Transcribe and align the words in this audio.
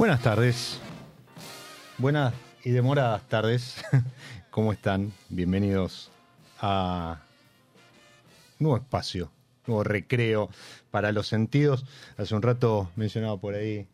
Buenas 0.00 0.22
tardes. 0.22 0.80
Buenas 1.98 2.32
y 2.64 2.70
demoradas 2.70 3.20
tardes. 3.28 3.84
¿Cómo 4.50 4.72
están? 4.72 5.12
Bienvenidos 5.28 6.10
a 6.58 7.20
nuevo 8.58 8.78
espacio, 8.78 9.30
nuevo 9.66 9.84
recreo 9.84 10.48
para 10.90 11.12
los 11.12 11.26
sentidos. 11.26 11.84
Hace 12.16 12.34
un 12.34 12.40
rato 12.40 12.90
mencionaba 12.96 13.36
por 13.36 13.52
ahí, 13.52 13.88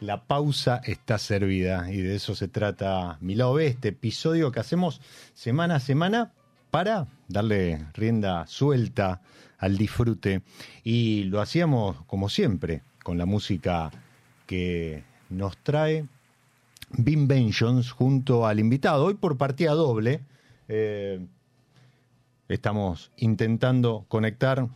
la 0.00 0.24
pausa 0.24 0.80
está 0.82 1.18
servida 1.18 1.92
y 1.92 2.00
de 2.00 2.14
eso 2.14 2.34
se 2.34 2.48
trata 2.48 3.18
mi 3.20 3.34
lado 3.34 3.52
B, 3.52 3.66
este 3.66 3.88
episodio 3.88 4.50
que 4.52 4.60
hacemos 4.60 5.02
semana 5.34 5.74
a 5.74 5.80
semana 5.80 6.32
para 6.70 7.08
darle 7.28 7.84
rienda 7.92 8.46
suelta 8.46 9.20
al 9.58 9.76
disfrute 9.76 10.40
y 10.82 11.24
lo 11.24 11.42
hacíamos 11.42 12.02
como 12.06 12.30
siempre 12.30 12.80
con 13.02 13.18
la 13.18 13.26
música 13.26 13.90
que 14.46 15.04
nos 15.28 15.56
trae 15.58 16.06
Bim 16.90 17.26
Bentions 17.26 17.90
junto 17.90 18.46
al 18.46 18.60
invitado. 18.60 19.04
Hoy 19.04 19.14
por 19.14 19.36
partida 19.36 19.72
doble 19.72 20.20
eh, 20.68 21.24
estamos 22.48 23.10
intentando 23.16 24.04
conectar. 24.08 24.68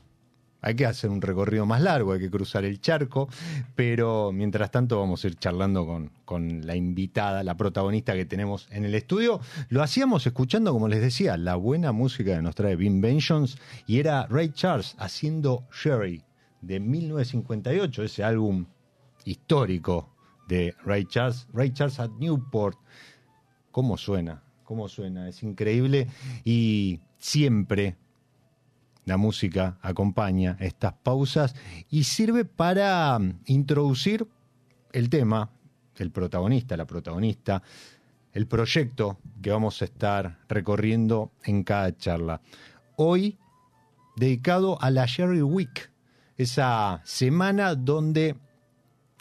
Hay 0.63 0.75
que 0.75 0.85
hacer 0.85 1.09
un 1.09 1.23
recorrido 1.23 1.65
más 1.65 1.81
largo, 1.81 2.13
hay 2.13 2.21
que 2.21 2.31
cruzar 2.31 2.67
el 2.67 2.83
charco, 2.83 3.31
pero 3.77 4.31
mientras 4.31 4.71
tanto 4.71 5.01
vamos 5.01 5.25
a 5.25 5.29
ir 5.29 5.37
charlando 5.37 6.11
con, 6.27 6.67
la 6.67 6.77
invitada, 6.77 7.43
la 7.43 7.57
protagonista 7.57 8.13
que 8.13 8.27
tenemos 8.27 8.69
en 8.71 8.85
el 8.85 8.95
estudio. 8.95 9.41
Lo 9.71 9.83
hacíamos 9.83 10.27
escuchando, 10.27 10.75
como 10.75 10.89
les 10.89 11.01
decía, 11.01 11.39
la 11.39 11.57
buena 11.57 11.93
música 11.93 12.37
que 12.37 12.43
nos 12.43 12.55
trae 12.55 12.77
Bim 12.77 13.01
Bentions 13.01 13.57
y 13.87 14.01
era 14.01 14.27
Ray 14.27 14.51
Charles 14.51 14.97
haciendo 14.99 15.65
Sherry 15.73 16.23
de 16.61 16.79
1958, 16.79 18.03
ese 18.03 18.23
álbum 18.23 18.67
histórico 19.25 20.11
de 20.51 20.75
Ray 20.85 21.05
Charles, 21.07 21.47
Ray 21.55 21.71
Charles 21.71 21.99
at 22.01 22.11
Newport. 22.19 22.77
¿Cómo 23.71 23.97
suena? 23.97 24.43
¿Cómo 24.65 24.89
suena? 24.89 25.29
Es 25.29 25.43
increíble 25.43 26.09
y 26.45 27.01
siempre 27.19 27.97
la 29.05 29.17
música 29.17 29.79
acompaña 29.81 30.57
estas 30.61 30.93
pausas 30.93 31.55
y 31.89 32.05
sirve 32.05 32.45
para 32.45 33.19
introducir 33.47 34.27
el 34.93 35.09
tema, 35.09 35.51
el 35.97 36.11
protagonista, 36.11 36.77
la 36.77 36.87
protagonista, 36.87 37.63
el 38.33 38.47
proyecto 38.47 39.19
que 39.41 39.51
vamos 39.51 39.81
a 39.83 39.85
estar 39.85 40.41
recorriendo 40.49 41.31
en 41.45 41.63
cada 41.63 41.97
charla. 41.97 42.41
Hoy 42.97 43.39
dedicado 44.17 44.83
a 44.83 44.91
la 44.91 45.07
Sherry 45.07 45.43
Week, 45.43 45.91
esa 46.37 47.01
semana 47.05 47.77
donde 47.77 48.37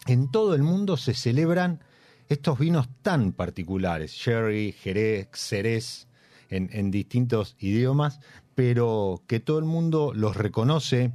en 0.10 0.32
todo 0.32 0.56
el 0.56 0.64
mundo 0.64 0.98
se 0.98 1.14
celebran 1.14 1.84
estos 2.30 2.58
vinos 2.58 2.90
tan 3.04 3.32
particulares, 3.32 4.12
Sherry, 4.12 4.72
Jerez, 4.72 5.30
Cerez, 5.34 6.08
en, 6.50 6.90
distintos 6.90 7.56
idiomas, 7.60 8.20
pero 8.56 9.22
que 9.28 9.40
todo 9.40 9.60
el 9.60 9.66
mundo 9.66 10.12
los 10.16 10.36
reconoce 10.36 11.12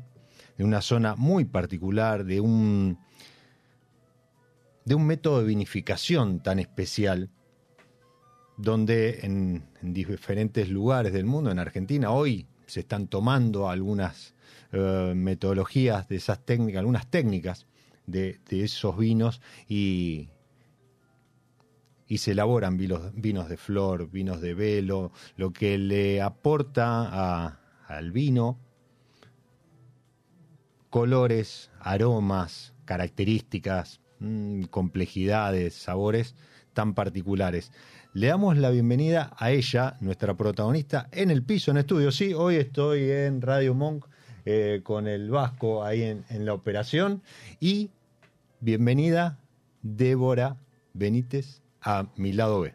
de 0.57 0.65
una 0.65 0.81
zona 0.81 1.17
muy 1.17 1.45
particular, 1.45 2.25
de 2.25 2.41
un, 2.41 2.99
de 4.85 4.95
un 4.95 5.05
método 5.07 5.41
de 5.41 5.47
vinificación 5.47 6.41
tan 6.41 6.61
especial, 6.61 7.31
donde 8.57 9.21
en, 9.23 9.65
diferentes 9.83 10.69
lugares 10.69 11.13
del 11.13 11.25
mundo, 11.25 11.51
en 11.51 11.59
Argentina, 11.59 12.13
hoy 12.13 12.47
se 12.67 12.81
están 12.81 13.09
tomando 13.09 13.69
algunas 13.69 14.35
eh, 14.71 15.13
metodologías 15.17 16.07
de 16.07 16.17
esas 16.17 16.45
técnicas, 16.45 16.79
algunas 16.79 17.11
técnicas 17.11 17.67
de, 18.07 18.41
esos 18.51 18.97
vinos 18.97 19.41
y, 19.69 20.31
y 22.07 22.19
se 22.19 22.33
elaboran 22.33 22.77
vinos, 22.77 23.13
vinos, 23.15 23.49
de 23.49 23.57
flor, 23.57 24.11
vinos 24.11 24.41
de 24.41 24.55
velo, 24.55 25.13
lo 25.37 25.53
que 25.53 25.79
le 25.79 26.21
aporta 26.23 27.59
al 27.87 28.13
vino 28.13 28.59
colores, 30.95 31.73
aromas, 31.81 32.73
características, 32.85 34.01
mm, 34.21 34.67
complejidades, 34.67 35.75
sabores 35.75 36.37
tan 36.73 36.95
particulares. 36.95 37.73
Le 38.13 38.29
damos 38.29 38.57
la 38.59 38.71
bienvenida 38.71 39.33
a 39.37 39.51
ella, 39.51 39.97
nuestra 39.99 40.37
protagonista, 40.37 41.09
en 41.11 41.33
el 41.33 41.43
piso, 41.43 41.73
en 41.73 41.79
estudio. 41.79 42.13
Sí, 42.13 42.33
hoy 42.33 42.55
estoy 42.55 43.11
en 43.11 43.43
Radio 43.43 43.75
Monk 43.75 44.07
eh, 44.45 44.81
con 44.83 45.07
el 45.07 45.31
Vasco 45.31 45.85
ahí 45.85 46.03
en, 46.03 46.25
en, 46.29 46.45
la 46.45 46.55
operación. 46.55 47.23
Y 47.61 47.91
bienvenida, 48.61 49.39
Débora 49.83 50.57
Benítez, 50.93 51.63
a 51.81 52.07
mi 52.17 52.33
lado 52.33 52.61
B. 52.61 52.75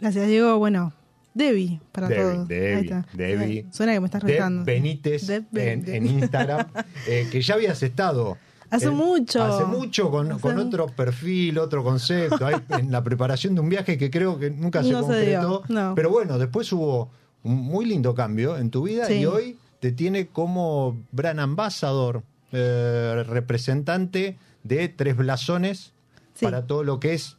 Gracias, 0.00 0.26
Diego. 0.26 0.58
Bueno, 0.58 0.92
Debbie 1.34 1.80
para 1.92 2.08
todos. 2.08 2.48
Debbie, 2.48 3.66
Suena 3.70 3.92
que 3.92 4.00
me 4.00 4.06
estás 4.06 4.22
retando. 4.22 4.64
Benítez 4.64 5.28
en, 5.28 6.06
Instagram, 6.06 6.68
eh, 7.08 7.28
que 7.30 7.42
ya 7.42 7.54
habías 7.54 7.82
estado. 7.82 8.38
Hace 8.70 8.90
mucho. 8.90 9.42
Hace 9.42 9.64
mucho 9.64 10.10
con, 10.10 10.30
otro 10.58 10.86
perfil, 10.86 11.58
otro 11.58 11.84
concepto, 11.84 12.48
en 12.48 12.90
la 12.90 13.02
preparación 13.02 13.54
de 13.54 13.60
un 13.60 13.68
viaje 13.68 13.98
que 13.98 14.10
creo 14.10 14.38
que 14.38 14.50
nunca 14.50 14.82
se 14.82 14.92
concretó. 14.92 15.62
Pero 15.94 16.10
bueno, 16.10 16.38
después 16.38 16.72
hubo 16.72 17.10
un 17.42 17.56
muy 17.56 17.84
lindo 17.84 18.14
cambio 18.14 18.56
en 18.56 18.70
tu 18.70 18.84
vida 18.84 19.12
y 19.12 19.26
hoy 19.26 19.58
te 19.80 19.92
tiene 19.92 20.28
como 20.28 20.96
brand 21.12 21.40
ambassador, 21.40 22.22
eh, 22.52 23.24
representante 23.26 24.38
de 24.62 24.88
tres 24.88 25.16
blasones 25.16 25.92
para 26.40 26.66
todo 26.66 26.84
lo 26.84 27.00
que 27.00 27.14
es 27.14 27.36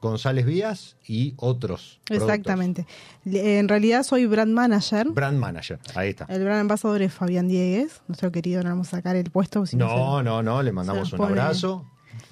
González 0.00 0.44
Vías 0.44 0.96
y 1.06 1.34
otros. 1.36 2.00
Exactamente. 2.10 2.86
En 3.24 3.68
realidad 3.68 4.02
soy 4.02 4.26
brand 4.26 4.52
manager. 4.52 5.08
Brand 5.10 5.38
manager, 5.38 5.78
ahí 5.94 6.10
está. 6.10 6.26
El 6.28 6.44
brand 6.44 6.60
ambassador 6.60 7.00
es 7.02 7.12
Fabián 7.12 7.48
Diegues, 7.48 8.02
nuestro 8.08 8.30
querido, 8.30 8.62
no 8.62 8.68
vamos 8.68 8.88
a 8.88 8.98
sacar 8.98 9.16
el 9.16 9.30
puesto. 9.30 9.64
no, 9.72 10.22
no, 10.22 10.42
no, 10.42 10.62
le 10.62 10.72
mandamos 10.72 11.12
un 11.12 11.22
abrazo 11.22 11.86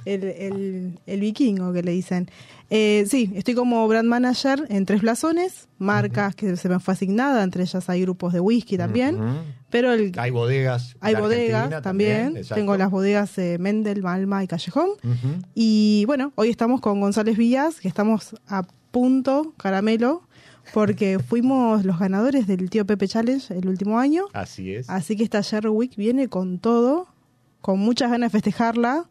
el, 0.05 0.99
el, 1.07 1.21
vikingo 1.21 1.73
que 1.73 1.83
le 1.83 1.93
dicen. 1.93 2.29
Eh, 2.71 3.05
sí, 3.09 3.31
estoy 3.35 3.55
como 3.55 3.87
brand 3.87 4.09
manager 4.09 4.67
en 4.71 4.87
tres 4.87 5.03
blasones, 5.03 5.69
marcas 5.79 6.35
que 6.35 6.57
se 6.57 6.69
me 6.69 6.81
fue 6.81 6.95
asignada, 6.95 7.43
entre 7.43 7.65
ellas 7.65 7.89
hay 7.91 8.01
grupos 8.01 8.33
de 8.33 8.41
whisky 8.41 8.79
también, 8.79 9.19
pero 9.69 9.93
el, 9.93 10.13
hay 10.17 10.31
bodegas. 10.31 10.97
Hay 11.01 11.15
bodegas 11.15 11.83
también, 11.83 12.41
tengo 12.55 12.77
las 12.77 12.91
bodegas 12.91 13.37
eh, 13.39 13.59
Mendel, 13.59 14.03
Malma 14.03 14.43
y 14.43 14.47
Callejón. 14.47 14.91
Y 15.55 16.05
bueno, 16.07 16.33
hoy 16.37 16.49
estamos 16.49 16.81
con 16.81 17.01
González 17.01 17.37
Villas, 17.37 17.81
que 17.81 17.89
estamos 17.89 18.35
a 18.47 18.63
punto, 18.91 19.53
caramelo, 19.57 20.23
porque 20.73 21.19
fuimos 21.29 21.85
los 21.85 21.99
ganadores 21.99 22.47
del 22.47 22.71
Tío 22.71 22.87
Pepe 22.87 23.09
Challenge 23.09 23.53
el 23.55 23.69
último 23.69 23.99
año. 23.99 24.27
Así 24.33 24.73
es. 24.73 24.89
Así 24.89 25.17
que 25.17 25.25
esta 25.25 25.43
Week 25.69 25.95
viene 25.97 26.29
con 26.29 26.59
todo 26.59 27.12
con 27.63 27.79
muchas 27.79 28.11
ganas 28.11 28.31
de 28.31 28.39
festejarla. 28.39 29.09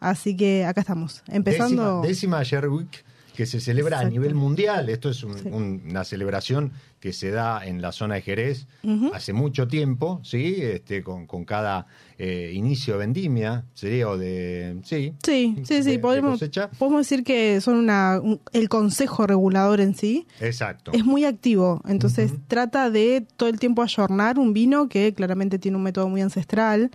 Así 0.00 0.34
que 0.36 0.64
acá 0.64 0.80
estamos, 0.80 1.22
empezando. 1.28 2.00
Décima, 2.00 2.38
décima 2.38 2.68
Week 2.68 3.04
que 3.40 3.46
se 3.46 3.58
celebra 3.58 4.00
a 4.00 4.04
nivel 4.04 4.34
mundial. 4.34 4.90
Esto 4.90 5.08
es 5.08 5.24
una 5.24 6.04
celebración 6.04 6.72
que 7.00 7.14
se 7.14 7.30
da 7.30 7.64
en 7.64 7.80
la 7.80 7.90
zona 7.90 8.16
de 8.16 8.20
Jerez 8.20 8.66
hace 9.14 9.32
mucho 9.32 9.66
tiempo, 9.66 10.20
¿sí? 10.22 10.56
Este, 10.60 11.02
con, 11.02 11.26
cada 11.46 11.86
eh, 12.18 12.52
inicio 12.54 12.92
de 12.94 12.98
vendimia, 12.98 13.64
sería 13.72 14.10
o 14.10 14.18
de... 14.18 14.76
Sí, 14.84 15.14
sí, 15.24 15.56
sí, 15.64 15.82
sí. 15.82 15.96
podemos, 15.96 16.38
podemos 16.78 17.00
decir 17.00 17.24
que 17.24 17.62
son 17.62 17.76
una, 17.76 18.20
el 18.52 18.68
consejo 18.68 19.26
regulador 19.26 19.80
en 19.80 19.94
sí. 19.94 20.26
Exacto. 20.40 20.92
Es 20.92 21.06
muy 21.06 21.24
activo, 21.24 21.80
entonces 21.88 22.32
trata 22.46 22.90
de 22.90 23.26
todo 23.38 23.48
el 23.48 23.58
tiempo 23.58 23.82
ayornar 23.82 24.38
un 24.38 24.52
vino 24.52 24.90
que 24.90 25.14
claramente 25.14 25.58
tiene 25.58 25.78
un 25.78 25.82
método 25.82 26.10
muy 26.10 26.20
ancestral 26.20 26.90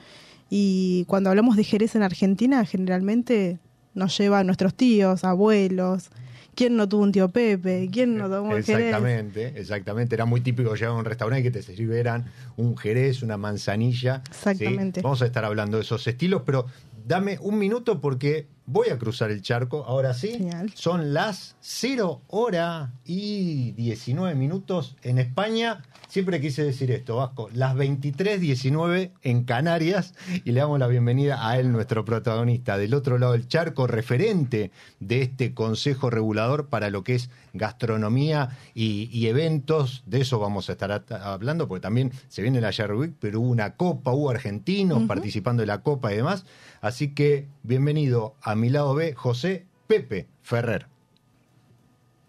y 0.49 1.05
cuando 1.05 1.29
hablamos 1.29 1.55
de 1.55 1.63
Jerez 1.63 1.95
en 1.95 2.03
Argentina, 2.03 2.65
generalmente 2.65 3.59
nos 3.93 4.17
lleva 4.17 4.39
a 4.39 4.43
nuestros 4.43 4.73
tíos, 4.73 5.23
abuelos. 5.23 6.09
¿Quién 6.55 6.77
no 6.77 6.87
tuvo 6.87 7.03
un 7.03 7.11
tío 7.11 7.29
Pepe? 7.29 7.89
¿Quién 7.91 8.17
no 8.17 8.29
tomó 8.29 8.55
Exactamente, 8.55 9.41
Jerez? 9.41 9.57
exactamente. 9.57 10.15
Era 10.15 10.25
muy 10.25 10.39
típico 10.39 10.73
llegar 10.73 10.91
a 10.91 10.93
un 10.93 11.03
restaurante 11.03 11.41
y 11.41 11.43
que 11.43 11.51
te 11.51 11.61
sirvieran 11.61 12.25
un 12.55 12.77
Jerez, 12.77 13.23
una 13.23 13.35
manzanilla. 13.35 14.21
Exactamente. 14.29 15.01
Vamos 15.01 15.21
a 15.21 15.25
estar 15.25 15.43
hablando 15.43 15.77
de 15.77 15.83
esos 15.83 16.07
estilos, 16.07 16.43
pero 16.45 16.65
dame 17.05 17.37
un 17.41 17.57
minuto 17.59 17.99
porque 17.99 18.47
voy 18.65 18.89
a 18.89 18.97
cruzar 18.97 19.31
el 19.31 19.41
charco. 19.41 19.83
Ahora 19.85 20.13
sí, 20.13 20.47
son 20.73 21.13
las 21.13 21.55
0 21.59 22.21
hora 22.27 22.93
y 23.03 23.71
19 23.73 24.35
minutos 24.35 24.95
en 25.03 25.19
España. 25.19 25.83
Siempre 26.15 26.39
quise 26.39 26.63
decir 26.63 26.91
esto, 26.91 27.17
Vasco, 27.17 27.49
las 27.51 27.75
23.19 27.75 29.11
en 29.21 29.43
Canarias 29.43 30.13
y 30.45 30.53
le 30.53 30.61
damos 30.61 30.79
la 30.79 30.87
bienvenida 30.87 31.45
a 31.45 31.59
él, 31.59 31.73
nuestro 31.73 32.05
protagonista, 32.05 32.77
del 32.77 32.93
otro 32.93 33.17
lado 33.17 33.33
del 33.33 33.49
charco, 33.49 33.85
referente 33.85 34.71
de 35.01 35.23
este 35.23 35.53
Consejo 35.53 36.09
Regulador 36.09 36.69
para 36.69 36.89
lo 36.89 37.03
que 37.03 37.15
es 37.15 37.29
gastronomía 37.51 38.57
y, 38.73 39.27
eventos. 39.27 40.03
De 40.05 40.21
eso 40.21 40.39
vamos 40.39 40.69
a 40.69 40.71
estar 40.71 41.03
hablando, 41.21 41.67
porque 41.67 41.81
también 41.81 42.13
se 42.29 42.41
viene 42.41 42.61
la 42.61 42.71
Week, 42.95 43.13
pero 43.19 43.41
hubo 43.41 43.49
una 43.49 43.75
copa, 43.75 44.13
hubo 44.13 44.29
argentinos 44.29 45.03
participando 45.09 45.63
de 45.63 45.67
la 45.67 45.81
copa 45.81 46.13
y 46.13 46.15
demás. 46.15 46.45
Así 46.79 47.13
que 47.13 47.49
bienvenido 47.63 48.35
a 48.41 48.55
mi 48.55 48.69
lado 48.69 48.95
B, 48.95 49.15
José 49.15 49.65
Pepe 49.85 50.27
Ferrer. 50.43 50.94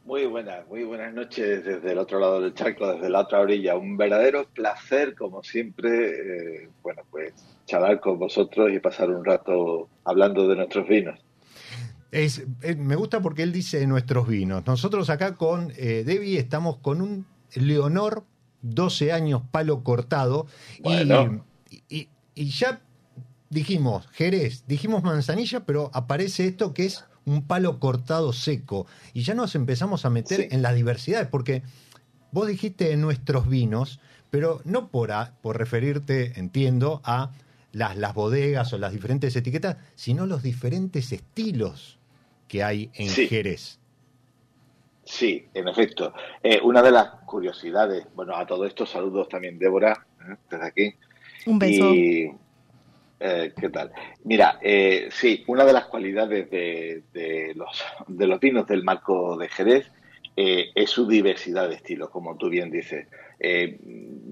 Muy 0.07 0.25
buenas, 0.27 0.65
muy 0.69 0.85
buenas 0.85 1.13
noches 1.13 1.65
desde 1.65 1.91
el 1.91 1.99
otro 1.99 2.21
lado 2.21 2.41
del 2.41 2.55
charco, 2.55 2.93
desde 2.93 3.11
la 3.11 3.23
otra 3.23 3.41
orilla. 3.41 3.77
Un 3.77 3.97
verdadero 3.97 4.49
placer, 4.55 5.17
como 5.17 5.43
siempre, 5.43 6.61
eh, 6.63 6.69
bueno, 6.81 7.03
pues 7.11 7.35
charlar 7.67 7.99
con 7.99 8.17
vosotros 8.17 8.71
y 8.73 8.79
pasar 8.79 9.11
un 9.11 9.25
rato 9.25 9.89
hablando 10.05 10.47
de 10.47 10.55
nuestros 10.55 10.87
vinos. 10.87 11.19
Es, 12.13 12.47
eh, 12.63 12.77
me 12.77 12.95
gusta 12.95 13.21
porque 13.21 13.43
él 13.43 13.51
dice 13.51 13.85
nuestros 13.89 14.29
vinos. 14.29 14.65
Nosotros 14.65 15.11
acá 15.11 15.35
con 15.35 15.73
eh, 15.77 16.05
Debbie 16.07 16.39
estamos 16.39 16.77
con 16.77 17.01
un 17.01 17.27
Leonor 17.57 18.23
12 18.63 19.11
años 19.11 19.43
palo 19.51 19.83
cortado 19.83 20.47
y, 21.89 22.09
y 22.35 22.51
ya 22.51 22.81
dijimos 23.51 24.07
Jerez, 24.13 24.65
dijimos 24.69 25.03
manzanilla, 25.03 25.67
pero 25.67 25.91
aparece 25.93 26.47
esto 26.47 26.75
que 26.75 26.87
es 26.87 27.05
un 27.27 27.47
palo 27.47 27.79
cortado 27.79 28.33
seco. 28.33 28.87
Y 29.13 29.23
ya 29.23 29.35
nos 29.35 29.55
empezamos 29.55 30.07
a 30.07 30.11
meter 30.11 30.49
en 30.51 30.63
las 30.63 30.75
diversidades, 30.75 31.29
porque 31.29 31.63
vos 32.33 32.47
dijiste 32.47 32.97
nuestros 32.97 33.49
vinos, 33.49 34.01
pero 34.31 34.63
no 34.65 34.89
por, 34.89 35.13
por 35.43 35.59
referirte, 35.59 36.33
entiendo, 36.37 37.03
a 37.05 37.33
las, 37.73 37.97
las 37.97 38.15
bodegas 38.15 38.73
o 38.73 38.79
las 38.79 38.93
diferentes 38.93 39.37
etiquetas, 39.37 39.77
sino 39.95 40.27
los 40.27 40.43
diferentes 40.43 41.13
estilos 41.13 41.99
que 42.49 42.63
hay 42.63 42.91
en 42.95 43.09
Jerez. 43.09 43.79
Sí, 45.05 45.47
en 45.55 45.69
efecto. 45.69 46.13
Eh, 46.43 46.61
una 46.63 46.83
de 46.83 46.91
las 46.91 47.09
curiosidades, 47.27 48.07
bueno, 48.15 48.37
a 48.37 48.47
todo 48.47 48.67
esto 48.67 48.87
saludos 48.87 49.29
también 49.29 49.59
Débora, 49.59 50.07
¿eh? 50.21 50.37
desde 50.51 50.67
aquí. 50.67 50.95
Un 51.47 51.59
beso. 51.59 51.95
Y 51.95 52.33
Eh, 53.19 53.53
¿Qué 53.59 53.71
tal? 53.71 53.93
Mira, 54.25 54.59
eh, 54.61 55.09
sí, 55.11 55.43
una 55.47 55.65
de 55.65 55.73
las 55.73 55.87
cualidades 55.87 56.51
de, 56.51 57.53
los, 57.55 57.83
de 58.09 58.27
los 58.27 58.41
vinos 58.41 58.67
del 58.67 58.85
marco 58.85 59.39
de 59.39 59.49
Jerez 59.49 59.91
eh, 60.37 60.67
es 60.75 60.91
su 60.91 61.07
diversidad 61.09 61.69
de 61.69 61.77
estilos, 61.77 62.11
como 62.11 62.37
tú 62.37 62.51
bien 62.51 62.71
dices. 62.71 63.07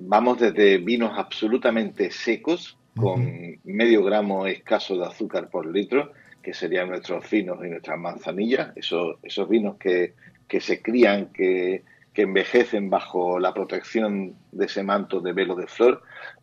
vamos 0.06 0.38
desde 0.38 0.78
vinos 0.78 1.12
absolutamente 1.16 2.10
secos, 2.10 2.76
con 2.94 3.58
medio 3.64 4.04
gramo 4.04 4.46
escaso 4.46 4.96
de 4.98 5.06
azúcar 5.06 5.48
por 5.48 5.66
litro, 5.66 6.12
que 6.42 6.52
serían 6.52 6.90
nuestros 6.90 7.26
finos 7.26 7.64
y 7.64 7.70
nuestras 7.70 7.98
manzanillas, 7.98 8.76
esos, 8.76 9.16
esos 9.22 9.48
vinos 9.48 9.76
que, 9.78 10.12
que 10.46 10.60
se 10.60 10.82
crían, 10.82 11.32
que, 11.32 11.82
que 12.12 12.22
envejecen 12.22 12.90
bajo 12.90 13.40
la 13.40 13.54
protección 13.54 14.36
de 14.52 14.66
ese 14.66 14.82
manto 14.82 15.20
de 15.20 15.32
velo 15.32 15.56
de 15.56 15.66
flor, 15.66 16.02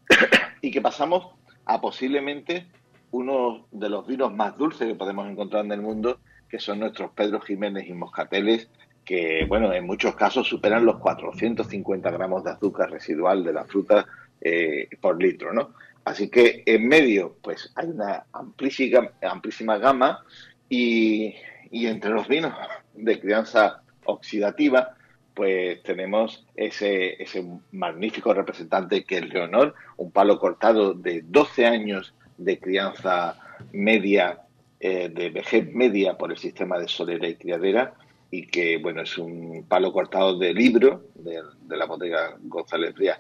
y 0.61 0.71
que 0.71 0.81
pasamos 0.81 1.35
a 1.65 1.81
posiblemente 1.81 2.67
uno 3.11 3.67
de 3.71 3.89
los 3.89 4.07
vinos 4.07 4.33
más 4.33 4.57
dulces 4.57 4.87
que 4.87 4.95
podemos 4.95 5.29
encontrar 5.29 5.65
en 5.65 5.71
el 5.71 5.81
mundo, 5.81 6.19
que 6.49 6.59
son 6.59 6.79
nuestros 6.79 7.11
Pedro 7.11 7.39
Jiménez 7.41 7.87
y 7.87 7.93
Moscateles, 7.93 8.69
que, 9.05 9.45
bueno, 9.47 9.73
en 9.73 9.85
muchos 9.85 10.15
casos 10.15 10.47
superan 10.47 10.85
los 10.85 10.99
450 10.99 12.11
gramos 12.11 12.43
de 12.43 12.51
azúcar 12.51 12.91
residual 12.91 13.43
de 13.43 13.53
la 13.53 13.65
fruta 13.65 14.05
eh, 14.39 14.87
por 14.99 15.21
litro, 15.21 15.53
¿no? 15.53 15.73
Así 16.05 16.29
que 16.29 16.63
en 16.65 16.87
medio, 16.87 17.37
pues 17.41 17.71
hay 17.75 17.87
una 17.87 18.25
amplísima, 18.31 19.09
amplísima 19.21 19.77
gama 19.77 20.23
y, 20.69 21.35
y 21.69 21.87
entre 21.87 22.11
los 22.11 22.27
vinos 22.27 22.53
de 22.93 23.19
crianza 23.19 23.81
oxidativa, 24.05 24.95
pues 25.41 25.81
tenemos 25.81 26.45
ese, 26.55 27.19
ese 27.19 27.43
magnífico 27.71 28.31
representante 28.31 29.03
que 29.05 29.17
es 29.17 29.33
Leonor, 29.33 29.73
un 29.97 30.11
palo 30.11 30.37
cortado 30.37 30.93
de 30.93 31.23
12 31.23 31.65
años 31.65 32.13
de 32.37 32.59
crianza 32.59 33.39
media, 33.71 34.41
eh, 34.79 35.09
de 35.09 35.31
vejez 35.31 35.73
media 35.73 36.15
por 36.15 36.29
el 36.31 36.37
sistema 36.37 36.77
de 36.77 36.87
solera 36.87 37.27
y 37.27 37.37
criadera, 37.37 37.95
y 38.29 38.45
que, 38.45 38.77
bueno, 38.77 39.01
es 39.01 39.17
un 39.17 39.65
palo 39.67 39.91
cortado 39.91 40.37
de 40.37 40.53
libro 40.53 41.05
de, 41.15 41.41
la 41.75 41.87
bodega 41.87 42.37
González 42.43 42.93
Díaz. 42.93 43.17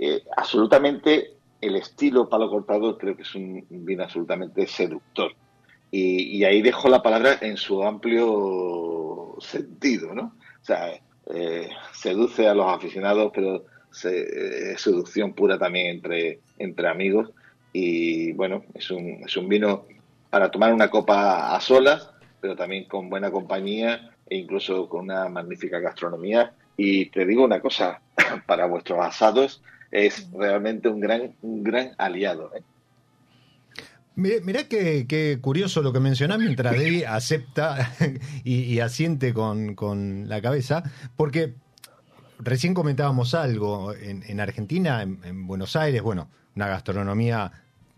Eh, 0.00 0.20
absolutamente, 0.36 1.34
el 1.60 1.76
estilo 1.76 2.28
palo 2.28 2.50
cortado 2.50 2.98
creo 2.98 3.14
que 3.14 3.22
es 3.22 3.34
un 3.36 3.64
vino 3.70 4.02
absolutamente 4.02 4.66
seductor. 4.66 5.30
Y, 5.92 6.38
y 6.38 6.44
ahí 6.44 6.60
dejo 6.60 6.88
la 6.88 7.04
palabra 7.04 7.38
en 7.40 7.56
su 7.56 7.84
amplio 7.84 9.36
sentido, 9.38 10.12
¿no? 10.12 10.34
O 10.60 10.64
sea, 10.64 11.00
eh, 11.34 11.68
seduce 11.92 12.46
a 12.46 12.54
los 12.54 12.66
aficionados, 12.66 13.32
pero 13.34 13.64
es 14.04 14.80
seducción 14.80 15.34
pura 15.34 15.58
también 15.58 15.86
entre, 15.86 16.40
entre 16.58 16.88
amigos. 16.88 17.30
Y 17.72 18.32
bueno, 18.32 18.64
es 18.74 18.90
un, 18.90 19.22
es 19.24 19.36
un 19.36 19.48
vino 19.48 19.86
para 20.30 20.50
tomar 20.50 20.72
una 20.72 20.88
copa 20.88 21.54
a 21.54 21.60
solas, 21.60 22.10
pero 22.40 22.56
también 22.56 22.84
con 22.84 23.08
buena 23.08 23.30
compañía 23.30 24.10
e 24.28 24.36
incluso 24.36 24.88
con 24.88 25.02
una 25.02 25.28
magnífica 25.28 25.78
gastronomía. 25.78 26.52
Y 26.76 27.06
te 27.06 27.26
digo 27.26 27.44
una 27.44 27.60
cosa, 27.60 28.00
para 28.46 28.66
vuestros 28.66 29.04
asados 29.04 29.62
es 29.90 30.30
realmente 30.32 30.88
un 30.88 31.00
gran, 31.00 31.34
un 31.42 31.62
gran 31.62 31.92
aliado. 31.98 32.50
¿eh? 32.56 32.62
Mirá, 34.14 34.64
qué, 34.68 35.38
curioso 35.40 35.80
lo 35.80 35.92
que 35.92 36.00
mencionás 36.00 36.38
mientras 36.38 36.76
Debbie 36.76 37.06
acepta 37.06 37.94
y, 38.44 38.78
asiente 38.80 39.32
con, 39.32 40.28
la 40.28 40.42
cabeza, 40.42 40.82
porque 41.16 41.54
recién 42.38 42.74
comentábamos 42.74 43.34
algo, 43.34 43.94
en, 43.94 44.40
Argentina, 44.40 45.02
en, 45.02 45.46
Buenos 45.46 45.76
Aires, 45.76 46.02
bueno, 46.02 46.28
una 46.54 46.66
gastronomía 46.68 47.52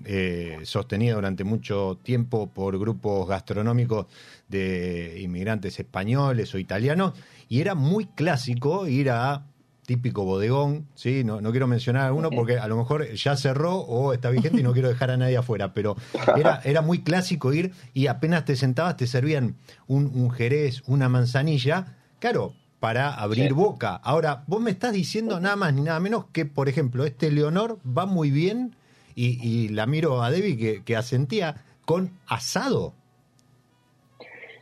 eh, 0.05 0.61
sostenida 0.63 1.15
durante 1.15 1.43
mucho 1.43 1.99
tiempo 2.03 2.49
por 2.49 2.79
grupos 2.79 3.29
gastronómicos 3.29 4.07
de 4.49 5.21
inmigrantes 5.21 5.81
españoles 5.81 6.55
o 6.55 6.59
italianos, 6.59 7.15
y 7.49 7.61
era 7.61 7.75
muy 7.75 8.07
clásico 8.07 8.87
ir 8.87 9.11
a 9.11 9.47
típico 9.87 10.25
bodegón, 10.25 10.87
¿sí? 10.95 11.25
No, 11.25 11.41
no 11.41 11.51
quiero 11.51 11.67
mencionar 11.67 12.07
alguno 12.07 12.31
porque 12.31 12.59
a 12.59 12.67
lo 12.69 12.77
mejor 12.77 13.13
ya 13.13 13.37
cerró 13.37 13.77
o 13.77 14.13
está 14.13 14.31
vigente 14.31 14.61
y 14.61 14.63
no 14.63 14.73
quiero 14.73 14.89
dejar 14.89 15.11
a 15.11 15.17
nadie 15.17 15.37
afuera, 15.37 15.75
pero 15.75 15.97
era, 16.37 16.61
era 16.65 16.83
muy 16.83 17.03
clásico 17.03 17.53
ir 17.53 17.73
y 17.93 18.07
apenas 18.07 18.45
te 18.45 18.57
sentabas 18.57 18.97
te 18.97 19.07
servían 19.07 19.57
un, 19.87 20.31
jerez, 20.31 20.83
una 20.87 21.09
manzanilla, 21.09 21.97
claro, 22.19 22.55
para 22.81 23.15
abrir 23.15 23.53
boca. 23.53 23.97
Ahora, 23.97 24.45
vos 24.47 24.61
me 24.61 24.71
estás 24.71 24.93
diciendo 24.93 25.41
nada 25.41 25.57
más 25.57 25.73
ni 25.75 25.83
nada 25.83 26.01
menos 26.01 26.27
que, 26.33 26.45
por 26.47 26.69
ejemplo, 26.69 27.05
este 27.05 27.31
Leonor 27.31 27.79
va 27.87 28.07
muy 28.07 28.31
bien 28.31 28.77
y, 29.15 29.69
la 29.69 29.87
miro 29.87 30.23
a 30.23 30.31
Debbie 30.31 30.57
que, 30.57 30.83
que 30.83 30.97
asentía 30.97 31.65
con 31.85 32.11
asado. 32.27 32.95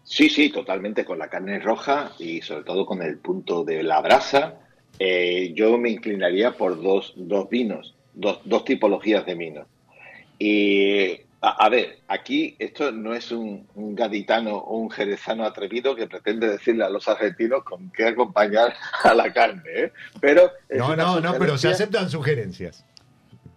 Sí, 0.05 0.29
sí, 0.29 0.50
totalmente 0.50 1.05
con 1.05 1.19
la 1.19 1.29
carne 1.29 1.59
roja 1.61 2.12
y 2.19 2.43
sobre 2.43 2.64
todo 2.64 2.85
con 2.85 3.02
el 3.02 3.19
punto 3.19 3.64
de 3.64 3.83
la 3.83 4.00
brasa 4.00 4.62
eh, 4.99 5.53
yo 5.55 5.77
me 5.79 5.91
inclinaría 5.91 6.53
por 6.53 6.81
dos, 6.81 7.13
dos 7.17 7.49
vinos, 7.49 7.95
dos, 8.15 8.41
dos 8.45 8.65
tipologías 8.65 9.25
de 9.27 9.35
vinos. 9.35 9.67
Y 10.39 11.21
a, 11.41 11.69
ver, 11.69 11.99
aquí 12.07 12.55
esto 12.59 12.93
no 12.93 13.15
es 13.15 13.33
un, 13.33 13.67
gaditano 13.75 14.57
o 14.57 14.79
un 14.79 14.91
jerezano 14.91 15.45
atrevido 15.45 15.97
que 15.97 16.07
pretende 16.07 16.49
decirle 16.49 16.85
a 16.85 16.89
los 16.89 17.09
argentinos 17.09 17.65
con 17.65 17.91
qué 17.91 18.07
acompañar 18.07 18.75
a 19.03 19.13
la 19.13 19.33
carne, 19.33 19.63
¿eh? 19.67 19.93
Pero 20.21 20.53
no, 20.71 20.95
no, 20.95 21.21
no, 21.21 21.35
pero 21.39 21.59
se 21.59 21.69
aceptan 21.69 22.09
sugerencias. 22.09 22.85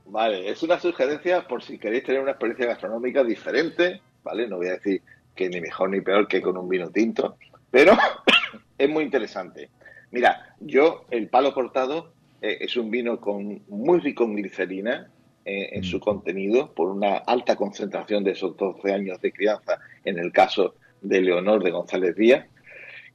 Vale, 0.06 0.50
es 0.50 0.64
una 0.64 0.80
sugerencia 0.80 1.48
por 1.48 1.62
si 1.62 1.78
queréis 1.78 2.06
tener 2.06 2.22
una 2.22 2.32
experiencia 2.32 2.66
gastronómica 2.68 3.24
diferente, 3.24 4.02
¿vale? 4.24 4.48
No 4.48 4.58
voy 4.58 4.70
a 4.70 4.74
decir 4.74 5.04
que 5.36 5.50
ni 5.50 5.62
mejor 5.62 5.90
ni 5.90 6.02
peor 6.02 6.28
que 6.28 6.42
con 6.42 6.58
un 6.58 6.68
vino 6.68 6.90
tinto, 6.90 7.38
pero 7.70 7.96
es 8.80 8.90
muy 8.90 9.04
interesante. 9.04 9.70
Mira, 10.12 10.56
yo, 10.60 11.06
el 11.12 11.30
palo 11.30 11.54
cortado 11.54 12.14
eh, 12.42 12.58
es 12.62 12.78
un 12.78 12.92
vino 12.92 13.20
con 13.20 13.62
muy 13.68 14.00
rico 14.00 14.24
en 14.24 14.36
glicerina 14.36 15.10
eh, 15.46 15.70
en 15.74 15.84
su 15.84 15.98
mm. 15.98 16.00
contenido, 16.00 16.74
por 16.74 16.90
una 16.90 17.18
alta 17.18 17.56
concentración 17.56 18.24
de 18.24 18.32
esos 18.32 18.58
12 18.58 18.94
años 18.94 19.22
de 19.22 19.32
crianza, 19.32 19.80
en 20.04 20.20
el 20.20 20.32
caso 20.32 20.76
de 21.02 21.22
Leonor 21.22 21.64
de 21.64 21.72
González 21.72 22.16
Díaz. 22.16 22.46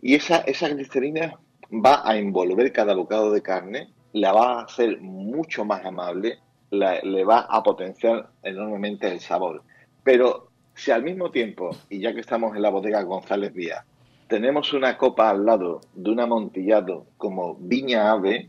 Y 0.01 0.15
esa, 0.15 0.39
esa 0.43 0.69
glicerina 0.69 1.39
va 1.73 2.03
a 2.05 2.17
envolver 2.17 2.73
cada 2.73 2.95
bocado 2.95 3.33
de 3.33 3.43
carne, 3.43 3.89
la 4.13 4.33
va 4.33 4.61
a 4.61 4.65
hacer 4.65 5.01
mucho 5.01 5.65
más 5.65 5.85
amable, 5.85 6.39
le 6.71 7.25
va 7.25 7.41
a 7.41 7.63
potenciar 7.63 8.31
enormemente 8.43 9.11
el 9.11 9.21
sabor. 9.21 9.63
Pero 10.03 10.51
si 10.75 10.91
al 10.91 11.03
mismo 11.03 11.31
tiempo, 11.31 11.71
y 11.89 12.01
ya 12.01 12.15
que 12.15 12.21
estamos 12.21 12.57
en 12.57 12.63
la 12.63 12.71
bodega 12.71 13.03
González 13.03 13.53
Díaz, 13.55 13.85
tenemos 14.31 14.73
una 14.73 14.97
copa 14.97 15.29
al 15.29 15.45
lado 15.45 15.81
de 15.93 16.09
un 16.09 16.21
amontillado 16.21 17.05
como 17.19 17.57
Viña 17.57 18.13
Ave. 18.13 18.49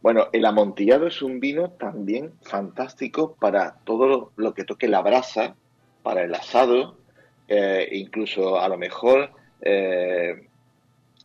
Bueno, 0.00 0.28
el 0.32 0.46
amontillado 0.46 1.06
es 1.06 1.20
un 1.20 1.38
vino 1.38 1.70
también 1.72 2.32
fantástico 2.40 3.36
para 3.38 3.76
todo 3.84 4.32
lo, 4.34 4.54
que 4.54 4.64
toque 4.64 4.88
la 4.88 5.02
brasa, 5.02 5.54
para 6.02 6.24
el 6.24 6.34
asado, 6.34 6.96
eh, 7.46 7.90
incluso 7.92 8.58
a 8.58 8.66
lo 8.70 8.78
mejor, 8.78 9.30
eh, 9.60 10.48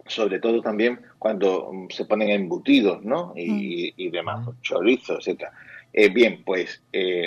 sobre 0.05 0.39
todo 0.39 0.61
también 0.61 0.99
cuando 1.17 1.71
se 1.89 2.03
ponen 2.03 2.29
embutidos, 2.29 3.01
¿no? 3.03 3.33
Y, 3.37 3.93
mm. 3.97 4.11
demás, 4.11 4.47
mm. 4.47 4.61
chorizo, 4.61 5.17
etcétera. 5.17 5.53
Eh, 5.93 6.09
bien, 6.09 6.43
pues 6.45 6.83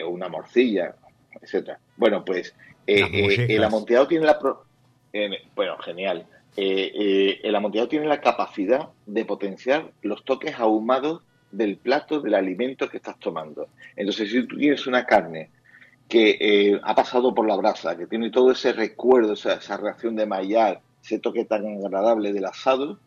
una 0.07 0.29
morcilla, 0.29 0.95
etcétera. 1.40 1.81
Bueno, 1.97 2.23
pues 2.23 2.55
el 2.85 3.64
amontillado 3.64 4.07
tiene 4.07 4.26
la... 4.26 4.38
bueno, 5.57 5.79
genial. 5.79 6.26
Eh, 6.62 6.93
eh, 6.95 7.40
el 7.43 7.55
amontillado 7.55 7.88
tiene 7.88 8.07
la 8.07 8.21
capacidad 8.21 8.90
de 9.07 9.25
potenciar 9.25 9.93
los 10.02 10.26
toques 10.26 10.59
ahumados 10.59 11.23
del 11.50 11.79
plato 11.79 12.21
del 12.21 12.35
alimento 12.35 12.90
que 12.90 12.99
estás 12.99 13.19
tomando. 13.19 13.69
Entonces, 13.97 14.31
si 14.31 14.47
tú 14.47 14.59
tienes 14.59 14.87
una 14.87 15.07
carne 15.07 15.49
que 16.07 16.37
eh, 16.38 16.79
ha 16.85 16.95
pasado 16.95 17.35
por 17.35 17.49
la 17.49 17.57
brasa, 17.57 17.97
que 17.97 18.07
tiene 18.07 18.29
todo 18.29 18.50
ese 18.52 18.75
recuerdo, 18.75 19.33
esa, 19.33 19.76
reacción 19.79 20.17
de 20.17 20.26
mallar, 20.26 20.83
ese 21.02 21.19
toque 21.19 21.47
tan 21.47 21.64
agradable 21.83 22.35
del 22.35 22.45
asado, 22.45 22.99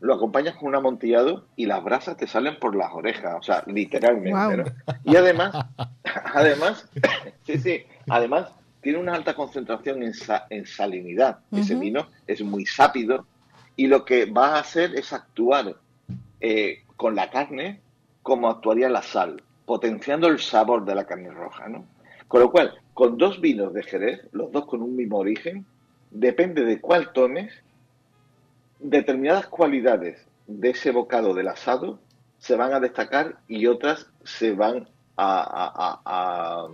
lo 0.00 0.14
acompañas 0.14 0.56
con 0.56 0.68
un 0.68 0.76
amontillado 0.76 1.44
y 1.54 1.66
las 1.66 1.84
brasas 1.84 2.16
te 2.16 2.26
salen 2.26 2.58
por 2.58 2.74
las 2.74 2.94
orejas, 2.94 3.36
o 3.38 3.42
sea, 3.42 3.62
literalmente. 3.66 4.72
Y 5.04 5.16
además, 5.16 5.54
además, 6.32 6.88
sí, 7.44 7.58
sí, 7.58 7.82
además 8.08 8.52
tiene 8.82 8.98
una 8.98 9.14
alta 9.14 9.34
concentración 9.34 10.02
en, 10.02 10.66
salinidad. 10.66 11.38
Ese 11.52 11.76
vino 11.76 12.08
es 12.26 12.42
muy 12.42 12.66
sápido 12.66 13.26
y 13.76 13.86
lo 13.86 14.04
que 14.04 14.26
va 14.26 14.56
a 14.56 14.60
hacer 14.60 14.94
es 14.96 15.12
actuar 15.12 15.76
eh, 16.40 16.82
con 16.96 17.14
la 17.14 17.30
carne 17.30 17.80
como 18.22 18.50
actuaría 18.50 18.88
la 18.88 19.02
sal, 19.02 19.40
potenciando 19.64 20.26
el 20.26 20.40
sabor 20.40 20.84
de 20.84 20.96
la 20.96 21.06
carne 21.06 21.30
roja. 21.30 21.68
¿no? 21.68 21.86
Con 22.26 22.40
lo 22.40 22.50
cual, 22.50 22.74
con 22.92 23.16
dos 23.18 23.40
vinos 23.40 23.72
de 23.72 23.84
Jerez, 23.84 24.20
los 24.32 24.50
dos 24.50 24.66
con 24.66 24.82
un 24.82 24.96
mismo 24.96 25.18
origen, 25.18 25.64
depende 26.10 26.64
de 26.64 26.80
cuál 26.80 27.12
tomes, 27.12 27.52
determinadas 28.80 29.46
cualidades 29.46 30.26
de 30.48 30.70
ese 30.70 30.90
bocado 30.90 31.34
del 31.34 31.48
asado 31.48 32.00
se 32.38 32.56
van 32.56 32.72
a 32.72 32.80
destacar 32.80 33.36
y 33.46 33.66
otras 33.68 34.08
se 34.24 34.52
van 34.52 34.88
a, 35.16 36.68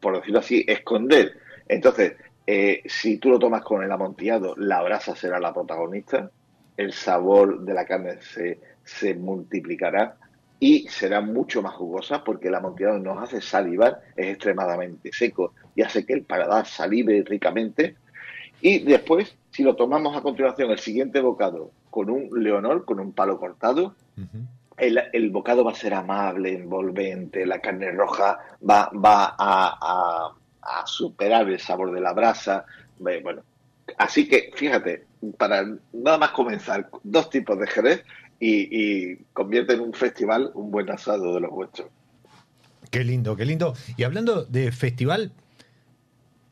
por 0.00 0.16
decirlo 0.16 0.40
así, 0.40 0.64
esconder. 0.66 1.32
Entonces, 1.68 2.14
eh, 2.46 2.82
si 2.86 3.18
tú 3.18 3.30
lo 3.30 3.38
tomas 3.38 3.62
con 3.62 3.82
el 3.82 3.90
amontillado, 3.90 4.54
la 4.56 4.82
brasa 4.82 5.16
será 5.16 5.40
la 5.40 5.52
protagonista, 5.52 6.30
el 6.76 6.92
sabor 6.92 7.60
de 7.60 7.74
la 7.74 7.84
carne 7.84 8.20
se, 8.20 8.60
se 8.84 9.14
multiplicará 9.14 10.16
y 10.58 10.86
será 10.88 11.20
mucho 11.20 11.62
más 11.62 11.74
jugosa 11.74 12.24
porque 12.24 12.48
el 12.48 12.54
amontillado 12.54 12.98
nos 12.98 13.22
hace 13.22 13.40
salivar, 13.40 14.00
es 14.16 14.28
extremadamente 14.28 15.10
seco 15.12 15.52
y 15.74 15.82
hace 15.82 16.06
que 16.06 16.14
el 16.14 16.22
paladar 16.22 16.66
salive 16.66 17.22
ricamente. 17.26 17.96
Y 18.60 18.78
después, 18.80 19.36
si 19.50 19.62
lo 19.62 19.76
tomamos 19.76 20.16
a 20.16 20.22
continuación, 20.22 20.70
el 20.70 20.78
siguiente 20.78 21.20
bocado 21.20 21.72
con 21.90 22.10
un 22.10 22.30
leonor, 22.42 22.84
con 22.84 23.00
un 23.00 23.12
palo 23.12 23.38
cortado, 23.38 23.94
el, 24.76 25.30
bocado 25.30 25.64
va 25.64 25.72
a 25.72 25.74
ser 25.74 25.94
amable, 25.94 26.52
envolvente, 26.54 27.46
la 27.46 27.60
carne 27.60 27.90
roja 27.92 28.38
va, 28.68 28.90
va 28.92 29.34
a, 29.38 30.34
superar 30.84 31.48
el 31.48 31.60
sabor 31.60 31.92
de 31.92 32.00
la 32.00 32.12
brasa. 32.12 32.64
Bueno, 32.98 33.42
así 33.98 34.28
que 34.28 34.50
fíjate, 34.54 35.04
para 35.38 35.64
nada 35.92 36.18
más 36.18 36.30
comenzar, 36.30 36.88
dos 37.02 37.30
tipos 37.30 37.58
de 37.58 37.66
jerez 37.66 38.04
y, 38.38 39.16
convierte 39.32 39.74
en 39.74 39.80
un 39.80 39.92
festival 39.92 40.50
un 40.54 40.70
buen 40.70 40.90
asado 40.90 41.34
de 41.34 41.40
los 41.40 41.50
vuestros. 41.50 41.88
Qué 42.90 43.04
lindo, 43.04 43.36
qué 43.36 43.44
lindo. 43.44 43.74
Y 43.96 44.04
hablando 44.04 44.44
de 44.44 44.70
festival, 44.72 45.32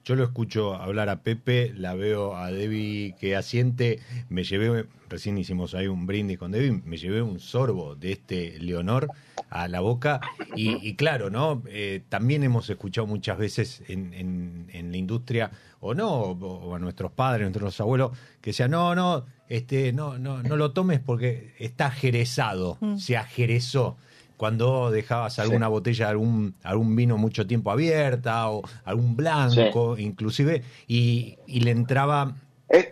yo 0.05 0.17
lo 0.17 0.25
escucho 0.25 0.75
hablar 0.75 1.09
a 1.09 1.23
Pepe, 1.23 1.73
la 1.75 1.95
veo 1.95 2.37
a 2.37 2.51
Debbie 2.51 3.15
que 3.19 3.37
asiente, 3.37 4.01
me 4.29 4.45
llevé, 4.45 4.87
recién 5.09 5.39
hicimos 5.39 5.75
ahí 5.75 5.87
un 5.87 6.07
brindis 6.07 6.39
con 6.39 6.53
Debbie, 6.53 6.83
me 6.85 6.99
llevé 6.99 7.23
un 7.23 7.41
sorbo 7.41 7.95
de 7.95 8.13
este 8.13 8.59
Leonor 8.61 9.09
a 9.49 9.67
la 9.67 9.81
boca 9.81 10.21
y, 10.57 10.95
claro, 10.95 11.31
¿no? 11.31 11.63
Eh, 11.69 12.03
también 12.09 12.43
hemos 12.43 12.69
escuchado 12.69 13.07
muchas 13.07 13.39
veces 13.39 13.83
en, 13.89 14.13
en, 14.13 14.91
la 14.91 14.97
industria, 14.97 15.51
o 15.81 15.95
no, 15.95 16.11
o, 16.11 16.75
a 16.75 16.79
nuestros 16.79 17.11
padres, 17.13 17.47
a 17.47 17.51
nuestros 17.51 17.81
abuelos, 17.81 18.13
que 18.41 18.51
decían, 18.51 18.71
no, 18.71 18.95
no, 18.95 19.25
este, 19.49 19.93
no, 19.93 20.19
no, 20.19 20.43
no 20.43 20.57
lo 20.57 20.73
tomes 20.73 21.01
porque 21.01 21.55
está 21.59 21.91
jerezado, 21.91 22.77
mm. 22.81 22.97
se 22.97 23.17
ajerezó 23.17 23.97
cuando 24.37 24.91
dejabas 24.91 25.39
alguna 25.39 25.69
botella, 25.69 26.09
algún, 26.09 26.55
algún 26.63 26.97
vino 26.97 27.17
mucho 27.17 27.47
tiempo 27.47 27.71
abierta 27.71 28.51
o 28.51 28.63
algún 28.85 29.17
blanco 29.17 29.97
inclusive, 29.99 30.63
y, 30.87 31.39
le 31.47 31.71
entraba 31.71 32.37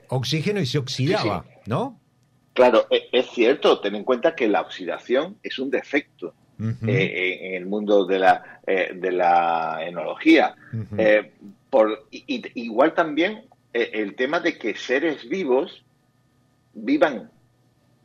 oxígeno 0.08 0.60
y 0.60 0.66
se 0.66 0.78
oxidaba, 0.78 1.44
¿no? 1.66 1.98
Claro, 2.54 2.86
e, 2.90 3.08
es 3.12 3.30
cierto, 3.30 3.80
ten 3.80 3.94
en 3.94 4.04
cuenta 4.04 4.34
que 4.34 4.48
la 4.48 4.60
oxidación 4.60 5.36
es 5.42 5.58
un 5.58 5.70
defecto 5.70 6.34
eh, 6.86 7.38
en 7.42 7.54
el 7.54 7.66
mundo 7.66 8.04
de 8.04 8.18
la, 8.18 8.60
eh, 8.66 8.92
de 8.94 9.10
la 9.10 9.78
enología. 9.84 10.54
Eh, 10.96 11.32
por, 11.70 12.06
igual 12.10 12.94
también 12.94 13.46
el 13.72 14.14
tema 14.14 14.38
de 14.40 14.58
que 14.58 14.76
seres 14.76 15.28
vivos 15.28 15.82
vivan 16.74 17.30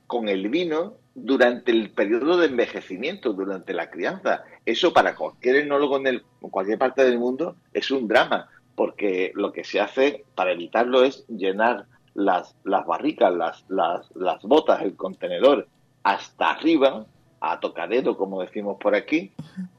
con 0.08 0.30
el 0.30 0.48
vino 0.48 0.96
durante 1.20 1.72
el 1.72 1.90
periodo 1.90 2.38
de 2.38 2.46
envejecimiento, 2.46 3.34
durante 3.34 3.74
la 3.74 3.90
crianza. 3.90 4.44
Eso 4.66 4.94
para 4.94 5.16
cualquier 5.16 5.56
enólogo 5.58 5.98
en, 6.06 6.22
cualquier 6.40 6.78
parte 6.78 7.04
del 7.04 7.18
mundo 7.18 7.56
es 7.74 7.90
un 7.90 8.08
drama, 8.08 8.50
porque 8.76 9.32
lo 9.34 9.52
que 9.52 9.64
se 9.64 9.80
hace 9.80 10.26
para 10.36 10.52
evitarlo 10.52 11.04
es 11.04 11.26
llenar 11.28 11.86
las, 12.14 12.56
las 12.64 12.86
barricas, 12.86 13.34
las, 13.34 13.66
las, 13.68 14.44
botas, 14.44 14.84
el 14.84 14.96
contenedor 14.96 15.68
hasta 16.04 16.52
arriba, 16.52 17.08
a 17.40 17.60
tocadero, 17.60 18.16
como 18.16 18.42
decimos 18.42 18.78
por 18.80 18.94
aquí, 18.94 19.32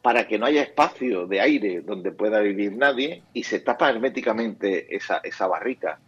para 0.03 0.27
que 0.27 0.39
no 0.39 0.47
haya 0.47 0.63
espacio 0.63 1.27
de 1.27 1.41
aire 1.41 1.81
donde 1.83 2.11
pueda 2.11 2.41
vivir 2.41 2.77
nadie 2.77 3.23
y 3.33 3.45
se 3.45 3.61
tapa 3.61 3.91
herméticamente 3.91 4.95
esa, 4.95 5.19
esa 5.19 5.47
barrica. 5.47 6.01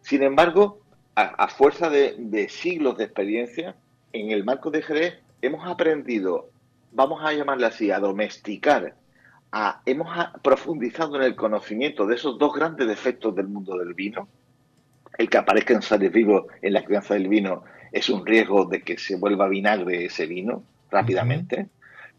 Sin 0.00 0.22
embargo, 0.22 0.80
a, 1.16 1.48
fuerza 1.48 1.90
de, 1.90 2.14
de 2.18 2.48
siglos 2.48 2.98
de 2.98 3.04
experiencia, 3.04 3.76
en 4.20 4.30
el 4.30 4.44
marco 4.44 4.70
de 4.70 4.82
Jerez 4.82 5.18
hemos 5.42 5.66
aprendido, 5.66 6.50
vamos 6.92 7.22
a 7.22 7.32
llamarle 7.32 7.66
así, 7.66 7.90
a 7.90 8.00
domesticar, 8.00 8.94
a, 9.52 9.82
hemos 9.86 10.08
profundizado 10.42 11.16
en 11.16 11.22
el 11.22 11.36
conocimiento 11.36 12.06
de 12.06 12.16
esos 12.16 12.38
dos 12.38 12.52
grandes 12.54 12.88
defectos 12.88 13.34
del 13.34 13.48
mundo 13.48 13.76
del 13.76 13.94
vino. 13.94 14.28
El 15.18 15.28
que 15.28 15.38
aparezcan 15.38 15.82
seres 15.82 16.12
vivos 16.12 16.46
en 16.62 16.72
la 16.72 16.84
crianza 16.84 17.14
del 17.14 17.28
vino 17.28 17.64
es 17.92 18.08
un 18.08 18.26
riesgo 18.26 18.64
de 18.66 18.82
que 18.82 18.98
se 18.98 19.16
vuelva 19.16 19.48
vinagre 19.48 20.06
ese 20.06 20.26
vino 20.26 20.62
rápidamente, 20.90 21.68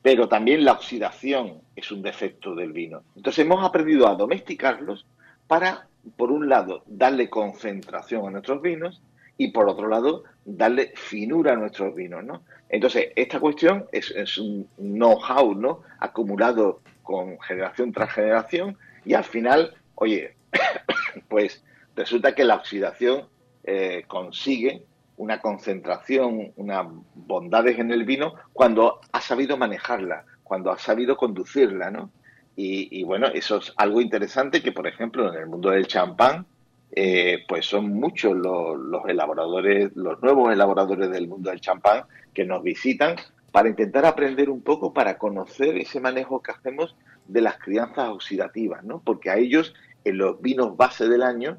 pero 0.01 0.27
también 0.27 0.63
la 0.63 0.73
oxidación 0.73 1.61
es 1.75 1.91
un 1.91 2.01
defecto 2.01 2.55
del 2.55 2.71
vino. 2.71 3.03
Entonces 3.15 3.45
hemos 3.45 3.63
aprendido 3.63 4.07
a 4.07 4.15
domesticarlos 4.15 5.05
para, 5.47 5.87
por 6.15 6.31
un 6.31 6.49
lado, 6.49 6.83
darle 6.85 7.29
concentración 7.29 8.27
a 8.27 8.31
nuestros 8.31 8.61
vinos 8.61 9.01
y 9.37 9.49
por 9.51 9.69
otro 9.69 9.87
lado 9.87 10.23
darle 10.47 10.93
finura 10.95 11.53
a 11.53 11.55
nuestros 11.57 11.93
vinos, 11.93 12.23
¿no? 12.23 12.41
Entonces, 12.69 13.09
esta 13.15 13.39
cuestión 13.39 13.85
es, 13.91 14.37
un 14.37 14.67
know-how, 14.77 15.53
¿no? 15.53 15.83
Acumulado 15.99 16.79
con 17.03 17.39
generación 17.41 17.91
tras 17.91 18.13
generación 18.13 18.77
y 19.05 19.13
al 19.13 19.25
final, 19.25 19.75
oye, 19.95 20.35
pues 21.27 21.63
resulta 21.95 22.33
que 22.33 22.45
la 22.45 22.55
oxidación 22.55 23.27
eh, 23.65 24.05
consigue 24.07 24.83
una 25.17 25.41
concentración, 25.41 26.53
unas 26.55 26.87
bondades 27.13 27.77
en 27.79 27.91
el 27.91 28.05
vino 28.05 28.35
cuando 28.53 29.01
ha 29.11 29.19
sabido 29.19 29.57
manejarla, 29.57 30.25
cuando 30.43 30.71
ha 30.71 30.77
sabido 30.77 31.17
conducirla, 31.17 31.91
¿no? 31.91 32.09
Y, 32.55 32.87
y 32.99 33.03
bueno, 33.03 33.27
eso 33.27 33.57
es 33.57 33.73
algo 33.75 33.99
interesante 33.99 34.63
que, 34.63 34.71
por 34.71 34.87
ejemplo, 34.87 35.31
en 35.33 35.39
el 35.41 35.47
mundo 35.47 35.71
del 35.71 35.87
champán, 35.87 36.45
eh, 36.91 37.43
pues 37.47 37.65
son 37.65 37.93
muchos 37.93 38.35
los, 38.35 39.05
elaboradores, 39.07 39.95
los 39.95 40.21
nuevos 40.21 40.53
elaboradores 40.53 41.09
del 41.11 41.27
mundo 41.27 41.49
del 41.49 41.61
champán 41.61 42.03
que 42.33 42.45
nos 42.45 42.63
visitan 42.63 43.15
para 43.51 43.69
intentar 43.69 44.05
aprender 44.05 44.49
un 44.49 44.61
poco, 44.61 44.93
para 44.93 45.17
conocer 45.17 45.77
ese 45.77 45.99
manejo 45.99 46.41
que 46.41 46.51
hacemos 46.51 46.95
de 47.27 47.41
las 47.41 47.57
crianzas 47.57 48.09
oxidativas, 48.09 48.83
¿no? 48.83 49.01
Porque 49.03 49.29
a 49.29 49.37
ellos, 49.37 49.73
en 50.05 50.17
los 50.17 50.41
vinos 50.41 50.77
base 50.77 51.07
del 51.07 51.23
año, 51.23 51.57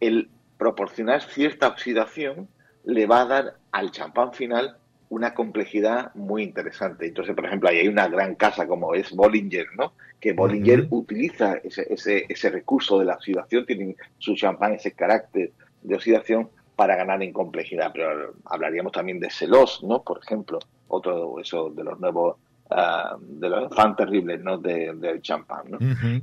el 0.00 0.30
proporcionar 0.58 1.22
cierta 1.22 1.68
oxidación 1.68 2.48
le 2.84 3.06
va 3.06 3.22
a 3.22 3.26
dar 3.26 3.56
al 3.72 3.90
champán 3.90 4.32
final 4.32 4.76
una 5.10 5.34
complejidad 5.34 6.14
muy 6.14 6.42
interesante. 6.42 7.06
Entonces, 7.06 7.34
por 7.34 7.46
ejemplo, 7.46 7.68
ahí 7.68 7.78
hay 7.78 7.88
una 7.88 8.08
gran 8.08 8.34
casa 8.34 8.66
como 8.66 8.94
es 8.94 9.10
Bollinger, 9.12 9.66
¿no? 9.76 9.92
Que 10.20 10.32
Bollinger 10.32 10.86
utiliza 10.90 11.54
ese, 11.64 11.86
ese, 11.92 12.26
ese, 12.28 12.50
recurso 12.50 12.98
de 12.98 13.06
la 13.06 13.14
oxidación, 13.14 13.64
tiene 13.64 13.96
su 14.18 14.34
champán 14.34 14.74
ese 14.74 14.92
carácter 14.92 15.52
de 15.82 15.94
oxidación 15.94 16.50
para 16.76 16.96
ganar 16.96 17.22
en 17.22 17.32
complejidad. 17.32 17.90
Pero 17.92 18.34
hablaríamos 18.44 18.92
también 18.92 19.20
de 19.20 19.30
Celos, 19.30 19.82
¿no? 19.82 20.02
Por 20.02 20.20
ejemplo, 20.22 20.58
otro 20.88 21.38
eso 21.40 21.70
de 21.70 21.84
los 21.84 21.98
nuevos 22.00 22.36
ah, 22.70 23.16
de 23.20 23.48
los 23.48 23.74
fan 23.74 23.96
terribles, 23.96 24.42
¿no? 24.42 24.58
del 24.58 25.22
champán, 25.22 25.70
¿no? 25.70 25.78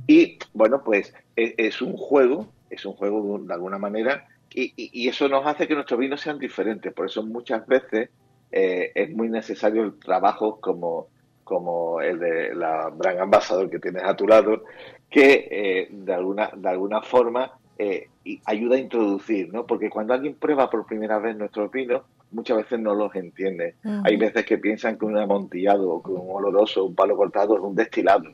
Y 0.06 0.38
bueno, 0.52 0.82
pues 0.84 1.12
es, 1.34 1.54
es, 1.56 1.82
un 1.82 1.96
juego, 1.96 2.48
es 2.70 2.84
un 2.84 2.92
juego 2.92 3.38
de, 3.38 3.52
alguna 3.52 3.78
manera 3.78 4.26
y, 4.54 4.72
y, 4.76 5.08
eso 5.08 5.28
nos 5.28 5.44
hace 5.44 5.66
que 5.66 5.74
nuestros 5.74 5.98
vinos 5.98 6.20
sean 6.20 6.38
diferentes. 6.38 6.92
Por 6.92 7.06
eso 7.06 7.22
muchas 7.22 7.66
veces 7.66 8.10
eh, 8.52 8.92
es 8.94 9.10
muy 9.10 9.28
necesario 9.28 9.82
el 9.82 9.98
trabajo 9.98 10.60
como, 10.60 11.08
como 11.44 12.00
el 12.00 12.18
de 12.18 12.54
la 12.54 12.88
Brand 12.88 13.20
Ambassador 13.20 13.68
que 13.70 13.78
tienes 13.78 14.04
a 14.04 14.16
tu 14.16 14.26
lado, 14.26 14.64
que 15.10 15.48
eh, 15.50 15.88
de, 15.90 16.14
alguna, 16.14 16.50
de 16.54 16.68
alguna 16.68 17.02
forma 17.02 17.52
eh, 17.78 18.08
ayuda 18.44 18.76
a 18.76 18.80
introducir, 18.80 19.52
¿no? 19.52 19.66
Porque 19.66 19.90
cuando 19.90 20.14
alguien 20.14 20.34
prueba 20.34 20.70
por 20.70 20.86
primera 20.86 21.18
vez 21.18 21.36
nuestros 21.36 21.70
vinos, 21.70 22.02
muchas 22.30 22.56
veces 22.56 22.80
no 22.80 22.94
los 22.94 23.14
entiende. 23.14 23.74
Hay 24.04 24.16
veces 24.16 24.44
que 24.44 24.58
piensan 24.58 24.98
que 24.98 25.04
un 25.04 25.16
amontillado 25.16 25.90
o 25.90 26.02
que 26.02 26.10
un 26.10 26.28
oloroso, 26.28 26.84
un 26.84 26.94
palo 26.94 27.16
cortado 27.16 27.56
es 27.56 27.62
un 27.62 27.74
destilado. 27.74 28.30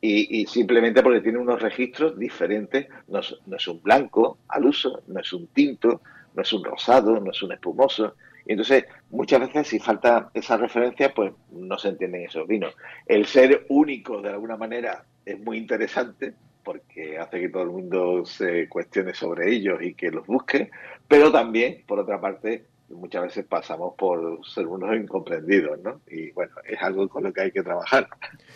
Y, 0.00 0.46
simplemente 0.46 1.02
porque 1.02 1.20
tiene 1.20 1.38
unos 1.38 1.62
registros 1.62 2.18
diferentes, 2.18 2.88
no 3.08 3.20
es 3.20 3.68
un 3.68 3.80
blanco 3.82 4.38
al 4.48 4.66
uso, 4.66 5.02
no 5.06 5.20
es 5.20 5.32
un 5.32 5.46
tinto, 5.48 6.00
no 6.34 6.42
es 6.42 6.52
un 6.52 6.64
rosado, 6.64 7.20
no 7.20 7.30
es 7.30 7.42
un 7.42 7.52
espumoso, 7.52 8.14
y 8.14 8.31
entonces, 8.46 8.84
muchas 9.10 9.40
veces, 9.40 9.68
si 9.68 9.78
falta 9.78 10.30
esa 10.34 10.56
referencia, 10.56 11.12
pues 11.14 11.32
no 11.50 11.78
se 11.78 11.88
entienden 11.88 12.22
esos 12.22 12.46
vinos. 12.46 12.74
El 13.06 13.26
ser 13.26 13.66
único, 13.68 14.20
de 14.20 14.30
alguna 14.30 14.56
manera, 14.56 15.04
es 15.24 15.38
muy 15.38 15.58
interesante 15.58 16.34
porque 16.64 17.18
hace 17.18 17.40
que 17.40 17.48
todo 17.48 17.64
el 17.64 17.70
mundo 17.70 18.24
se 18.24 18.68
cuestione 18.68 19.14
sobre 19.14 19.52
ellos 19.52 19.82
y 19.82 19.94
que 19.94 20.10
los 20.10 20.26
busque, 20.26 20.70
pero 21.08 21.32
también, 21.32 21.82
por 21.86 21.98
otra 21.98 22.20
parte, 22.20 22.66
muchas 22.88 23.22
veces 23.22 23.44
pasamos 23.46 23.94
por 23.96 24.46
ser 24.46 24.66
unos 24.66 24.94
incomprendidos, 24.94 25.80
¿no? 25.82 26.00
Y 26.08 26.30
bueno, 26.32 26.52
es 26.64 26.80
algo 26.80 27.08
con 27.08 27.24
lo 27.24 27.32
que 27.32 27.42
hay 27.42 27.50
que 27.50 27.62
trabajar. 27.62 28.08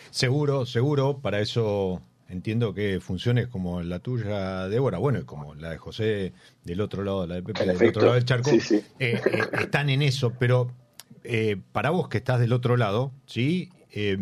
Seguro, 0.09 0.65
seguro, 0.65 1.19
para 1.19 1.39
eso 1.39 2.01
entiendo 2.29 2.73
que 2.73 2.99
funciones 2.99 3.47
como 3.47 3.81
la 3.81 3.99
tuya, 3.99 4.67
Débora, 4.67 4.97
bueno, 4.97 5.19
y 5.19 5.23
como 5.23 5.55
la 5.55 5.69
de 5.69 5.77
José 5.77 6.33
del 6.63 6.81
otro 6.81 7.03
lado, 7.03 7.27
la 7.27 7.35
de 7.35 7.43
Pepe 7.43 7.65
del 7.65 7.87
otro 7.87 8.01
lado 8.01 8.15
del 8.15 8.25
charco, 8.25 8.51
eh, 8.51 8.83
eh, 8.99 9.21
están 9.59 9.89
en 9.89 10.01
eso, 10.01 10.33
pero 10.37 10.71
eh, 11.23 11.57
para 11.71 11.89
vos 11.89 12.09
que 12.09 12.17
estás 12.17 12.39
del 12.39 12.53
otro 12.53 12.77
lado, 12.77 13.11
¿sí? 13.25 13.69
Eh, 13.91 14.17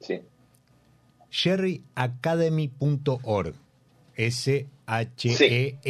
Sí. 0.00 0.20
sherryacademy.org. 1.30 3.54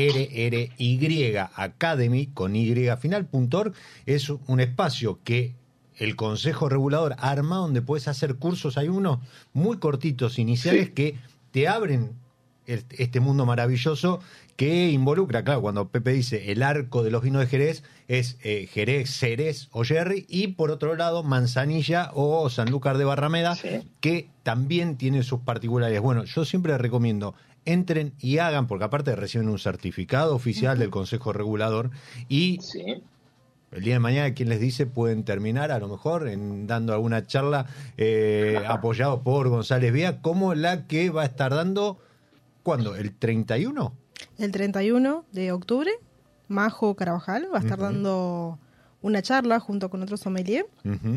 S-H-E-R-R-Y 0.03 1.37
Academy 1.37 2.27
con 2.29 2.55
Y 2.55 2.75
final.org 3.01 3.73
es 4.07 4.31
un 4.31 4.61
espacio 4.61 5.21
que 5.25 5.57
el 6.01 6.17
Consejo 6.17 6.69
Regulador 6.69 7.15
arma 7.19 7.57
donde 7.57 7.83
puedes 7.83 8.09
hacer 8.09 8.35
cursos. 8.37 8.77
Hay 8.77 8.89
unos 8.89 9.21
muy 9.53 9.79
cortitos 9.79 10.39
iniciales 10.39 10.87
Sí. 10.87 10.93
que 10.93 11.15
te 11.53 11.69
abren 11.69 12.11
este 12.67 13.21
mundo 13.21 13.47
maravilloso 13.47 14.21
que 14.57 14.91
involucra, 14.91 15.43
claro, 15.43 15.61
cuando 15.63 15.89
Pepe 15.89 16.13
dice 16.13 16.53
el 16.53 16.63
arco 16.63 17.03
de 17.03 17.11
los 17.11 17.23
vinos 17.23 17.41
de 17.41 17.47
Jerez 17.49 17.83
es 18.09 18.37
eh, 18.43 18.69
Jerez, 18.71 19.11
Cerez 19.11 19.69
o 19.73 19.83
Jerry 19.85 20.27
y 20.29 20.49
por 20.49 20.71
otro 20.71 20.95
lado 20.95 21.23
Manzanilla 21.23 22.11
o 22.15 22.49
Sanlúcar 22.51 22.97
de 22.99 23.05
Barrameda 23.05 23.57
Sí. 23.57 23.89
que 24.01 24.29
también 24.43 24.97
tiene 24.97 25.23
sus 25.23 25.41
particularidades. 25.41 26.03
Bueno, 26.03 26.25
yo 26.25 26.45
siempre 26.45 26.73
les 26.73 26.81
recomiendo 26.81 27.35
entren 27.65 28.13
y 28.21 28.39
hagan, 28.39 28.67
porque 28.67 28.85
aparte 28.85 29.17
reciben 29.17 29.49
un 29.49 29.59
certificado 29.59 30.35
oficial 30.35 30.79
del 30.79 30.91
Consejo 30.91 31.33
Regulador 31.33 31.91
y 32.29 32.59
Sí. 32.63 33.03
El 33.73 33.83
día 33.85 33.95
de 33.95 34.01
mañana, 34.01 34.35
quien 34.35 34.49
les 34.49 34.59
dice, 34.61 34.87
pueden 34.87 35.25
terminar 35.25 35.71
a 35.71 35.79
lo 35.79 35.89
mejor 35.89 36.29
en 36.29 36.67
dando 36.67 36.93
alguna 36.93 37.27
charla 37.27 37.67
eh, 37.97 38.59
apoyado 38.69 39.23
por 39.23 39.49
González 39.49 39.93
Vía, 39.93 40.21
como 40.23 40.55
la 40.55 40.87
que 40.87 41.11
va 41.11 41.23
a 41.23 41.27
estar 41.27 41.55
dando, 41.55 41.99
¿cuándo? 42.63 42.97
¿El 42.97 43.15
31? 43.15 43.93
El 44.39 44.51
31 44.53 45.25
de 45.33 45.53
octubre, 45.53 45.91
Majo 46.49 46.95
Carabajal 46.97 47.49
va 47.53 47.59
a 47.59 47.61
estar 47.61 47.79
dando 47.79 48.59
una 49.03 49.23
charla 49.23 49.61
junto 49.61 49.89
con 49.89 50.03
otro 50.03 50.17
sommelier 50.19 50.67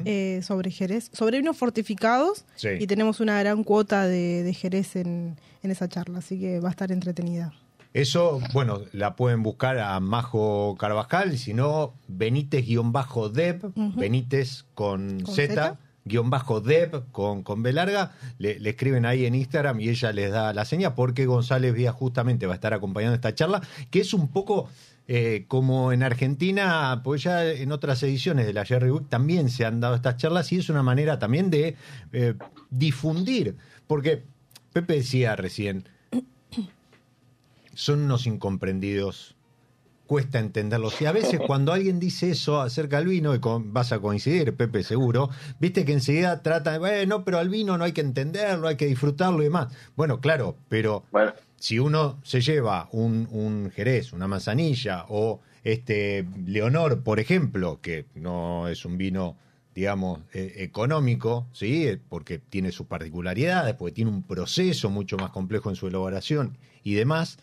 eh, 0.05 0.39
sobre 0.43 0.71
Jerez, 0.71 1.09
sobre 1.11 1.39
vinos 1.39 1.57
fortificados 1.57 2.45
Sí. 2.55 2.69
y 2.79 2.87
tenemos 2.87 3.19
una 3.19 3.37
gran 3.39 3.63
cuota 3.65 4.05
de, 4.07 4.43
de 4.43 4.53
Jerez 4.53 4.95
en, 4.95 5.35
en 5.63 5.71
esa 5.71 5.89
charla, 5.89 6.19
así 6.19 6.39
que 6.39 6.59
va 6.61 6.69
a 6.69 6.71
estar 6.71 6.91
entretenida. 6.93 7.51
Eso, 7.93 8.39
bueno, 8.53 8.81
la 8.91 9.15
pueden 9.15 9.43
buscar 9.43 9.77
a 9.77 9.99
Majo 9.99 10.75
Carvajal, 10.79 11.37
si 11.37 11.53
no, 11.53 11.93
Benítez-Deb, 12.07 13.65
Ujú. 13.75 13.99
Benítez 13.99 14.65
con, 14.73 15.19
Con 15.21 15.35
Z, 15.35 15.53
Z. 15.53 15.77
guion 16.05 16.29
bajo 16.29 16.59
Deb 16.59 17.03
con, 17.11 17.43
con 17.43 17.61
B 17.61 17.71
larga, 17.71 18.13
le, 18.39 18.59
le 18.59 18.71
escriben 18.71 19.05
ahí 19.05 19.25
en 19.25 19.35
Instagram 19.35 19.79
y 19.79 19.89
ella 19.89 20.11
les 20.11 20.31
da 20.31 20.53
la 20.53 20.65
seña 20.65 20.95
porque 20.95 21.25
González 21.25 21.73
Vía 21.73 21.91
justamente 21.91 22.47
va 22.47 22.53
a 22.53 22.55
estar 22.55 22.73
acompañando 22.73 23.15
esta 23.15 23.35
charla, 23.35 23.61
que 23.91 24.01
es 24.01 24.13
un 24.13 24.27
poco 24.29 24.69
eh, 25.07 25.45
como 25.47 25.91
en 25.91 26.01
Argentina, 26.01 27.01
pues 27.03 27.23
ya 27.23 27.45
en 27.45 27.71
otras 27.71 28.01
ediciones 28.03 28.45
de 28.47 28.53
la 28.53 28.65
Jerry 28.65 28.89
Week 28.89 29.07
también 29.09 29.49
se 29.49 29.65
han 29.65 29.79
dado 29.81 29.95
estas 29.95 30.17
charlas 30.17 30.51
y 30.51 30.57
es 30.57 30.69
una 30.69 30.81
manera 30.81 31.19
también 31.19 31.49
de 31.49 31.75
eh, 32.11 32.33
difundir, 32.69 33.55
porque 33.85 34.23
Pepe 34.71 34.93
decía 34.95 35.35
recién, 35.35 35.87
son 37.73 38.01
unos 38.01 38.25
incomprendidos. 38.27 39.35
Cuesta 40.05 40.39
entenderlos. 40.39 41.01
Y 41.01 41.05
a 41.05 41.11
veces 41.11 41.39
cuando 41.47 41.71
alguien 41.71 41.99
dice 41.99 42.29
eso 42.31 42.61
acerca 42.61 42.97
del 42.97 43.07
vino, 43.07 43.33
y 43.33 43.39
con- 43.39 43.73
vas 43.73 43.91
a 43.91 43.99
coincidir, 43.99 44.53
Pepe, 44.53 44.83
seguro, 44.83 45.29
viste 45.59 45.85
que 45.85 45.93
enseguida 45.93 46.41
trata 46.41 46.73
de, 46.73 46.79
bueno, 46.79 47.23
pero 47.23 47.39
al 47.39 47.49
vino 47.49 47.77
no 47.77 47.83
hay 47.85 47.93
que 47.93 48.01
entenderlo, 48.01 48.67
hay 48.67 48.75
que 48.75 48.85
disfrutarlo 48.85 49.41
y 49.41 49.45
demás. 49.45 49.73
Bueno, 49.95 50.19
claro, 50.19 50.57
pero 50.69 51.03
Bueno, 51.11 51.33
si 51.57 51.79
uno 51.79 52.19
se 52.23 52.41
lleva 52.41 52.89
un, 52.91 53.27
un 53.31 53.71
jerez, 53.73 54.11
una 54.13 54.27
manzanilla 54.27 55.05
o 55.07 55.39
este 55.63 56.25
Leonor, 56.45 57.01
por 57.03 57.21
ejemplo, 57.21 57.79
que 57.81 58.05
no 58.15 58.67
es 58.67 58.83
un 58.83 58.97
vino, 58.97 59.37
digamos, 59.73 60.19
eh, 60.33 60.55
económico, 60.57 61.47
¿sí? 61.53 61.97
Porque 62.09 62.37
tiene 62.39 62.73
sus 62.73 62.87
particularidades, 62.87 63.73
porque 63.75 63.93
tiene 63.93 64.11
un 64.11 64.23
proceso 64.23 64.89
mucho 64.89 65.15
más 65.17 65.31
complejo 65.31 65.69
en 65.69 65.77
su 65.77 65.87
elaboración 65.87 66.57
y 66.83 66.95
demás, 66.95 67.37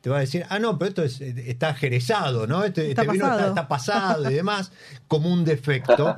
te 0.00 0.10
va 0.10 0.16
a 0.16 0.20
decir, 0.20 0.44
ah, 0.48 0.58
no, 0.58 0.78
pero 0.78 0.88
esto 0.88 1.02
es- 1.04 1.20
está 1.20 1.74
jerezado, 1.74 2.46
¿no? 2.46 2.64
Este, 2.64 2.88
Está 2.90 3.02
este 3.02 3.12
vino 3.12 3.24
está, 3.26 3.36
pasado. 3.36 3.48
está 3.50 3.68
pasado 3.68 4.30
y 4.30 4.34
demás, 4.34 4.72
como 5.08 5.32
un 5.32 5.44
defecto. 5.44 6.16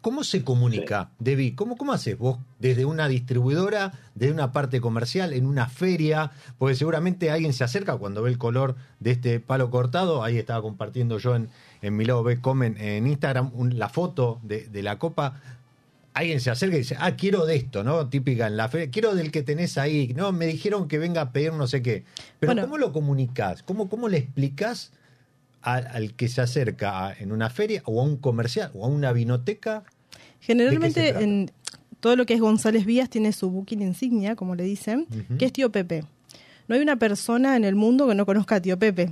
¿Cómo 0.00 0.22
se 0.22 0.44
comunica, 0.44 1.12
Debbie? 1.18 1.54
¿Cómo, 1.54 1.78
¿Cómo 1.78 1.94
haces 1.94 2.18
vos 2.18 2.38
desde 2.58 2.84
una 2.84 3.08
distribuidora, 3.08 3.92
desde 4.14 4.34
una 4.34 4.52
parte 4.52 4.82
comercial, 4.82 5.32
en 5.32 5.46
una 5.46 5.66
feria? 5.66 6.30
Porque 6.58 6.74
seguramente 6.74 7.30
alguien 7.30 7.54
se 7.54 7.64
acerca 7.64 7.96
cuando 7.96 8.22
ve 8.22 8.28
el 8.30 8.36
color 8.36 8.76
de 9.00 9.12
este 9.12 9.40
palo 9.40 9.70
cortado. 9.70 10.22
Ahí 10.22 10.36
estaba 10.36 10.60
compartiendo 10.60 11.16
yo 11.16 11.34
en, 11.36 11.48
en 11.80 11.96
mi 11.96 12.04
lado 12.04 12.22
B 12.22 12.38
Comen 12.38 12.76
en 12.78 13.06
Instagram 13.06 13.50
un- 13.54 13.78
la 13.78 13.88
foto 13.88 14.40
de, 14.42 14.68
de 14.68 14.82
la 14.82 14.98
copa. 14.98 15.40
Alguien 16.14 16.40
se 16.40 16.50
acerca 16.50 16.76
y 16.76 16.78
dice, 16.78 16.96
ah, 16.98 17.16
quiero 17.16 17.44
de 17.44 17.56
esto, 17.56 17.82
¿no? 17.84 18.08
Típica 18.08 18.46
en 18.46 18.56
la 18.56 18.68
feria. 18.68 18.88
Quiero 18.90 19.14
del 19.16 19.30
que 19.32 19.42
tenés 19.42 19.76
ahí. 19.78 20.14
No, 20.16 20.30
me 20.32 20.46
dijeron 20.46 20.86
que 20.88 20.98
venga 20.98 21.20
a 21.20 21.32
pedir 21.32 21.52
no 21.52 21.66
sé 21.66 21.82
qué. 21.82 22.04
Pero 22.38 22.52
Bueno. 22.52 22.62
¿cómo 22.62 22.78
lo 22.78 22.92
comunicás? 22.92 23.62
¿Cómo, 23.64 23.88
cómo 23.88 24.08
le 24.08 24.18
explicás 24.18 24.92
al, 25.60 25.86
al 25.88 26.14
que 26.14 26.28
se 26.28 26.40
acerca 26.40 27.06
a- 27.08 27.12
en 27.14 27.32
una 27.32 27.50
feria 27.50 27.82
o 27.84 28.00
a 28.00 28.04
un 28.04 28.16
comercial 28.16 28.70
o 28.74 28.84
a 28.84 28.88
una 28.88 29.12
vinoteca? 29.12 29.80
¿De 29.80 29.82
qué 29.82 30.16
se 30.38 30.46
Generalmente 30.46 31.08
en 31.08 31.50
todo 32.00 32.14
lo 32.16 32.26
que 32.26 32.34
es 32.34 32.40
González 32.40 32.84
Vías 32.84 33.10
tiene 33.10 33.32
su 33.32 33.50
booking 33.50 33.82
insignia, 33.82 34.36
como 34.36 34.54
le 34.54 34.62
dicen, 34.62 35.06
que 35.38 35.46
es 35.46 35.52
Tío 35.52 35.72
Pepe. 35.72 36.04
No 36.68 36.74
hay 36.76 36.80
una 36.80 36.96
persona 36.96 37.56
en 37.56 37.64
el 37.64 37.74
mundo 37.74 38.06
que 38.06 38.14
no 38.14 38.24
conozca 38.24 38.56
a 38.56 38.60
Tío 38.62 38.78
Pepe. 38.78 39.10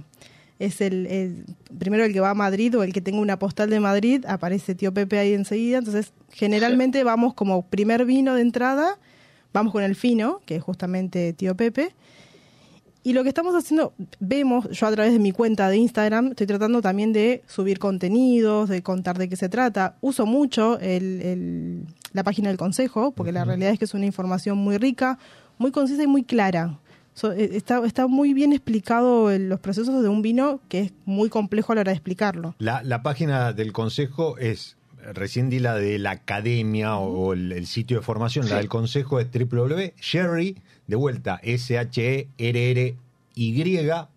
Es 0.64 0.81
el, 0.81 1.07
el- 1.07 1.44
primero 1.79 2.05
el 2.05 2.12
que 2.12 2.20
va 2.20 2.31
a 2.31 2.35
Madrid 2.35 2.77
o 2.79 2.83
el 2.83 2.92
que 2.92 3.01
tenga 3.01 3.18
una 3.20 3.38
postal 3.38 3.68
de 3.70 3.81
Madrid, 3.81 4.25
aparece 4.29 4.75
Tío 4.75 4.92
Pepe 4.94 5.18
ahí 5.18 5.33
enseguida. 5.35 5.79
Entonces, 5.79 6.12
generalmente 6.31 7.03
vamos 7.05 7.35
como 7.35 7.62
primer 7.66 8.05
vino 8.05 8.35
de 8.35 8.42
entrada, 8.42 8.98
vamos 9.53 9.72
con 9.72 9.83
el 9.83 9.94
fino, 9.96 10.40
que 10.46 10.57
es 10.57 10.62
justamente 10.62 11.33
Tío 11.33 11.57
Pepe. 11.57 11.94
Y 13.05 13.14
lo 13.14 13.25
que 13.25 13.29
estamos 13.31 13.53
haciendo, 13.57 13.92
vemos, 14.20 14.68
yo 14.70 14.87
a 14.87 14.92
través 14.92 15.12
de 15.12 15.18
mi 15.18 15.33
cuenta 15.33 15.68
de 15.68 15.77
Instagram, 15.77 16.29
estoy 16.29 16.46
tratando 16.46 16.81
también 16.81 17.12
de 17.12 17.42
subir 17.48 17.81
contenidos, 17.81 18.68
de 18.68 18.83
contar 18.85 19.18
de 19.18 19.29
qué 19.29 19.35
se 19.35 19.48
trata. 19.48 19.96
Uso 20.01 20.25
mucho 20.25 20.79
el- 20.79 21.20
el- 21.22 21.87
la 22.12 22.22
página 22.22 22.48
del 22.51 22.59
consejo, 22.59 23.11
porque 23.11 23.33
la 23.33 23.44
realidad 23.44 23.70
es 23.72 23.79
que 23.81 23.87
es 23.87 23.94
una 23.94 24.07
información 24.07 24.57
muy 24.59 24.77
rica, 24.79 25.18
muy 25.59 25.72
concisa 25.72 26.05
y 26.05 26.07
muy 26.07 26.22
clara. 26.22 26.79
So, 27.14 27.33
eh, 27.33 27.51
está, 27.53 27.85
está 27.87 28.07
muy 28.07 28.33
bien 28.35 28.53
explicado 28.53 29.31
el- 29.31 29.48
los 29.48 29.61
procesos 29.61 30.03
de 30.03 30.09
un 30.09 30.22
vino 30.22 30.61
que 30.68 30.81
es 30.81 30.92
muy 31.05 31.29
complejo 31.29 31.72
a 31.72 31.75
la 31.77 31.81
hora 31.83 31.90
de 31.92 31.96
explicarlo. 31.96 32.55
La, 32.59 32.83
la 32.83 33.03
página 33.03 33.53
del 33.53 33.72
consejo 33.72 34.38
es, 34.38 34.77
recién 35.14 35.51
di 35.51 35.59
la 35.59 35.75
de 35.75 35.98
la 35.98 36.12
academia 36.12 36.96
o, 36.96 37.29
o 37.29 37.33
el, 37.35 37.53
el 37.53 37.66
sitio 37.66 37.98
de 37.98 38.03
formación, 38.03 38.48
la 38.48 38.57
del 38.57 38.68
consejo 38.68 39.20
es 39.20 39.29
www.sherry, 39.31 40.57
de 40.87 40.96
vuelta, 40.96 41.38
E 41.42 41.55
S-H-E-R-R-Y 41.55 42.96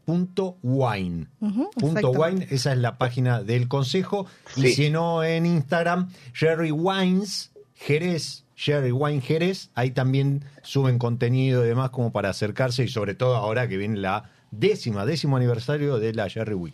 punto 0.06 0.58
wine. 0.64 1.28
Ujú, 1.42 1.70
Punto 1.72 2.00
exactamente. 2.00 2.20
wine, 2.46 2.48
esa 2.56 2.72
es 2.74 2.78
la 2.80 2.98
página 2.98 3.44
del 3.44 3.68
consejo. 3.68 4.26
Y 4.56 4.68
si 4.70 4.90
no, 4.90 5.24
en 5.24 5.46
Instagram, 5.46 6.10
Sherry 6.34 6.72
Wines, 6.72 7.52
Jerez, 7.76 8.45
Sherry 8.56 8.92
Wine 8.92 9.22
Jerez, 9.22 9.70
ahí 9.76 9.92
también 9.92 10.44
suben 10.62 10.98
contenido 10.98 11.66
y 11.66 11.68
demás 11.68 11.90
como 11.90 12.12
para 12.12 12.30
acercarse 12.30 12.84
y 12.84 12.88
sobre 12.88 13.14
todo 13.16 13.36
ahora 13.36 13.68
que 13.68 13.78
viene 13.78 14.00
la 14.00 14.30
décima, 14.52 15.06
décimo 15.06 15.36
aniversario 15.38 16.00
de 16.00 16.14
la 16.14 16.28
Sherry 16.28 16.54
Week. 16.54 16.74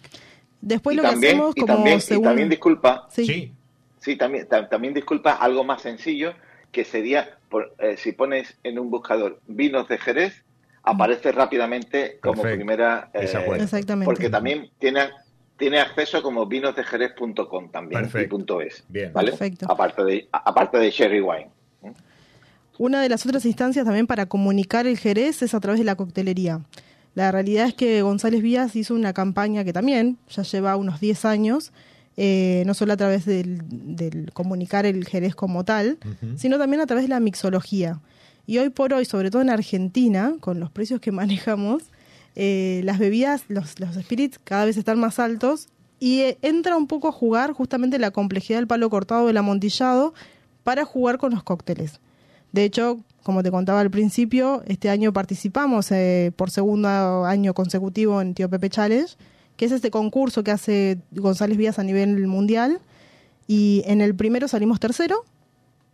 Después 0.61 0.93
y 0.93 0.97
lo 0.97 1.03
que 1.03 1.09
hacemos 1.09 1.53
y 1.57 1.61
como 1.61 1.73
también, 1.75 1.99
y 2.07 2.21
también 2.21 2.49
disculpa, 2.49 3.07
Sí. 3.09 3.25
sí. 3.25 3.51
Sí, 3.99 4.15
también, 4.15 4.47
ta- 4.47 4.67
también 4.69 4.93
disculpa, 4.95 5.33
algo 5.33 5.63
más 5.63 5.81
sencillo, 5.83 6.33
que 6.71 6.85
sería, 6.85 7.37
por- 7.49 7.75
eh, 7.79 7.97
si 7.97 8.11
pones 8.13 8.57
en 8.63 8.79
un 8.79 8.89
buscador 8.89 9.39
vinos 9.47 9.87
de 9.87 9.97
Jerez, 9.97 10.43
aparece 10.83 11.31
rápidamente 11.31 12.17
como 12.21 12.41
Perfecto. 12.41 12.55
primera... 12.57 13.09
eh. 13.13 13.19
Exactamente. 13.59 14.05
porque 14.05 14.29
también 14.29 14.69
tiene, 14.79 15.09
tiene 15.57 15.79
acceso 15.79 16.21
como 16.23 16.45
vinosdejerez.com 16.47 17.69
también, 17.71 18.01
Perfecto. 18.01 18.25
y 18.25 18.29
punto 18.29 18.61
es, 18.61 18.83
Bien. 18.89 19.11
¿vale? 19.13 19.31
Perfecto. 19.31 19.65
Aparte 19.69 20.03
de, 20.03 20.27
aparte 20.31 20.77
de 20.79 20.89
Sherry 20.91 21.21
Wine. 21.21 21.49
Una 22.77 23.01
de 23.01 23.09
las 23.09 23.25
otras 23.25 23.45
instancias 23.45 23.85
también 23.85 24.07
para 24.07 24.25
comunicar 24.25 24.87
el 24.87 24.97
Jerez 24.97 25.41
es 25.41 25.53
a 25.53 25.59
través 25.59 25.79
de 25.79 25.85
la 25.85 25.95
coctelería. 25.95 26.61
La 27.13 27.31
realidad 27.31 27.67
es 27.67 27.73
que 27.73 28.01
González 28.01 28.41
Vías 28.41 28.75
hizo 28.75 28.95
una 28.95 29.13
campaña 29.13 29.63
que 29.63 29.73
también 29.73 30.17
ya 30.29 30.43
lleva 30.43 30.75
unos 30.77 30.99
10 30.99 31.25
años, 31.25 31.73
eh, 32.15 32.63
no 32.65 32.73
solo 32.73 32.93
a 32.93 32.97
través 32.97 33.25
del, 33.25 33.61
del 33.67 34.31
comunicar 34.33 34.85
el 34.85 35.05
Jerez 35.05 35.35
como 35.35 35.65
tal, 35.65 35.97
sino 36.37 36.57
también 36.57 36.81
a 36.81 36.85
través 36.85 37.03
de 37.05 37.09
la 37.09 37.19
mixología. 37.19 37.99
Y 38.47 38.57
hoy 38.57 38.69
por 38.69 38.93
hoy, 38.93 39.05
sobre 39.05 39.29
todo 39.29 39.41
en 39.41 39.49
Argentina, 39.49 40.33
con 40.39 40.59
los 40.59 40.71
precios 40.71 41.01
que 41.01 41.11
manejamos, 41.11 41.83
eh, 42.35 42.81
las 42.85 42.97
bebidas, 42.97 43.43
los, 43.49 43.79
los 43.79 43.95
spirits 43.95 44.39
cada 44.43 44.65
vez 44.65 44.77
están 44.77 44.99
más 44.99 45.19
altos 45.19 45.67
y 45.99 46.21
eh, 46.21 46.37
entra 46.41 46.77
un 46.77 46.87
poco 46.87 47.09
a 47.09 47.11
jugar 47.11 47.51
justamente 47.51 47.99
la 47.99 48.11
complejidad 48.11 48.59
del 48.59 48.67
palo 48.67 48.89
cortado 48.89 49.27
del 49.27 49.37
amontillado 49.37 50.13
para 50.63 50.85
jugar 50.85 51.17
con 51.17 51.31
los 51.31 51.43
cócteles. 51.43 51.99
De 52.51 52.63
hecho, 52.63 52.99
como 53.23 53.43
te 53.43 53.51
contaba 53.51 53.79
al 53.79 53.91
principio, 53.91 54.63
este 54.65 54.89
año 54.89 55.13
participamos 55.13 55.91
eh, 55.91 56.31
por 56.35 56.49
segundo 56.49 57.25
año 57.25 57.53
consecutivo 57.53 58.21
en 58.21 58.33
Tío 58.33 58.49
Pepe 58.49 58.69
Challenge, 58.69 59.13
que 59.55 59.65
es 59.65 59.71
este 59.71 59.91
concurso 59.91 60.43
que 60.43 60.51
hace 60.51 60.97
González 61.11 61.57
Vías 61.57 61.79
a 61.79 61.83
nivel 61.83 62.27
mundial. 62.27 62.79
Y 63.47 63.83
en 63.85 64.01
el 64.01 64.15
primero 64.15 64.47
salimos 64.47 64.79
tercero 64.79 65.23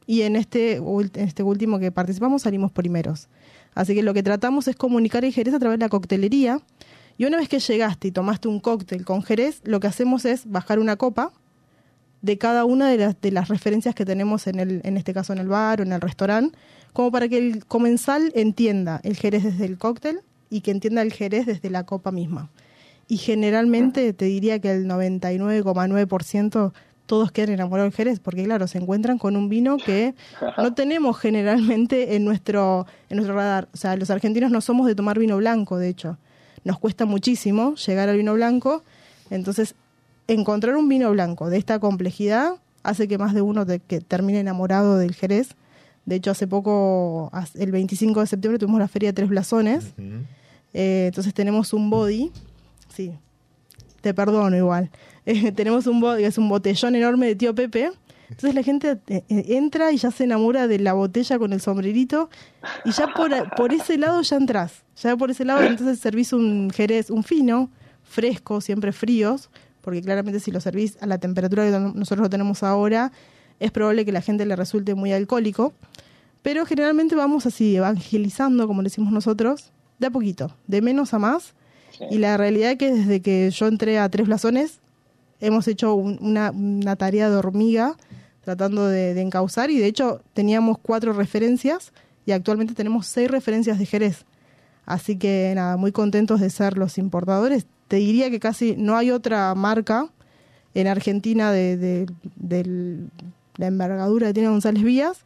y 0.05 0.21
en 0.21 0.35
este, 0.35 0.75
en 0.75 1.11
este 1.15 1.43
último 1.43 1.79
que 1.79 1.91
participamos 1.91 2.43
salimos 2.43 2.71
primeros. 2.71 3.27
Así 3.75 3.93
que 3.93 4.03
lo 4.03 4.13
que 4.13 4.23
tratamos 4.23 4.67
es 4.67 4.75
comunicar 4.75 5.25
el 5.25 5.33
Jerez 5.33 5.53
a 5.53 5.59
través 5.59 5.77
de 5.79 5.85
la 5.85 5.89
coctelería. 5.89 6.61
Y 7.17 7.25
una 7.25 7.37
vez 7.37 7.49
que 7.49 7.59
llegaste 7.59 8.07
y 8.07 8.11
tomaste 8.11 8.47
un 8.47 8.59
cóctel 8.59 9.03
con 9.03 9.21
Jerez, 9.21 9.61
lo 9.63 9.79
que 9.79 9.87
hacemos 9.87 10.25
es 10.25 10.49
bajar 10.49 10.79
una 10.79 10.95
copa 10.95 11.33
de 12.21 12.37
cada 12.37 12.65
una 12.65 12.89
de 12.89 12.97
las, 12.97 13.21
de 13.21 13.31
las 13.31 13.47
referencias 13.47 13.95
que 13.95 14.05
tenemos 14.05 14.47
en, 14.47 14.59
el, 14.59 14.81
en 14.83 14.97
este 14.97 15.13
caso 15.13 15.33
en 15.33 15.39
el 15.39 15.47
bar 15.47 15.79
o 15.79 15.83
en 15.83 15.93
el 15.93 16.01
restaurante, 16.01 16.57
como 16.93 17.11
para 17.11 17.27
que 17.27 17.37
el 17.37 17.65
comensal 17.65 18.31
entienda 18.35 18.99
el 19.03 19.15
Jerez 19.15 19.43
desde 19.43 19.65
el 19.65 19.77
cóctel 19.77 20.21
y 20.49 20.61
que 20.61 20.71
entienda 20.71 21.01
el 21.01 21.13
Jerez 21.13 21.45
desde 21.45 21.69
la 21.69 21.85
copa 21.85 22.11
misma. 22.11 22.49
Y 23.07 23.17
generalmente 23.17 24.13
te 24.13 24.25
diría 24.25 24.59
que 24.59 24.71
el 24.71 24.87
99,9% 24.87 26.73
todos 27.05 27.31
quedan 27.31 27.51
enamorados 27.51 27.91
del 27.91 27.95
Jerez, 27.95 28.19
porque 28.19 28.43
claro, 28.43 28.67
se 28.67 28.77
encuentran 28.77 29.17
con 29.17 29.35
un 29.35 29.49
vino 29.49 29.77
que 29.77 30.13
no 30.57 30.73
tenemos 30.73 31.17
generalmente 31.17 32.15
en 32.15 32.25
nuestro, 32.25 32.85
en 33.09 33.17
nuestro 33.17 33.35
radar. 33.35 33.69
O 33.73 33.77
sea, 33.77 33.95
los 33.95 34.09
argentinos 34.09 34.51
no 34.51 34.61
somos 34.61 34.85
de 34.87 34.95
tomar 34.95 35.17
vino 35.17 35.37
blanco, 35.37 35.77
de 35.77 35.89
hecho. 35.89 36.17
Nos 36.63 36.79
cuesta 36.79 37.05
muchísimo 37.05 37.75
llegar 37.75 38.09
al 38.09 38.17
vino 38.17 38.33
blanco. 38.33 38.83
Entonces, 39.29 39.73
encontrar 40.27 40.75
un 40.75 40.89
vino 40.89 41.11
blanco 41.11 41.49
de 41.49 41.57
esta 41.57 41.79
complejidad 41.79 42.55
hace 42.83 43.07
que 43.07 43.17
más 43.17 43.33
de 43.33 43.41
uno 43.41 43.65
que 43.65 44.01
termine 44.01 44.39
enamorado 44.39 44.97
del 44.97 45.13
Jerez. 45.13 45.49
De 46.05 46.15
hecho, 46.15 46.31
hace 46.31 46.47
poco, 46.47 47.31
el 47.55 47.71
25 47.71 48.21
de 48.21 48.27
septiembre, 48.27 48.59
tuvimos 48.59 48.79
la 48.79 48.87
Feria 48.87 49.09
de 49.09 49.13
Tres 49.13 49.29
Blasones. 49.29 49.93
Eh, 50.73 51.05
entonces 51.07 51.33
tenemos 51.33 51.73
un 51.73 51.89
body, 51.89 52.31
sí, 52.93 53.13
te 54.01 54.13
perdono 54.13 54.55
igual. 54.55 54.89
Eh, 55.29 55.51
tenemos 55.51 55.87
un 55.87 55.99
body, 55.99 56.23
es 56.23 56.37
un 56.37 56.47
botellón 56.47 56.95
enorme 56.95 57.25
de 57.27 57.35
tío 57.35 57.53
Pepe. 57.53 57.91
Entonces 58.29 58.55
la 58.55 58.63
gente 58.63 58.97
eh, 59.09 59.23
entra 59.27 59.91
y 59.91 59.97
ya 59.97 60.09
se 60.09 60.23
enamora 60.23 60.69
de 60.69 60.79
la 60.79 60.93
botella 60.93 61.37
con 61.37 61.51
el 61.51 61.59
sombrerito 61.59 62.29
y 62.85 62.91
ya 62.91 63.13
por, 63.13 63.29
por 63.57 63.73
ese 63.73 63.97
lado 63.97 64.21
ya 64.21 64.37
entras. 64.37 64.85
Ya 64.95 65.17
por 65.17 65.29
ese 65.29 65.43
lado 65.43 65.63
entonces 65.63 65.99
servís 65.99 66.31
un 66.31 66.69
jerez, 66.73 67.09
un 67.09 67.25
fino, 67.25 67.69
fresco, 68.03 68.61
siempre 68.61 68.93
fríos, 68.93 69.49
porque 69.87 70.01
claramente 70.01 70.41
si 70.41 70.51
lo 70.51 70.59
servís 70.59 70.97
a 70.99 71.05
la 71.05 71.17
temperatura 71.17 71.63
que 71.63 71.71
nosotros 71.97 72.25
lo 72.25 72.29
tenemos 72.29 72.61
ahora, 72.61 73.13
es 73.57 73.71
probable 73.71 74.03
que 74.03 74.11
la 74.11 74.19
gente 74.19 74.45
le 74.45 74.53
resulte 74.57 74.95
muy 74.95 75.13
alcohólico. 75.13 75.71
Pero 76.41 76.65
generalmente 76.65 77.15
vamos 77.15 77.45
así 77.45 77.77
evangelizando, 77.77 78.67
como 78.67 78.83
decimos 78.83 79.13
nosotros, 79.13 79.71
de 79.97 80.07
a 80.07 80.09
poquito, 80.09 80.53
de 80.67 80.81
menos 80.81 81.13
a 81.13 81.19
más. 81.19 81.53
Y 82.11 82.17
la 82.17 82.35
realidad 82.35 82.71
es 82.71 82.77
que 82.77 82.91
desde 82.91 83.21
que 83.21 83.49
yo 83.49 83.67
entré 83.67 83.97
a 83.97 84.09
Tres 84.09 84.27
Blasones, 84.27 84.81
hemos 85.39 85.69
hecho 85.69 85.95
una, 85.95 86.51
tarea 86.97 87.29
de 87.29 87.37
hormiga 87.37 87.95
tratando 88.43 88.87
de, 88.87 89.13
de, 89.13 89.21
encauzar 89.21 89.71
y 89.71 89.77
de 89.77 89.85
hecho 89.85 90.19
teníamos 90.33 90.79
cuatro 90.79 91.13
referencias 91.13 91.93
y 92.25 92.33
actualmente 92.33 92.73
tenemos 92.73 93.07
seis 93.07 93.31
referencias 93.31 93.79
de 93.79 93.85
Jerez. 93.85 94.25
Así 94.87 95.17
que 95.17 95.51
nada, 95.53 95.77
muy 95.77 95.91
contentos 95.91 96.39
de 96.39 96.49
ser 96.49 96.77
los 96.77 96.97
importadores 96.97 97.67
te 97.87 97.97
diría 97.97 98.29
que 98.29 98.39
casi 98.39 98.75
no 98.77 98.97
hay 98.97 99.11
otra 99.11 99.53
marca 99.55 100.09
en 100.73 100.87
Argentina 100.87 101.51
de, 101.51 102.07
la 103.57 103.67
envergadura 103.67 104.27
que 104.27 104.33
tiene 104.33 104.49
González 104.49 104.83
Vías, 104.83 105.25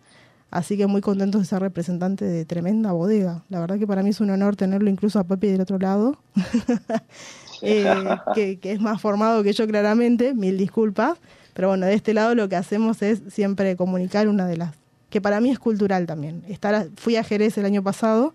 así 0.49 0.77
que 0.77 0.87
muy 0.87 1.01
contentos 1.01 1.41
de 1.41 1.47
ser 1.47 1.61
representante 1.61 2.25
de 2.25 2.45
tremenda 2.45 2.91
bodega. 2.91 3.43
La 3.49 3.59
verdad 3.59 3.77
que 3.77 3.87
para 3.87 4.03
mí 4.03 4.09
es 4.11 4.21
un 4.21 4.29
honor 4.29 4.55
tenerlo 4.55 4.89
incluso 4.89 5.19
a 5.19 5.25
Pepe 5.25 5.51
del 5.51 5.61
otro 5.61 5.77
lado, 5.77 6.17
eh, 7.61 7.85
que, 8.33 8.59
es 8.61 8.81
más 8.81 9.01
formado 9.01 9.43
que 9.43 9.53
yo 9.53 9.67
claramente, 9.67 10.33
mil 10.33 10.57
disculpas, 10.57 11.19
pero 11.53 11.67
bueno, 11.67 11.85
de 11.85 11.93
este 11.93 12.13
lado 12.13 12.33
lo 12.33 12.47
que 12.47 12.55
hacemos 12.55 13.01
es 13.01 13.21
siempre 13.27 13.75
comunicar 13.75 14.27
una 14.27 14.47
de 14.47 14.57
las, 14.57 14.75
que 15.09 15.19
para 15.19 15.41
mí 15.41 15.49
es 15.49 15.59
cultural 15.59 16.05
también. 16.05 16.43
Estar 16.47 16.87
fui 16.95 17.17
a 17.17 17.23
Jerez 17.23 17.57
el 17.57 17.65
año 17.65 17.83
pasado 17.83 18.33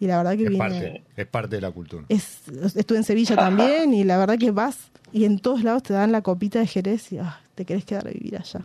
y 0.00 0.06
la 0.06 0.18
verdad 0.18 0.36
que 0.36 0.44
es 0.44 0.50
viene, 0.50 0.58
parte, 0.58 1.02
es 1.16 1.26
parte 1.26 1.56
de 1.56 1.62
la 1.62 1.70
cultura. 1.70 2.04
Es, 2.08 2.42
estuve 2.76 2.98
en 2.98 3.04
Sevilla 3.04 3.36
también 3.36 3.94
y 3.94 4.04
la 4.04 4.18
verdad 4.18 4.38
que 4.38 4.50
vas 4.50 4.90
y 5.12 5.24
en 5.24 5.38
todos 5.38 5.62
lados 5.64 5.82
te 5.82 5.92
dan 5.92 6.12
la 6.12 6.22
copita 6.22 6.58
de 6.58 6.66
Jerez 6.66 7.12
y 7.12 7.18
ah, 7.18 7.40
te 7.54 7.64
querés 7.64 7.84
quedar 7.84 8.06
a 8.06 8.10
vivir 8.10 8.36
allá. 8.36 8.60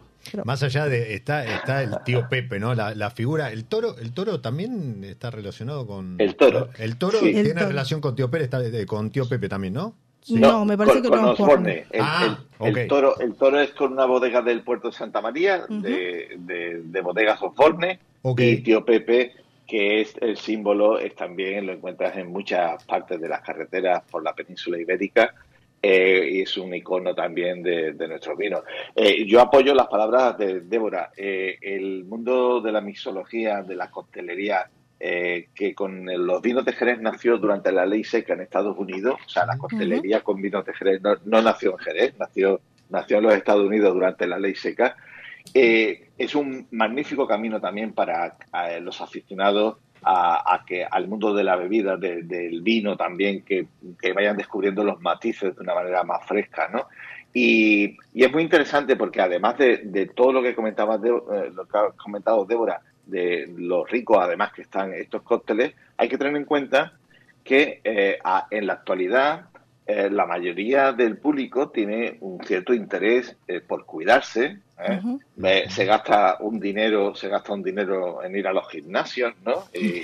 Más 0.46 0.64
allá 0.64 0.88
de 0.88 1.16
está 1.16 1.44
está 1.46 1.84
el 1.84 1.92
tío 2.06 2.28
Pepe, 2.30 2.60
¿no? 2.60 2.74
La, 2.74 3.10
figura, 3.12 3.52
el 3.52 3.66
toro, 3.66 3.98
el 3.98 4.14
toro 4.14 4.40
también 4.40 5.04
está 5.04 5.30
relacionado 5.32 5.86
con 5.86 6.16
el 6.18 6.36
toro. 6.36 6.70
El 6.78 6.98
toro 6.98 7.20
tiene 7.20 7.54
relación 7.54 8.00
con 8.00 8.16
tío 8.16 8.30
Pepe, 8.32 8.46
está 8.46 8.62
con 8.86 9.10
tío 9.10 9.28
Pepe 9.28 9.50
también, 9.50 9.74
¿no? 9.74 9.96
No, 10.30 10.64
me 10.64 10.78
parece 10.78 11.02
que 11.02 11.10
con 11.10 11.22
no. 11.22 11.32
Osborne. 11.32 11.86
El, 11.92 12.02
ah, 12.02 12.40
el, 12.62 12.88
toro, 12.88 13.20
el 13.20 13.34
toro 13.34 13.60
es 13.60 13.72
con 13.72 13.92
una 13.92 14.06
bodega 14.06 14.42
del 14.42 14.62
puerto 14.62 14.90
de 14.90 14.94
Santa 14.94 15.20
María, 15.20 15.66
de, 15.68 16.38
de, 16.38 17.02
bodegas 17.02 17.42
Osborne, 17.42 18.00
y 18.38 18.58
tío 18.58 18.86
Pepe 18.86 19.34
que 19.68 20.02
es 20.02 20.16
el 20.22 20.38
símbolo, 20.38 21.00
es 21.00 21.16
también 21.16 21.66
lo 21.66 21.74
encuentras 21.74 22.18
en 22.18 22.28
muchas 22.28 22.84
partes 22.84 23.20
de 23.20 23.30
las 23.30 23.42
carreteras 23.42 24.04
por 24.10 24.24
la 24.24 24.34
península 24.34 24.80
ibérica 24.80 25.34
eh, 25.82 26.30
y 26.32 26.42
es 26.42 26.58
un 26.58 26.74
icono 26.74 27.14
también 27.14 27.62
de, 27.62 27.92
de 27.92 28.08
nuestros 28.08 28.38
vinos. 28.38 28.62
Eh, 28.96 29.26
yo 29.26 29.42
apoyo 29.42 29.74
las 29.74 29.88
palabras 29.88 30.38
de 30.38 30.62
Débora. 30.62 31.12
Eh, 31.16 31.58
el 31.62 32.06
mundo 32.06 32.62
de 32.62 32.72
la 32.72 32.80
mixología, 32.80 33.62
de 33.64 33.76
la 33.76 33.92
coctelería, 33.92 34.70
que 35.00 35.76
con 35.76 36.06
los 36.06 36.42
vinos 36.42 36.64
de 36.64 36.72
Jerez 36.72 37.02
nació 37.02 37.38
durante 37.38 37.74
la 37.74 37.86
ley 37.86 38.06
seca 38.06 38.36
en 38.36 38.40
Estados 38.40 38.78
Unidos, 38.78 39.20
o 39.26 39.30
sea, 39.30 39.46
la 39.46 39.58
coctelería 39.58 40.22
con 40.22 40.42
vinos 40.42 40.66
de 40.66 40.74
Jerez 40.74 41.02
no, 41.02 41.18
no 41.26 41.42
nació 41.42 41.72
en 41.72 41.78
Jerez, 41.80 42.14
nació, 42.18 42.62
nació 42.90 43.18
en 43.18 43.24
los 43.24 43.34
Estados 43.34 43.66
Unidos 43.66 43.94
durante 43.94 44.26
la 44.26 44.40
ley 44.40 44.56
seca 44.56 44.96
eh, 45.54 46.10
es 46.18 46.36
un 46.36 46.68
magnífico 46.72 47.28
camino 47.28 47.60
también 47.60 47.94
para 47.94 48.38
los 48.82 49.02
aficionados 49.02 49.78
a, 50.06 50.64
que 50.66 50.84
al 50.84 51.08
mundo 51.08 51.34
de 51.34 51.44
la 51.44 51.56
bebida, 51.56 51.98
del 51.98 52.62
vino 52.62 52.98
también, 52.98 53.44
que, 53.44 53.68
vayan 54.14 54.38
descubriendo 54.38 54.84
los 54.84 55.02
matices 55.02 55.56
de 55.56 55.62
una 55.62 55.76
manera 55.76 56.04
más 56.04 56.26
fresca, 56.26 56.68
¿no? 56.68 56.88
Y, 57.34 57.98
es 58.14 58.32
muy 58.32 58.44
interesante 58.44 58.96
porque 58.96 59.22
además 59.22 59.58
de, 59.58 60.12
todo 60.14 60.34
lo 60.34 60.44
que 60.44 60.56
comentabas, 60.56 61.02
de, 61.02 61.10
eh, 61.10 61.52
lo 61.54 61.66
que 61.66 61.78
ha 61.78 61.90
comentado 61.92 62.46
Débora, 62.46 62.82
de 63.06 63.52
lo 63.58 63.86
rico 63.86 64.20
además 64.20 64.54
que 64.54 64.62
están 64.62 64.94
estos 64.94 65.24
cócteles, 65.24 65.74
hay 65.98 66.10
que 66.10 66.18
tener 66.18 66.36
en 66.36 66.46
cuenta 66.46 66.94
que 67.44 67.82
eh, 67.84 68.18
en 68.52 68.68
la 68.68 68.74
actualidad 68.74 69.48
eh, 69.86 70.10
la 70.10 70.26
mayoría 70.26 70.94
del 70.94 71.18
público 71.18 71.70
tiene 71.70 72.18
un 72.22 72.42
cierto 72.46 72.74
interés 72.74 73.36
eh, 73.48 73.60
por 73.60 73.86
cuidarse. 73.86 74.60
¿Eh? 74.86 75.66
se 75.70 75.86
gasta 75.86 76.38
un 76.40 76.60
dinero, 76.60 77.16
se 77.16 77.30
gasta 77.30 77.54
un 77.54 77.64
dinero 77.64 78.24
en 78.24 78.36
ir 78.36 78.48
a 78.48 78.54
los 78.54 78.68
gimnasios, 78.70 79.34
¿no? 79.46 79.66
Y, 79.74 80.02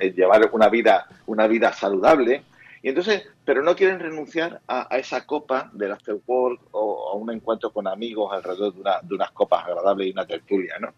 en 0.00 0.14
llevar 0.14 0.48
una 0.52 0.68
vida, 0.68 1.06
una 1.26 1.46
vida 1.46 1.72
saludable. 1.72 2.42
Y 2.82 2.88
entonces, 2.88 3.24
pero 3.44 3.62
no 3.62 3.76
quieren 3.76 4.00
renunciar 4.00 4.60
a, 4.66 4.88
esa 4.98 5.24
copa 5.24 5.70
del 5.72 5.92
afterwork 5.92 6.60
o 6.72 7.10
a 7.10 7.14
un 7.14 7.30
encuentro 7.30 7.70
con 7.70 7.86
amigos 7.86 8.32
alrededor 8.32 8.74
de, 8.74 8.80
una, 8.80 9.00
de 9.02 9.14
unas 9.14 9.30
copas 9.30 9.64
agradables 9.64 10.08
y 10.08 10.10
una 10.12 10.26
tertulia, 10.26 10.78
¿no? 10.80 10.94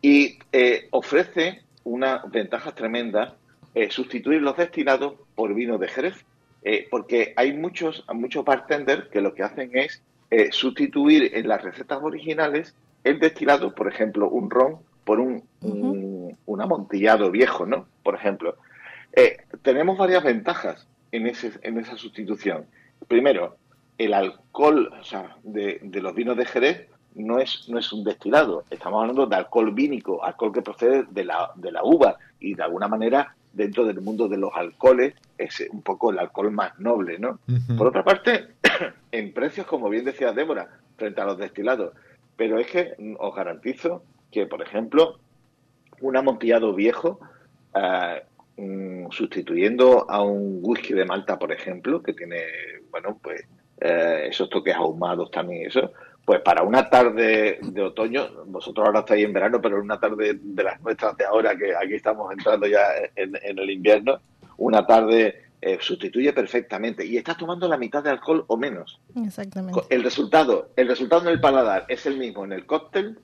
Y 0.00 0.38
ofrece 0.90 1.62
unas 1.84 2.30
ventajas 2.30 2.74
tremendas 2.74 3.32
sustituir 3.90 4.40
los 4.40 4.56
destilados 4.56 5.14
por 5.34 5.52
vino 5.54 5.78
de 5.78 5.88
Jerez. 5.88 6.24
Eh, 6.64 6.88
porque 6.90 7.34
hay 7.36 7.52
muchos, 7.52 8.04
muchos 8.14 8.42
bartenders 8.42 9.08
que 9.08 9.20
lo 9.20 9.34
que 9.34 9.42
hacen 9.42 9.70
es 9.74 10.02
eh, 10.30 10.50
sustituir 10.52 11.30
en 11.34 11.48
las 11.48 11.62
recetas 11.62 12.02
originales 12.02 12.74
el 13.04 13.18
destilado, 13.18 13.74
por 13.74 13.88
ejemplo, 13.88 14.28
un 14.28 14.50
ron 14.50 14.78
por 15.04 15.20
un, 15.20 15.44
un, 15.60 16.60
amontillado 16.60 17.30
viejo, 17.30 17.66
¿no? 17.66 17.86
Por 18.02 18.14
ejemplo. 18.14 18.56
Eh, 19.12 19.36
tenemos 19.62 19.98
varias 19.98 20.24
ventajas 20.24 20.86
en, 21.12 21.26
ese, 21.26 21.52
en 21.62 21.78
esa 21.78 21.96
sustitución. 21.96 22.64
Primero, 23.06 23.56
el 23.98 24.14
alcohol 24.14 24.90
o 24.98 25.04
sea, 25.04 25.36
de, 25.42 25.78
de, 25.82 26.00
los 26.00 26.14
vinos 26.14 26.36
de 26.36 26.46
Jerez 26.46 26.88
no 27.14 27.38
es, 27.38 27.68
no 27.68 27.78
es 27.78 27.92
un 27.92 28.02
destilado. 28.02 28.64
Estamos 28.70 29.02
hablando 29.02 29.26
de 29.26 29.36
alcohol 29.36 29.72
vínico, 29.72 30.24
alcohol 30.24 30.52
que 30.52 30.62
procede 30.62 31.04
de 31.10 31.24
la, 31.24 31.50
de 31.54 31.70
la 31.70 31.84
uva 31.84 32.16
y 32.40 32.54
de 32.54 32.62
alguna 32.62 32.88
manera 32.88 33.34
dentro 33.52 33.84
del 33.84 34.00
mundo 34.00 34.28
de 34.28 34.36
los 34.36 34.50
alcoholes 34.54 35.14
es 35.38 35.64
un 35.70 35.82
poco 35.82 36.10
el 36.10 36.18
alcohol 36.18 36.50
más 36.50 36.78
noble, 36.78 37.18
¿no? 37.18 37.38
Por 37.76 37.86
otra 37.86 38.02
parte, 38.04 38.48
en 39.12 39.32
precios, 39.32 39.66
como 39.66 39.88
bien 39.88 40.04
decía 40.04 40.32
Débora, 40.32 40.78
frente 40.96 41.20
a 41.20 41.24
los 41.24 41.38
destilados. 41.38 41.94
Pero 42.36 42.58
es 42.58 42.66
que 42.66 42.94
os 43.18 43.34
garantizo 43.34 44.02
que, 44.30 44.46
por 44.46 44.62
ejemplo, 44.62 45.18
un 46.00 46.16
amontillado 46.16 46.74
viejo, 46.74 47.20
eh, 47.74 48.22
mm, 48.56 49.10
sustituyendo 49.10 50.10
a 50.10 50.22
un 50.22 50.60
whisky 50.62 50.94
de 50.94 51.04
Malta, 51.04 51.38
por 51.38 51.52
ejemplo, 51.52 52.02
que 52.02 52.12
tiene, 52.12 52.42
bueno, 52.90 53.18
pues 53.22 53.42
eh, 53.80 54.26
esos 54.28 54.48
toques 54.50 54.74
ahumados 54.74 55.30
también, 55.30 55.66
eso, 55.66 55.92
pues 56.24 56.40
para 56.40 56.62
una 56.62 56.88
tarde 56.88 57.58
de 57.60 57.82
otoño, 57.82 58.44
vosotros 58.46 58.86
ahora 58.86 59.00
estáis 59.00 59.24
en 59.24 59.32
verano, 59.32 59.60
pero 59.60 59.80
una 59.80 60.00
tarde 60.00 60.38
de 60.40 60.62
las 60.62 60.80
nuestras 60.80 61.16
de 61.16 61.24
ahora, 61.24 61.56
que 61.56 61.74
aquí 61.76 61.94
estamos 61.94 62.32
entrando 62.32 62.66
ya 62.66 62.82
en, 63.14 63.36
el 63.42 63.70
invierno, 63.70 64.18
una 64.56 64.86
tarde 64.86 65.43
eh, 65.64 65.78
sustituye 65.80 66.32
perfectamente 66.32 67.06
y 67.06 67.16
estás 67.16 67.36
tomando 67.36 67.68
la 67.68 67.76
mitad 67.76 68.02
de 68.02 68.10
alcohol 68.10 68.44
o 68.48 68.56
menos. 68.56 69.00
Exactamente. 69.24 69.80
El 69.90 70.02
resultado, 70.02 70.70
el 70.76 70.88
resultado 70.88 71.22
en 71.22 71.28
el 71.28 71.40
paladar 71.40 71.86
es 71.88 72.06
el 72.06 72.18
mismo 72.18 72.44
en 72.44 72.52
el 72.52 72.66
cóctel 72.66 73.18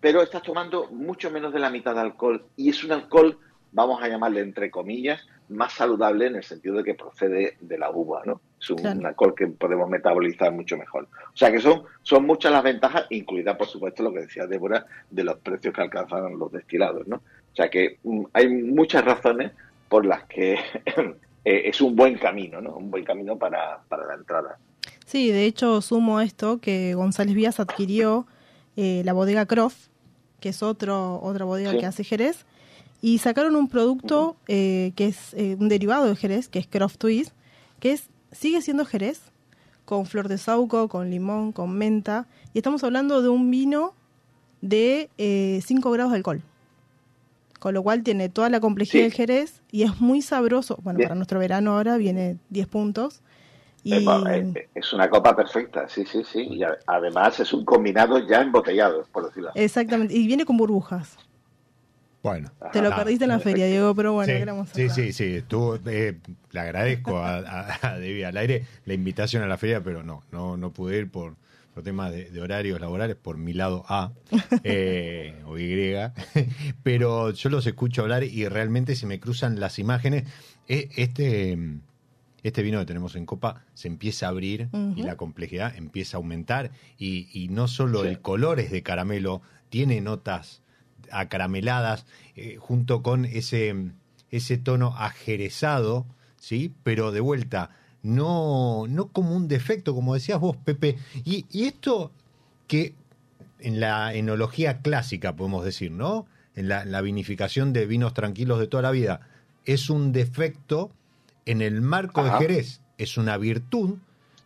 pero 0.00 0.22
estás 0.22 0.42
tomando 0.42 0.88
mucho 0.90 1.30
menos 1.30 1.52
de 1.52 1.58
la 1.58 1.70
mitad 1.70 1.94
de 1.94 2.00
alcohol 2.00 2.44
y 2.56 2.70
es 2.70 2.82
un 2.82 2.92
alcohol, 2.92 3.38
vamos 3.72 4.02
a 4.02 4.08
llamarle 4.08 4.40
entre 4.40 4.70
comillas, 4.70 5.20
más 5.48 5.74
saludable 5.74 6.26
en 6.26 6.36
el 6.36 6.42
sentido 6.42 6.76
de 6.76 6.84
que 6.84 6.94
procede 6.94 7.56
de 7.60 7.78
la 7.78 7.90
uva, 7.90 8.22
¿no? 8.24 8.40
Es 8.58 8.70
un, 8.70 9.06
alcohol 9.06 9.34
que 9.34 9.46
podemos 9.48 9.88
metabolizar 9.88 10.52
mucho 10.52 10.76
mejor. 10.76 11.04
O 11.04 11.36
sea 11.36 11.50
que 11.50 11.60
son, 11.60 11.82
son 12.02 12.24
muchas 12.24 12.52
las 12.52 12.62
ventajas, 12.62 13.06
incluida 13.10 13.56
por 13.56 13.66
supuesto 13.66 14.02
lo 14.02 14.12
que 14.12 14.20
decía 14.20 14.46
Débora 14.46 14.86
de 15.10 15.24
los 15.24 15.36
precios 15.38 15.74
que 15.74 15.82
alcanzan 15.82 16.38
los 16.38 16.50
destilados, 16.52 17.06
¿no? 17.06 17.16
O 17.16 17.56
sea 17.56 17.68
que 17.68 17.98
mm, 18.02 18.24
hay 18.32 18.48
muchas 18.48 19.04
razones 19.04 19.52
por 19.88 20.06
las 20.06 20.24
que 20.24 20.58
eh, 21.44 21.62
es 21.66 21.80
un 21.80 21.96
buen 21.96 22.18
camino, 22.18 22.60
¿no? 22.60 22.76
Un 22.76 22.90
buen 22.90 23.04
camino 23.04 23.36
para, 23.38 23.82
para 23.88 24.06
la 24.06 24.14
entrada. 24.14 24.58
Sí, 25.10 25.30
de 25.32 25.44
hecho 25.44 25.80
sumo 25.80 26.20
esto 26.20 26.60
que 26.60 26.94
González 26.94 27.34
Vías 27.34 27.58
adquirió 27.58 28.26
eh, 28.76 29.02
la 29.04 29.12
bodega 29.12 29.44
Croft, 29.44 29.88
que 30.38 30.50
es 30.50 30.62
otro, 30.62 31.20
otra 31.20 31.44
bodega 31.44 31.76
que 31.76 31.84
hace 31.84 32.04
Jerez, 32.04 32.46
y 33.02 33.18
sacaron 33.18 33.56
un 33.56 33.68
producto 33.68 34.36
eh, 34.46 34.92
que 34.94 35.06
es 35.06 35.34
eh, 35.34 35.56
un 35.58 35.68
derivado 35.68 36.06
de 36.06 36.14
Jerez, 36.14 36.48
que 36.48 36.60
es 36.60 36.68
Croft 36.68 36.98
Twist, 36.98 37.32
que 37.80 37.92
es 37.92 38.08
sigue 38.30 38.62
siendo 38.62 38.84
Jerez, 38.84 39.20
con 39.84 40.06
flor 40.06 40.28
de 40.28 40.38
sauco, 40.38 40.88
con 40.88 41.10
limón, 41.10 41.50
con 41.50 41.76
menta, 41.76 42.28
y 42.54 42.58
estamos 42.58 42.84
hablando 42.84 43.20
de 43.20 43.28
un 43.28 43.50
vino 43.50 43.94
de 44.60 45.10
5 45.66 45.90
grados 45.90 46.12
de 46.12 46.18
alcohol. 46.18 46.42
Con 47.60 47.74
lo 47.74 47.84
cual 47.84 48.02
tiene 48.02 48.28
toda 48.28 48.48
la 48.50 48.58
complejidad 48.58 49.04
del 49.04 49.12
Jerez 49.12 49.62
y 49.70 49.84
es 49.84 50.00
muy 50.00 50.22
sabroso. 50.22 50.78
Bueno, 50.82 50.98
para 51.00 51.14
nuestro 51.14 51.38
verano 51.38 51.76
ahora 51.76 51.96
viene 51.96 52.38
10 52.48 52.66
puntos 52.66 53.22
eh, 53.84 54.04
eh, 54.54 54.68
es 54.74 54.92
una 54.92 55.08
copa 55.08 55.34
perfecta, 55.34 55.88
sí, 55.88 56.04
sí, 56.04 56.22
sí. 56.24 56.40
Y 56.50 56.60
además 56.86 57.40
es 57.40 57.52
un 57.52 57.64
combinado 57.64 58.18
ya 58.26 58.42
embotellado, 58.42 59.06
por 59.10 59.26
decirlo 59.26 59.50
así. 59.50 59.60
Exactamente, 59.60 60.14
y 60.14 60.26
viene 60.26 60.44
con 60.44 60.56
burbujas. 60.56 61.16
Bueno. 62.22 62.50
Te 62.72 62.82
lo 62.82 62.94
perdiste 62.94 63.24
en 63.24 63.30
la 63.30 63.38
feria, 63.38 63.64
Diego, 63.64 63.94
pero 63.94 64.12
bueno, 64.12 64.66
sí, 64.74 64.90
sí, 64.90 65.12
sí, 65.14 65.42
Tú, 65.48 65.80
eh, 65.86 66.18
le 66.50 66.60
agradezco 66.60 67.16
a, 67.16 67.38
a, 67.80 67.98
Debbie 67.98 68.26
al 68.26 68.36
aire 68.36 68.66
la 68.84 68.92
invitación 68.92 69.42
a 69.42 69.46
la 69.46 69.56
feria, 69.56 69.82
pero 69.82 70.02
no, 70.02 70.22
no, 70.30 70.58
no 70.58 70.70
pude 70.70 70.98
ir 70.98 71.10
por, 71.10 71.36
por 71.74 71.82
temas 71.82 72.12
de, 72.12 72.40
horarios 72.40 72.80
laborales, 72.80 73.16
por 73.16 73.36
mi 73.36 73.52
lado 73.52 73.84
A 73.88 74.12
o 75.46 75.58
Y, 75.58 75.94
pero 76.82 77.30
yo 77.30 77.50
los 77.50 77.66
escucho 77.66 78.02
hablar 78.02 78.24
y 78.24 78.46
realmente 78.48 78.96
se 78.96 79.06
me 79.06 79.20
cruzan 79.20 79.60
las 79.60 79.78
imágenes. 79.78 80.24
Este 80.66 81.58
este 82.42 82.62
vino 82.62 82.78
que 82.78 82.86
tenemos 82.86 83.16
en 83.16 83.26
copa 83.26 83.64
se 83.74 83.88
empieza 83.88 84.26
a 84.26 84.30
abrir 84.30 84.68
y 84.96 85.02
la 85.02 85.16
complejidad 85.16 85.76
empieza 85.76 86.16
a 86.16 86.18
aumentar 86.18 86.70
y, 86.98 87.48
no 87.50 87.68
solo 87.68 88.04
el 88.04 88.20
color 88.20 88.60
es 88.60 88.70
de 88.70 88.82
caramelo, 88.82 89.42
tiene 89.68 90.00
notas 90.00 90.62
acarameladas 91.10 92.06
eh, 92.36 92.56
junto 92.58 93.02
con 93.02 93.24
ese, 93.24 93.74
ese 94.30 94.58
tono 94.58 94.94
ajerezado, 94.96 96.06
¿sí? 96.38 96.74
Pero 96.82 97.12
de 97.12 97.20
vuelta, 97.20 97.70
no, 98.02 98.86
no 98.88 99.08
como 99.08 99.34
un 99.34 99.48
defecto, 99.48 99.94
como 99.94 100.14
decías 100.14 100.40
vos, 100.40 100.56
Pepe. 100.56 100.96
Y, 101.24 101.46
y 101.50 101.64
esto 101.64 102.10
que 102.66 102.94
en 103.58 103.80
la 103.80 104.14
enología 104.14 104.80
clásica, 104.80 105.36
podemos 105.36 105.64
decir, 105.64 105.90
¿no? 105.90 106.26
En 106.54 106.68
la, 106.68 106.84
la 106.84 107.00
vinificación 107.00 107.72
de 107.72 107.86
vinos 107.86 108.14
tranquilos 108.14 108.58
de 108.58 108.66
toda 108.66 108.82
la 108.82 108.90
vida, 108.90 109.20
es 109.64 109.90
un 109.90 110.12
defecto 110.12 110.90
en 111.46 111.62
el 111.62 111.80
marco 111.80 112.22
de 112.24 112.30
Jerez 112.32 112.80
es 112.98 113.16
una 113.16 113.36
virtud, 113.38 113.96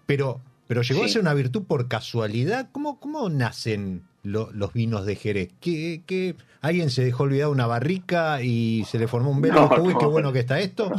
pero, 0.07 0.41
pero 0.67 0.83
llegó 0.83 1.05
a 1.05 1.09
ser 1.09 1.21
una 1.21 1.35
virtud 1.35 1.65
por 1.65 1.89
casualidad. 1.89 2.69
¿Cómo, 2.73 3.01
cómo 3.01 3.29
nacen 3.29 4.05
los 4.23 4.73
vinos 4.73 5.05
de 5.05 5.17
Jerez? 5.17 5.51
¿Qué, 5.61 6.37
alguien 6.61 6.91
se 6.91 7.05
dejó 7.05 7.25
olvidar 7.25 7.49
una 7.49 7.67
barrica 7.67 8.43
y 8.43 8.85
se 8.85 8.99
le 8.99 9.09
formó 9.09 9.31
un 9.31 9.41
velo? 9.41 9.69
Uy, 9.83 9.95
qué 9.99 10.07
bueno 10.07 10.33
que 10.33 10.41
está 10.41 10.61
esto. 10.61 10.93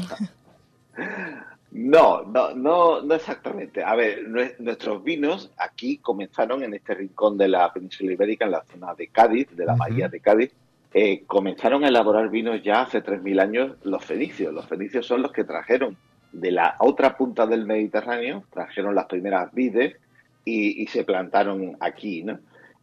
No, 1.78 2.24
no, 2.24 2.56
no, 2.56 3.02
no 3.02 3.16
exactamente. 3.16 3.84
A 3.84 3.96
ver, 3.96 4.30
nuestros 4.60 5.04
vinos 5.04 5.52
aquí 5.58 5.98
comenzaron 5.98 6.64
en 6.64 6.74
este 6.74 6.94
rincón 6.94 7.38
de 7.38 7.50
la 7.50 7.74
península 7.74 8.14
ibérica, 8.14 8.46
en 8.46 8.52
la 8.52 8.64
zona 8.64 8.96
de 8.96 9.08
Cádiz, 9.08 9.54
de 9.54 9.66
la 9.66 9.76
bahía 9.76 10.08
de 10.08 10.22
Cádiz, 10.22 10.54
eh, 10.94 11.24
comenzaron 11.28 11.84
a 11.84 11.90
elaborar 11.90 12.30
vinos 12.30 12.64
ya 12.64 12.84
hace 12.84 13.04
3.000 13.04 13.42
años 13.42 13.76
los 13.84 14.06
fenicios. 14.06 14.54
Los 14.54 14.66
fenicios 14.68 15.06
son 15.06 15.22
los 15.22 15.34
que 15.34 15.44
trajeron 15.44 15.98
de 16.32 16.52
la 16.52 16.78
otra 16.80 17.18
punta 17.18 17.46
del 17.46 17.66
Mediterráneo, 17.66 18.46
trajeron 18.54 18.96
las 18.96 19.08
primeras 19.08 19.54
vides 19.54 19.98
y, 20.46 20.88
se 20.88 21.04
plantaron 21.04 21.76
aquí, 21.82 22.24
¿no? 22.24 22.40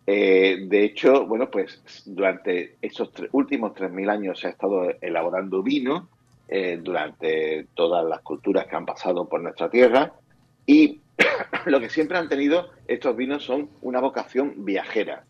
Eh, 0.06 0.66
de 0.68 0.84
hecho, 0.84 1.26
bueno, 1.26 1.48
pues 1.50 2.02
durante 2.04 2.76
estos 2.82 3.10
últimos 3.32 3.72
3.000 3.72 4.10
años 4.10 4.38
se 4.38 4.48
ha 4.48 4.50
estado 4.50 4.90
elaborando 5.00 5.62
vino 5.62 6.10
eh, 6.48 6.78
durante 6.82 7.66
todas 7.74 8.04
las 8.04 8.20
culturas 8.20 8.66
que 8.66 8.76
han 8.76 8.86
pasado 8.86 9.28
por 9.28 9.40
nuestra 9.40 9.70
tierra 9.70 10.12
y 10.66 11.00
lo 11.66 11.80
que 11.80 11.88
siempre 11.88 12.18
han 12.18 12.28
tenido 12.28 12.70
estos 12.86 13.16
vinos 13.16 13.44
son 13.44 13.70
una 13.80 14.00
vocación 14.00 14.64
viajera. 14.64 15.24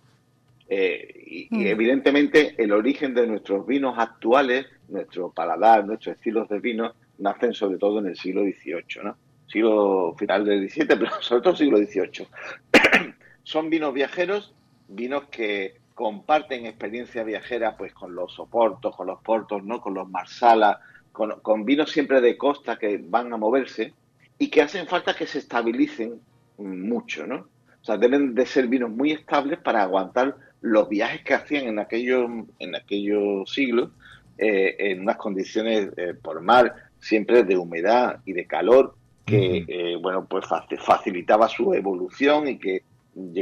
Eh, 0.68 1.24
y, 1.26 1.48
mm. 1.50 1.66
evidentemente 1.66 2.54
el 2.56 2.72
origen 2.72 3.14
de 3.14 3.26
nuestros 3.26 3.66
vinos 3.66 3.98
actuales, 3.98 4.66
nuestro 4.88 5.30
paladar, 5.30 5.84
nuestros 5.84 6.16
estilos 6.16 6.48
de 6.48 6.60
vino, 6.60 6.94
nacen 7.18 7.52
sobre 7.52 7.78
todo 7.78 7.98
en 7.98 8.06
el 8.06 8.16
siglo 8.16 8.42
XVIII, 8.42 9.04
¿no? 9.04 9.16
Siglo 9.46 10.14
final 10.18 10.44
del 10.44 10.68
XVII, 10.68 10.86
pero 10.98 11.10
sobre 11.20 11.42
todo 11.42 11.56
siglo 11.56 11.78
XVIII. 11.78 12.26
Son 13.42 13.68
vinos 13.68 13.92
viajeros, 13.92 14.54
vinos 14.88 15.24
que 15.24 15.76
comparten 15.94 16.66
experiencia 16.66 17.22
viajera 17.22 17.76
pues 17.76 17.92
con 17.92 18.14
los 18.14 18.32
soportos, 18.32 18.96
con 18.96 19.06
los 19.06 19.20
portos, 19.20 19.62
¿no? 19.64 19.80
Con 19.80 19.94
los 19.94 20.08
marsala, 20.08 20.80
con, 21.12 21.40
con 21.40 21.64
vinos 21.64 21.90
siempre 21.90 22.20
de 22.20 22.36
costa 22.36 22.78
que 22.78 23.00
van 23.02 23.32
a 23.32 23.36
moverse 23.36 23.92
y 24.38 24.48
que 24.48 24.62
hacen 24.62 24.86
falta 24.86 25.14
que 25.14 25.26
se 25.26 25.38
estabilicen 25.38 26.20
mucho, 26.58 27.26
¿no? 27.26 27.46
O 27.82 27.84
sea, 27.84 27.96
deben 27.96 28.34
de 28.34 28.46
ser 28.46 28.68
vinos 28.68 28.90
muy 28.90 29.12
estables 29.12 29.58
para 29.58 29.82
aguantar 29.82 30.36
los 30.62 30.88
viajes 30.88 31.22
que 31.22 31.34
hacían 31.34 31.66
en 31.66 31.78
aquellos 31.78 32.30
en 32.58 32.74
aquellos 32.76 33.52
siglos 33.52 33.90
eh, 34.38 34.76
en 34.78 35.00
unas 35.00 35.16
condiciones 35.16 35.90
eh, 35.96 36.14
por 36.20 36.40
mar 36.40 36.74
siempre 37.00 37.42
de 37.42 37.56
humedad 37.56 38.20
y 38.24 38.32
de 38.32 38.46
calor 38.46 38.94
que 39.26 39.64
eh, 39.66 39.96
bueno 40.00 40.24
pues 40.24 40.46
facilitaba 40.78 41.48
su 41.48 41.74
evolución 41.74 42.48
y 42.48 42.58
que 42.58 42.84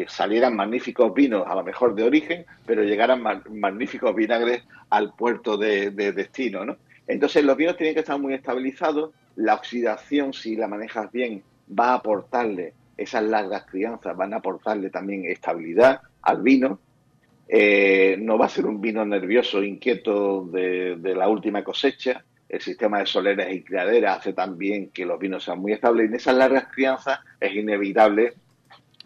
salieran 0.08 0.56
magníficos 0.56 1.12
vinos 1.14 1.44
a 1.46 1.54
lo 1.54 1.62
mejor 1.62 1.94
de 1.94 2.04
origen 2.04 2.46
pero 2.66 2.82
llegaran 2.82 3.22
magníficos 3.22 4.14
vinagres 4.14 4.62
al 4.88 5.12
puerto 5.12 5.58
de, 5.58 5.90
de, 5.90 6.12
destino 6.12 6.64
¿no? 6.64 6.76
Entonces 7.12 7.44
los 7.44 7.56
vinos 7.56 7.76
tienen 7.76 7.94
que 7.94 8.00
estar 8.00 8.18
muy 8.18 8.34
estabilizados 8.34 9.10
la 9.36 9.54
oxidación 9.54 10.32
si 10.32 10.56
la 10.56 10.68
manejas 10.68 11.10
bien 11.12 11.42
va 11.78 11.90
a 11.90 11.94
aportarle 11.94 12.74
esas 12.96 13.24
largas 13.24 13.64
crianzas 13.66 14.16
van 14.16 14.34
a 14.34 14.38
aportarle 14.38 14.90
también 14.90 15.24
estabilidad 15.24 16.00
al 16.22 16.42
vino 16.42 16.78
eh, 17.52 18.16
no 18.20 18.38
va 18.38 18.46
a 18.46 18.48
ser 18.48 18.64
un 18.64 18.80
vino 18.80 19.04
nervioso, 19.04 19.60
inquieto 19.64 20.44
de, 20.44 20.96
la 21.16 21.28
última 21.28 21.64
cosecha. 21.64 22.24
El 22.48 22.60
sistema 22.60 23.00
de 23.00 23.06
soleras 23.06 23.50
y 23.50 23.62
criaderas 23.62 24.18
hace 24.18 24.32
también 24.32 24.90
que 24.90 25.04
los 25.04 25.18
vinos 25.18 25.42
sean 25.42 25.58
muy 25.58 25.72
estables. 25.72 26.04
Y 26.04 26.08
en 26.08 26.14
esas 26.14 26.36
largas 26.36 26.68
crianzas 26.72 27.18
es 27.40 27.52
inevitable 27.52 28.34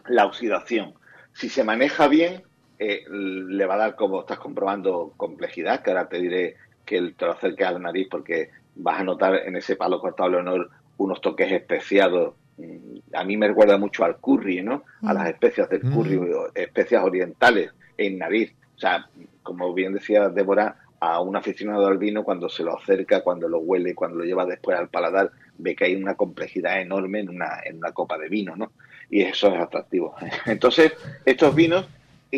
la 0.09 0.27
oxidación. 0.27 0.93
Si 1.33 1.49
se 1.49 1.65
maneja 1.65 2.07
bien, 2.07 2.43
eh, 2.79 3.05
le 3.09 3.65
va 3.65 3.75
a 3.75 3.79
dar, 3.79 3.97
como 3.97 4.21
estás 4.21 4.39
comprobando, 4.39 5.15
complejidad, 5.17 5.83
que 5.83 5.91
ahora 5.91 6.11
te 6.11 6.21
diré 6.21 6.57
que 6.85 7.01
te 7.17 7.25
lo 7.25 7.33
acerques 7.33 7.67
a 7.67 7.73
la 7.73 7.79
nariz 7.79 8.09
porque 8.11 8.51
vas 8.77 9.01
a 9.01 9.05
notar 9.05 9.35
en 9.47 9.57
ese 9.57 9.77
palo 9.77 10.01
cortado 10.01 10.31
de 10.31 10.37
honor 10.39 10.71
unos 10.97 11.21
toques 11.21 11.51
especiados. 11.51 12.35
Mm, 12.57 12.99
a 13.15 13.25
mí 13.25 13.37
me 13.37 13.49
recuerda 13.49 13.79
mucho 13.79 14.05
al 14.05 14.19
curry, 14.19 14.63
¿no? 14.63 14.85
A 15.03 15.13
las 15.13 15.25
mm. 15.25 15.29
especias 15.29 15.69
del 15.69 15.83
curry, 15.83 16.19
mm. 16.19 16.33
especias 16.55 17.03
orientales 17.05 17.73
en 17.97 18.19
nariz. 18.19 18.53
O 18.77 18.79
sea, 18.79 19.09
como 19.43 19.73
bien 19.73 19.93
decía 19.93 20.29
Débora, 20.29 20.77
a 21.01 21.21
un 21.21 21.37
aficionado 21.37 21.87
al 21.87 21.99
vino 21.99 22.25
cuando 22.25 22.49
se 22.49 22.63
lo 22.63 22.79
acerca, 22.79 23.21
cuando 23.23 23.49
lo 23.49 23.59
huele, 23.59 23.95
cuando 23.95 24.19
lo 24.19 24.25
lleva 24.25 24.47
después 24.47 24.79
al 24.79 24.89
paladar, 24.89 25.31
ve 25.59 25.77
que 25.77 25.85
hay 25.85 25.97
una 25.97 26.15
complejidad 26.15 26.81
enorme 26.81 27.21
en 27.21 27.29
una, 27.29 27.61
en 27.65 27.77
una 27.77 27.93
copa 27.93 28.17
de 28.17 28.29
vino, 28.29 28.57
¿no? 28.57 28.73
Y 29.11 29.21
eso 29.21 29.55
es 29.55 29.61
atractivo. 29.61 30.15
Entonces, 30.47 30.93
estos 31.25 31.55
vinos, 31.55 31.87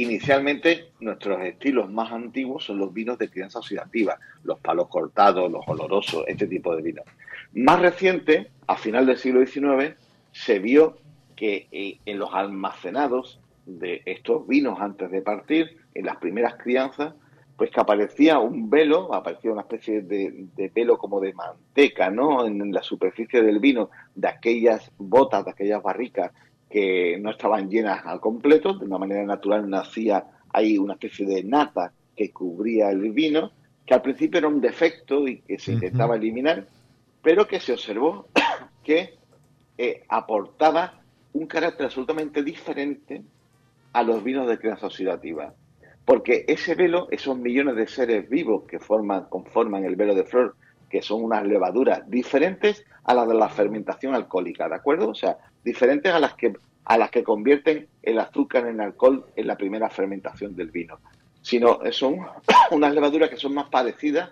inicialmente, 0.02 0.92
nuestros 1.00 1.40
estilos 1.42 1.90
más 1.90 2.12
antiguos 2.12 2.64
son 2.64 2.78
los 2.78 2.92
vinos 2.92 3.18
de 3.18 3.28
crianza 3.28 3.58
oxidativa, 3.58 4.18
los 4.44 4.58
palos 4.60 4.88
cortados, 4.88 5.50
los 5.50 5.66
olorosos, 5.66 6.24
este 6.26 6.46
tipo 6.46 6.74
de 6.74 6.82
vinos. 6.82 7.04
Más 7.54 7.80
reciente, 7.80 8.50
a 8.66 8.76
final 8.76 9.06
del 9.06 9.18
siglo 9.18 9.44
XIX, 9.44 9.94
se 10.32 10.58
vio 10.58 10.98
que 11.34 11.68
eh, 11.70 11.98
en 12.06 12.18
los 12.18 12.32
almacenados 12.32 13.40
de 13.66 14.02
estos 14.06 14.46
vinos 14.46 14.78
antes 14.80 15.10
de 15.10 15.22
partir, 15.22 15.78
en 15.94 16.06
las 16.06 16.16
primeras 16.16 16.56
crianzas, 16.56 17.14
pues 17.56 17.70
que 17.70 17.80
aparecía 17.80 18.38
un 18.38 18.68
velo, 18.68 19.14
aparecía 19.14 19.52
una 19.52 19.62
especie 19.62 20.02
de, 20.02 20.46
de 20.54 20.68
velo 20.74 20.98
como 20.98 21.20
de 21.20 21.32
manteca, 21.32 22.10
¿no? 22.10 22.46
En, 22.46 22.72
la 22.72 22.82
superficie 22.82 23.42
del 23.42 23.60
vino, 23.60 23.90
de 24.14 24.28
aquellas 24.28 24.90
botas, 24.98 25.44
de 25.44 25.52
aquellas 25.52 25.82
barricas 25.82 26.32
que 26.70 27.18
no 27.20 27.30
estaban 27.30 27.70
llenas 27.70 28.04
al 28.04 28.20
completo, 28.20 28.74
de 28.74 28.86
una 28.86 28.98
manera 28.98 29.24
natural 29.24 29.68
nacía 29.68 30.26
hay 30.52 30.78
una 30.78 30.94
especie 30.94 31.26
de 31.26 31.44
nata 31.44 31.92
que 32.16 32.30
cubría 32.30 32.90
el 32.90 33.12
vino, 33.12 33.52
que 33.84 33.94
al 33.94 34.02
principio 34.02 34.38
era 34.38 34.48
un 34.48 34.60
defecto 34.60 35.28
y 35.28 35.40
que 35.40 35.58
se 35.58 35.72
intentaba 35.72 36.16
eliminar, 36.16 36.66
pero 37.22 37.46
que 37.46 37.60
se 37.60 37.72
observó 37.72 38.28
que 38.82 39.18
eh, 39.78 40.02
aportaba 40.08 41.00
un 41.34 41.46
carácter 41.46 41.86
absolutamente 41.86 42.42
diferente 42.42 43.22
a 43.92 44.02
los 44.02 44.24
vinos 44.24 44.48
de 44.48 44.58
crianza 44.58 44.86
oxidativa. 44.86 45.54
Porque 46.04 46.44
ese 46.48 46.74
velo, 46.74 47.08
esos 47.10 47.36
millones 47.36 47.76
de 47.76 47.86
seres 47.86 48.28
vivos 48.28 48.64
que 48.66 48.78
forman, 48.78 49.24
conforman 49.24 49.84
el 49.84 49.96
velo 49.96 50.14
de 50.14 50.24
flor, 50.24 50.56
que 50.88 51.02
son 51.02 51.22
unas 51.22 51.44
levaduras 51.44 52.08
diferentes 52.08 52.84
a 53.04 53.14
las 53.14 53.28
de 53.28 53.34
la 53.34 53.48
fermentación 53.48 54.14
alcohólica, 54.14 54.68
¿de 54.68 54.76
acuerdo? 54.76 55.08
O 55.08 55.14
sea, 55.14 55.36
diferentes 55.66 56.12
a 56.12 56.20
las 56.20 56.34
que 56.34 56.54
a 56.86 56.96
las 56.96 57.10
que 57.10 57.24
convierten 57.24 57.88
el 58.02 58.20
azúcar 58.20 58.66
en 58.68 58.80
alcohol 58.80 59.26
en 59.34 59.48
la 59.48 59.56
primera 59.56 59.90
fermentación 59.90 60.54
del 60.54 60.70
vino, 60.70 61.00
sino 61.42 61.80
son 61.90 62.20
unas 62.70 62.94
levaduras 62.94 63.28
que 63.28 63.36
son 63.36 63.54
más 63.54 63.68
parecidas 63.68 64.30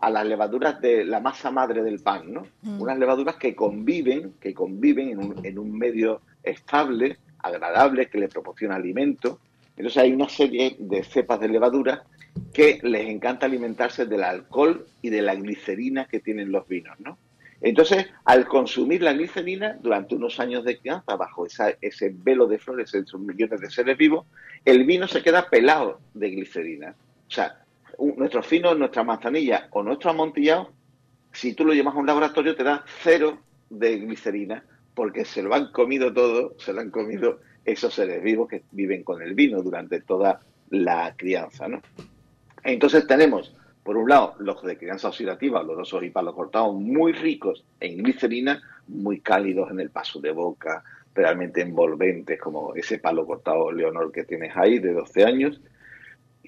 a 0.00 0.10
las 0.10 0.26
levaduras 0.26 0.80
de 0.80 1.04
la 1.04 1.20
masa 1.20 1.52
madre 1.52 1.84
del 1.84 2.00
pan, 2.00 2.32
¿no? 2.32 2.42
Mm. 2.62 2.82
Unas 2.82 2.98
levaduras 2.98 3.36
que 3.36 3.54
conviven, 3.54 4.34
que 4.40 4.52
conviven 4.52 5.10
en 5.10 5.18
un, 5.20 5.46
en 5.46 5.58
un 5.60 5.78
medio 5.78 6.22
estable, 6.42 7.18
agradable, 7.38 8.08
que 8.08 8.18
le 8.18 8.28
proporciona 8.28 8.74
alimento. 8.74 9.38
Entonces 9.76 10.02
hay 10.02 10.12
una 10.12 10.28
serie 10.28 10.74
de 10.80 11.04
cepas 11.04 11.38
de 11.38 11.48
levaduras 11.48 12.00
que 12.52 12.80
les 12.82 13.08
encanta 13.08 13.46
alimentarse 13.46 14.06
del 14.06 14.24
alcohol 14.24 14.86
y 15.02 15.10
de 15.10 15.22
la 15.22 15.36
glicerina 15.36 16.06
que 16.06 16.18
tienen 16.18 16.50
los 16.50 16.66
vinos, 16.66 16.98
¿no? 16.98 17.16
Entonces, 17.64 18.06
al 18.24 18.46
consumir 18.46 19.02
la 19.02 19.12
glicerina 19.12 19.78
durante 19.80 20.16
unos 20.16 20.40
años 20.40 20.64
de 20.64 20.78
crianza 20.78 21.14
bajo 21.14 21.46
ese 21.46 22.12
velo 22.12 22.48
de 22.48 22.58
flores, 22.58 22.92
esos 22.92 23.20
millones 23.20 23.60
de 23.60 23.70
seres 23.70 23.96
vivos, 23.96 24.26
el 24.64 24.84
vino 24.84 25.06
se 25.06 25.22
queda 25.22 25.48
pelado 25.48 26.00
de 26.12 26.30
glicerina. 26.30 26.96
O 27.28 27.30
sea, 27.30 27.62
nuestros 28.16 28.46
finos, 28.46 28.76
nuestra 28.76 29.04
manzanilla 29.04 29.68
o 29.70 29.82
nuestro 29.82 30.10
amontillado, 30.10 30.72
si 31.32 31.54
tú 31.54 31.64
lo 31.64 31.72
llevas 31.72 31.94
a 31.94 31.98
un 31.98 32.06
laboratorio, 32.06 32.56
te 32.56 32.64
da 32.64 32.84
cero 33.02 33.38
de 33.70 33.96
glicerina, 33.98 34.64
porque 34.94 35.24
se 35.24 35.42
lo 35.42 35.54
han 35.54 35.70
comido 35.70 36.12
todo, 36.12 36.54
se 36.58 36.72
lo 36.72 36.80
han 36.80 36.90
comido 36.90 37.40
esos 37.64 37.94
seres 37.94 38.22
vivos 38.22 38.48
que 38.48 38.64
viven 38.72 39.04
con 39.04 39.22
el 39.22 39.34
vino 39.34 39.62
durante 39.62 40.00
toda 40.00 40.40
la 40.70 41.14
crianza, 41.16 41.68
¿no? 41.68 41.80
Entonces 42.64 43.06
tenemos 43.06 43.54
por 43.82 43.96
un 43.96 44.08
lado, 44.08 44.34
los 44.38 44.62
de 44.62 44.78
crianza 44.78 45.08
oxidativa, 45.08 45.62
los 45.62 45.78
osos 45.78 46.04
y 46.04 46.10
palos 46.10 46.34
cortados, 46.34 46.74
muy 46.74 47.12
ricos 47.12 47.64
en 47.80 47.98
glicerina, 47.98 48.62
muy 48.86 49.20
cálidos 49.20 49.70
en 49.70 49.80
el 49.80 49.90
paso 49.90 50.20
de 50.20 50.30
boca, 50.30 50.84
realmente 51.14 51.60
envolventes, 51.60 52.40
como 52.40 52.74
ese 52.74 52.98
palo 52.98 53.26
cortado 53.26 53.72
Leonor 53.72 54.12
que 54.12 54.24
tienes 54.24 54.56
ahí, 54.56 54.78
de 54.78 54.92
12 54.92 55.24
años, 55.24 55.60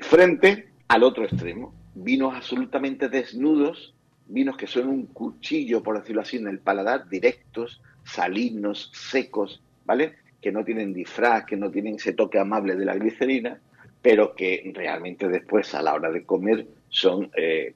frente 0.01 0.69
al 0.89 1.03
otro 1.03 1.25
extremo, 1.25 1.75
vinos 1.95 2.35
absolutamente 2.35 3.09
desnudos, 3.09 3.95
vinos 4.27 4.57
que 4.57 4.67
son 4.67 4.89
un 4.89 5.07
cuchillo, 5.07 5.83
por 5.83 5.99
decirlo 5.99 6.23
así, 6.23 6.37
en 6.37 6.49
el 6.49 6.61
paladar, 6.61 7.09
directos, 7.09 7.83
salinos, 8.05 8.91
secos, 8.95 9.63
¿vale? 9.85 10.15
Que 10.41 10.53
no 10.53 10.65
tienen 10.65 10.95
disfraz, 10.95 11.45
que 11.45 11.57
no 11.57 11.71
tienen 11.71 11.97
ese 11.97 12.13
toque 12.13 12.39
amable 12.39 12.77
de 12.77 12.85
la 12.85 12.95
glicerina, 12.95 13.59
pero 14.03 14.35
que 14.35 14.71
realmente 14.75 15.29
después, 15.29 15.75
a 15.75 15.83
la 15.83 15.95
hora 15.95 16.11
de 16.11 16.25
comer, 16.25 16.67
son 16.95 17.29
eh, 17.37 17.75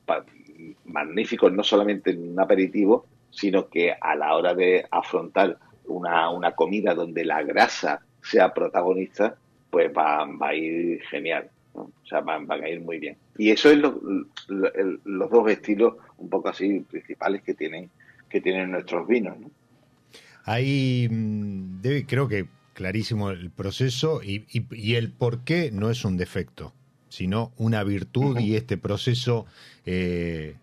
magníficos 0.85 1.53
no 1.53 1.65
solamente 1.65 2.11
en 2.11 2.31
un 2.31 2.41
aperitivo, 2.41 3.05
sino 3.31 3.69
que 3.69 3.93
a 3.93 4.15
la 4.15 4.37
hora 4.37 4.55
de 4.55 4.87
afrontar 4.93 5.59
una, 5.87 6.31
una 6.31 6.53
comida 6.53 6.95
donde 6.95 7.25
la 7.25 7.43
grasa 7.43 8.01
sea 8.23 8.55
protagonista, 8.55 9.37
pues 9.71 9.91
va, 9.93 10.25
a 10.25 10.55
ir 10.55 11.03
genial. 11.11 11.51
O 11.75 11.91
sea, 12.09 12.21
van, 12.21 12.49
a 12.51 12.69
ir 12.69 12.81
muy 12.81 13.01
bien. 13.01 13.17
Y 13.37 13.51
eso 13.51 13.71
es 13.71 13.79
los 13.79 15.31
dos 15.31 15.51
estilos 15.51 15.95
un 16.19 16.29
poco 16.29 16.51
así 16.51 16.81
principales 16.89 17.43
que 17.43 17.55
tienen, 17.55 17.91
que 18.29 18.41
tienen 18.41 18.71
nuestros 18.71 19.07
vinos. 19.09 19.37
Ahí 20.45 21.09
mm, 21.11 21.81
debe, 21.81 22.07
creo 22.07 22.29
que 22.29 22.47
clarísimo 22.73 23.31
el 23.31 23.51
proceso 23.51 24.23
y, 24.23 24.47
y 24.49 24.95
el 24.95 25.11
por 25.11 25.43
qué 25.43 25.71
no 25.73 25.91
es 25.91 26.05
un 26.05 26.17
defecto 26.17 26.73
sino 27.09 27.53
una 27.57 27.83
virtud 27.85 28.39
y 28.39 28.57
este 28.57 28.77
proceso 28.77 29.47
eh, 29.87 30.57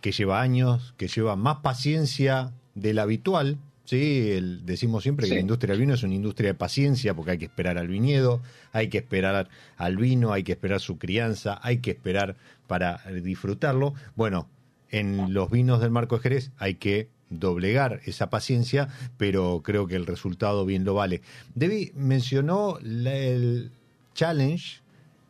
que 0.00 0.12
lleva 0.12 0.40
años, 0.40 0.94
que 0.96 1.08
lleva 1.08 1.36
más 1.36 1.58
paciencia 1.58 2.52
del 2.74 2.98
habitual. 2.98 3.58
¿sí? 3.84 4.38
decimos 4.64 5.02
siempre 5.02 5.28
que 5.28 5.34
la 5.34 5.40
industria 5.40 5.72
del 5.72 5.80
vino 5.80 5.94
es 5.94 6.02
una 6.02 6.14
industria 6.14 6.50
de 6.50 6.54
paciencia 6.54 7.14
porque 7.14 7.32
hay 7.32 7.38
que 7.38 7.46
esperar 7.46 7.78
al 7.78 7.88
viñedo, 7.88 8.42
hay 8.72 8.88
que 8.88 8.98
esperar 8.98 9.48
al 9.76 9.96
vino, 9.96 10.32
hay 10.32 10.42
que 10.42 10.52
esperar 10.52 10.80
su 10.80 10.98
crianza, 10.98 11.58
hay 11.62 11.78
que 11.78 11.92
esperar 11.92 12.36
para 12.66 13.00
disfrutarlo. 13.22 13.94
Bueno, 14.16 14.48
en 14.90 15.32
los 15.32 15.50
vinos 15.50 15.80
del 15.80 15.90
Marco 15.90 16.16
de 16.16 16.22
Jerez 16.22 16.50
hay 16.58 16.74
que 16.74 17.08
doblegar 17.30 18.00
esa 18.04 18.30
paciencia, 18.30 18.88
pero 19.16 19.62
creo 19.64 19.86
que 19.86 19.96
el 19.96 20.06
resultado 20.06 20.64
bien 20.64 20.84
lo 20.84 20.94
vale. 20.94 21.22
Debbie 21.54 21.92
mencionó 21.94 22.78
el 22.78 23.70
challenge 24.14 24.80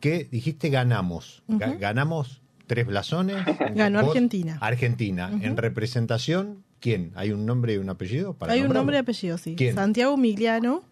que 0.07 0.27
dijiste 0.31 0.69
ganamos. 0.69 1.43
Ganamos 1.47 2.41
tres 2.65 2.87
blasones. 2.87 3.37
Ganó 3.75 3.99
Argentina. 3.99 4.57
Argentina. 4.61 5.29
En 5.41 5.57
representación, 5.57 6.63
¿quién? 6.79 7.11
¿Hay 7.15 7.31
un 7.31 7.45
nombre 7.45 7.73
y 7.73 7.77
un 7.77 7.89
apellido? 7.89 8.33
Para 8.33 8.53
Hay 8.53 8.61
un 8.61 8.73
nombre 8.73 8.97
y 8.97 8.99
apellido, 8.99 9.37
sí. 9.37 9.55
Santiago 9.73 10.15
Migliano 10.17 10.83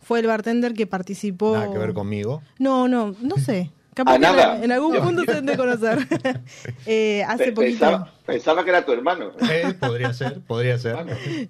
fue 0.00 0.20
el 0.20 0.26
bartender 0.26 0.74
que 0.74 0.86
participó. 0.86 1.54
Nada 1.54 1.72
que 1.72 1.78
ver 1.78 1.94
conmigo. 1.94 2.42
No, 2.58 2.88
no, 2.88 3.14
no 3.20 3.36
sé. 3.38 3.70
Capaz 3.94 4.16
en 4.16 4.72
algún 4.72 4.96
punto 5.00 5.22
se 5.22 5.30
deben 5.30 5.46
de 5.46 5.56
conocer. 5.56 5.98
eh, 6.86 7.24
hace 7.28 7.52
poquito. 7.52 8.08
Pensaba, 8.26 8.64
que 8.64 8.70
era 8.70 8.84
tu 8.84 8.92
hermano. 8.92 9.30
Eh, 9.48 9.74
podría 9.78 10.12
ser, 10.12 10.40
podría 10.40 10.78
ser. 10.78 10.96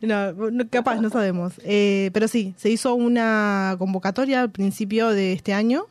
No, 0.03 0.68
capaz, 0.68 1.01
no 1.01 1.09
sabemos. 1.09 1.55
Eh, 1.64 2.11
pero 2.12 2.28
sí, 2.28 2.55
se 2.59 2.68
hizo 2.68 2.95
una 2.95 3.76
convocatoria 3.78 4.42
al 4.42 4.51
principio 4.51 5.09
de 5.09 5.32
este 5.32 5.55
año. 5.55 5.86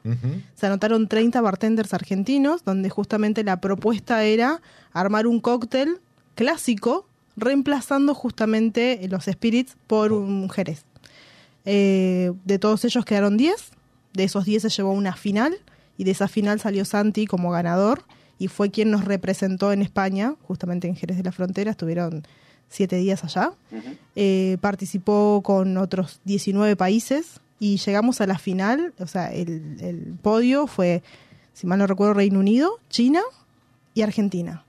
Se 0.56 0.68
anotaron 0.68 1.08
30 1.08 1.42
bartenders 1.42 1.94
argentinos, 1.94 2.64
donde 2.64 2.90
justamente 2.90 3.44
la 3.44 3.60
propuesta 3.60 4.24
era 4.24 4.62
armar 4.92 5.26
un 5.26 5.40
cóctel 5.40 6.00
clásico, 6.36 7.08
reemplazando 7.36 8.14
justamente 8.14 9.00
los 9.10 9.26
spirits 9.26 9.76
por 9.88 10.12
un 10.12 10.50
jerez. 10.50 10.86
Eh, 11.66 12.34
de 12.44 12.60
todos 12.60 12.86
ellos 12.86 13.06
quedaron 13.06 13.38
10. 13.38 13.72
De 14.14 14.24
esos 14.26 14.46
10 14.46 14.64
se 14.64 14.70
llevó 14.70 14.92
una 14.92 15.16
final 15.16 15.58
y 15.98 16.04
de 16.04 16.12
esa 16.12 16.28
final 16.28 16.60
salió 16.60 16.86
Santi 16.86 17.26
como 17.26 17.52
ganador 17.52 18.04
y 18.40 18.48
fue 18.48 18.72
quien 18.72 18.92
nos 18.92 19.06
representó 19.06 19.72
en 19.72 19.82
España, 19.82 20.36
justamente 20.44 20.88
en 20.88 20.96
Jerez 20.96 21.18
de 21.18 21.24
la 21.24 21.32
Frontera, 21.32 21.72
estuvieron 21.72 22.24
siete 22.70 22.96
días 22.98 23.24
allá. 23.24 23.54
Eh, 24.16 24.58
participó 24.60 25.42
con 25.44 25.78
otros 25.78 26.20
19 26.26 26.76
países 26.76 27.40
y 27.60 27.78
llegamos 27.78 28.20
a 28.20 28.28
la 28.28 28.38
final, 28.38 28.94
o 29.00 29.08
sea, 29.08 29.32
el, 29.32 29.78
el 29.80 30.18
podio 30.22 30.68
fue, 30.68 31.04
si 31.54 31.68
mal 31.68 31.80
no 31.80 31.88
recuerdo, 31.88 32.16
Reino 32.16 32.40
Unido, 32.40 32.80
China 32.90 33.22
y 33.94 34.02
Argentina. 34.02 34.64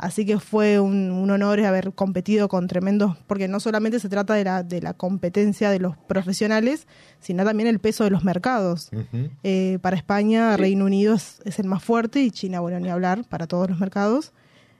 Así 0.00 0.24
que 0.24 0.40
fue 0.40 0.80
un, 0.80 1.30
honor 1.30 1.60
haber 1.60 1.92
competido 1.92 2.48
con 2.48 2.68
tremendos, 2.68 3.18
porque 3.26 3.48
no 3.48 3.60
solamente 3.60 4.00
se 4.00 4.08
trata 4.08 4.32
de 4.32 4.44
la, 4.44 4.62
de 4.62 4.80
la 4.80 4.94
competencia 4.94 5.68
de 5.68 5.78
los 5.78 5.94
profesionales, 5.98 6.86
sino 7.20 7.44
también 7.44 7.68
el 7.68 7.80
peso 7.80 8.04
de 8.04 8.10
los 8.10 8.24
mercados. 8.24 8.88
Eh, 9.44 9.78
para 9.82 9.98
España, 9.98 10.56
Reino 10.56 10.86
Unido 10.86 11.14
es, 11.14 11.42
el 11.58 11.66
más 11.66 11.84
fuerte 11.84 12.22
y 12.22 12.30
China, 12.30 12.60
bueno, 12.60 12.80
ni 12.80 12.88
hablar, 12.88 13.24
para 13.28 13.46
todos 13.46 13.68
los 13.68 13.78
mercados. 13.78 14.32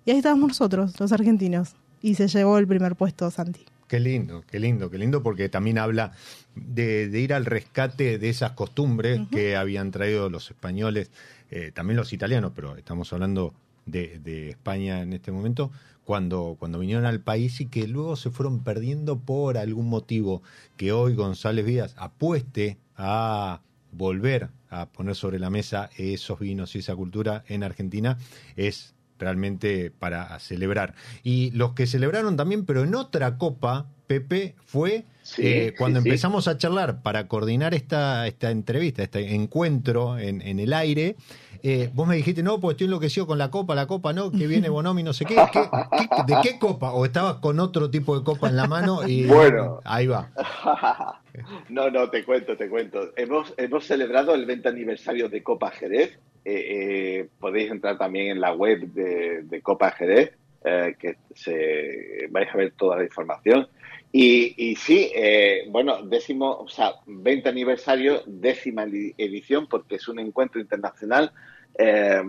Y 0.07 0.11
ahí 0.13 0.17
estábamos 0.17 0.49
nosotros, 0.49 0.99
los 0.99 1.13
argentinos, 1.13 1.77
y 2.01 2.15
se 2.15 2.27
llevó 2.27 2.57
el 2.57 2.67
primer 2.67 2.97
puesto 2.97 3.31
Santi. 3.31 3.67
Qué 3.89 4.01
lindo, 4.01 4.43
qué 4.51 4.59
lindo, 4.59 4.89
qué 4.89 4.97
lindo, 4.97 5.23
porque 5.23 5.51
también 5.51 5.77
habla 5.77 6.13
de, 6.55 7.11
ir 7.13 7.35
al 7.35 7.45
rescate 7.45 8.17
de 8.17 8.31
esas 8.31 8.53
costumbres 8.53 9.21
que 9.31 9.55
habían 9.55 9.91
traído 9.91 10.31
los 10.31 10.51
españoles, 10.51 11.11
eh, 11.51 11.73
también 11.75 11.99
los 11.99 12.15
italianos, 12.15 12.53
pero 12.55 12.75
estamos 12.79 13.13
hablando 13.13 13.53
de, 13.87 14.51
España 14.51 15.03
en 15.03 15.13
este 15.13 15.33
momento, 15.33 15.71
cuando, 16.05 16.57
cuando 16.59 16.79
vinieron 16.79 17.07
al 17.07 17.21
país 17.21 17.61
y 17.61 17.67
que 17.67 17.87
luego 17.87 18.17
se 18.17 18.31
fueron 18.31 18.63
perdiendo 18.63 19.19
por 19.19 19.59
algún 19.59 19.89
motivo, 19.89 20.43
que 20.77 20.93
hoy 20.93 21.15
González 21.15 21.67
Díaz 21.67 21.95
apueste 21.99 22.79
a 22.97 23.61
volver 23.93 24.51
a 24.71 24.87
poner 24.87 25.17
sobre 25.17 25.39
la 25.39 25.51
mesa 25.51 25.91
esos 25.97 26.39
vinos 26.39 26.75
y 26.75 26.79
esa 26.79 26.95
cultura 26.95 27.45
en 27.49 27.63
Argentina, 27.65 28.19
es 28.57 28.95
realmente 29.19 29.91
para 29.91 30.39
celebrar. 30.39 30.95
Y 31.23 31.51
los 31.51 31.75
que 31.75 31.87
celebraron 31.87 32.37
también, 32.37 32.65
pero 32.65 32.85
en 32.85 32.95
otra 32.95 33.37
copa, 33.37 33.87
Pepe, 34.07 34.55
fue 34.65 35.05
eh, 35.39 35.75
cuando 35.77 35.99
empezamos 35.99 36.49
a 36.49 36.57
charlar 36.59 37.03
para 37.03 37.29
coordinar 37.29 37.75
esta, 37.75 38.27
esta 38.27 38.51
entrevista, 38.51 39.03
este 39.03 39.35
encuentro 39.35 40.19
en, 40.19 40.43
en 40.43 40.59
el 40.59 40.73
aire. 40.73 41.17
Eh, 41.63 41.91
vos 41.93 42.09
me 42.09 42.17
dijiste, 42.17 42.43
no, 42.43 42.59
pues 42.59 42.75
estoy 42.75 42.87
enloquecido 42.87 43.27
con 43.27 43.37
la 43.39 43.51
copa, 43.51 43.75
la 43.75 43.87
copa 43.87 44.13
no, 44.13 44.31
que 44.31 44.47
viene 44.47 44.69
Bonomi, 44.69 45.03
no 45.03 45.13
sé 45.13 45.27
qué, 45.27 45.35
¿de 45.35 46.37
qué 46.43 46.59
copa? 46.59 46.93
¿O 46.93 47.05
estabas 47.05 47.35
con 47.37 47.61
otro 47.61 47.91
tipo 47.91 48.19
de 48.19 48.25
copa 48.25 48.49
en 48.49 48.57
la 48.57 48.67
mano? 48.67 49.07
Y 49.07 49.27
bueno, 49.27 49.81
ahí 49.85 50.07
va. 50.07 50.31
no, 51.69 51.91
no, 51.91 52.09
te 52.09 52.25
cuento, 52.25 52.57
te 52.57 52.69
cuento. 52.69 53.13
Hemos, 53.17 53.53
hemos 53.59 53.85
celebrado 53.85 54.35
el 54.35 54.47
20 54.47 54.69
aniversario 54.69 55.29
de 55.29 55.43
Copa 55.43 55.71
Jerez. 55.71 56.19
Eh, 56.47 57.19
eh, 57.19 57.29
podéis 57.39 57.71
entrar 57.71 57.99
también 57.99 58.29
en 58.29 58.41
la 58.41 58.55
web 58.55 58.81
de, 58.81 59.61
Copa 59.63 59.91
Jerez, 59.91 60.33
que 60.63 61.17
se, 61.35 62.27
vais 62.31 62.49
a 62.53 62.57
ver 62.57 62.73
toda 62.73 62.97
la 62.97 63.05
información. 63.05 63.69
Y, 64.13 64.55
y 64.57 64.75
sí, 64.75 65.13
eh, 65.15 65.67
bueno, 65.69 66.03
décimo, 66.03 66.59
o 66.59 66.69
sea, 66.69 66.95
20 67.07 67.49
aniversario, 67.49 68.23
décima 68.27 68.83
edición, 68.85 69.69
porque 69.69 69.97
es 69.97 70.09
un 70.09 70.19
encuentro 70.19 70.61
internacional 70.61 71.33
eh, 71.79 72.23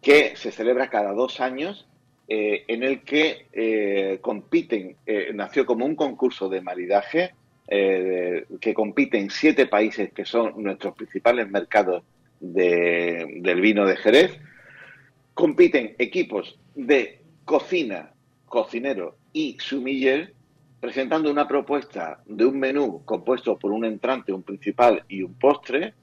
que 0.00 0.36
se 0.36 0.50
celebra 0.50 0.88
cada 0.88 1.12
dos 1.12 1.40
años, 1.40 1.86
eh, 2.28 2.64
en 2.68 2.82
el 2.82 3.02
que 3.02 4.18
compiten, 4.22 4.96
nació 5.34 5.64
como 5.66 5.86
un 5.86 5.96
concurso 5.96 6.48
de 6.48 6.60
maridaje, 6.60 7.34
que 7.66 8.74
compiten 8.74 9.30
siete 9.30 9.66
países 9.66 10.12
que 10.12 10.24
son 10.24 10.62
nuestros 10.62 10.94
principales 10.94 11.50
mercados 11.50 12.02
de, 12.40 13.40
del 13.40 13.60
vino 13.60 13.86
de 13.86 13.96
Jerez. 13.96 14.38
Compiten 15.34 15.94
equipos 15.98 16.58
de 16.74 17.20
cocina, 17.44 18.12
cocinero 18.46 19.16
y 19.32 19.56
sumiller 19.60 20.34
presentando 20.80 21.30
una 21.30 21.48
propuesta 21.48 22.20
de 22.26 22.44
un 22.44 22.58
menú 22.58 23.02
compuesto 23.04 23.58
por 23.58 23.72
un 23.72 23.84
entrante, 23.84 24.32
un 24.32 24.42
principal 24.42 25.04
y 25.08 25.22
un 25.22 25.34
postre, 25.34 25.94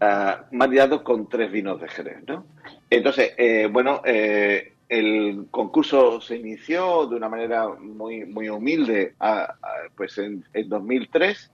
uh, 0.00 1.02
con 1.02 1.28
tres 1.28 1.52
vinos 1.52 1.80
de 1.80 1.88
Jerez. 1.88 2.18
¿no? 2.26 2.44
Entonces, 2.88 3.32
eh, 3.36 3.68
bueno, 3.70 4.00
eh, 4.04 4.72
el 4.88 5.46
concurso 5.50 6.20
se 6.20 6.36
inició 6.36 7.06
de 7.06 7.16
una 7.16 7.28
manera 7.28 7.68
muy, 7.68 8.24
muy 8.26 8.48
humilde 8.48 9.14
pues 9.96 10.18
en, 10.18 10.44
2003 10.66 11.50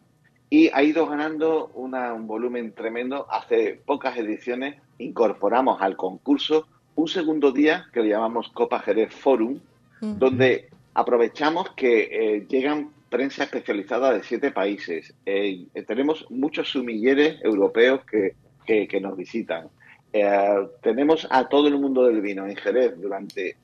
y 0.51 0.71
ha 0.73 0.83
ido 0.83 1.07
ganando 1.07 1.69
un 1.75 2.27
volumen 2.27 2.73
tremendo. 2.73 3.27
Hace 3.31 3.81
pocas 3.87 4.17
ediciones 4.17 4.81
incorporamos 4.99 5.81
al 5.81 5.97
concurso 5.97 6.67
un 6.97 7.07
segundo 7.07 7.53
día 7.53 7.87
que 7.93 8.03
le 8.03 8.09
llamamos 8.09 8.49
Copa 8.49 8.81
Jerez 8.81 9.15
Forum, 9.15 9.61
donde 10.01 10.69
aprovechamos 10.95 11.71
que 11.77 12.09
eh, 12.11 12.47
llegan 12.49 12.91
prensa 13.09 13.45
especializada 13.45 14.13
de 14.13 14.23
siete 14.23 14.51
países. 14.51 15.15
Eh, 15.25 15.67
tenemos 15.87 16.27
muchos 16.31 16.69
sumilleres 16.69 17.43
europeos 17.43 18.01
que, 18.05 18.35
que, 18.67 19.01
nos 19.01 19.17
visitan. 19.17 19.69
Eh, 20.13 20.69
tenemos 20.83 21.27
a 21.31 21.49
todo 21.49 21.69
el 21.69 21.79
mundo 21.79 22.05
del 22.05 22.21
vino 22.21 22.47
en 22.47 22.57
Jerez 22.57 23.01
durante 23.01 23.57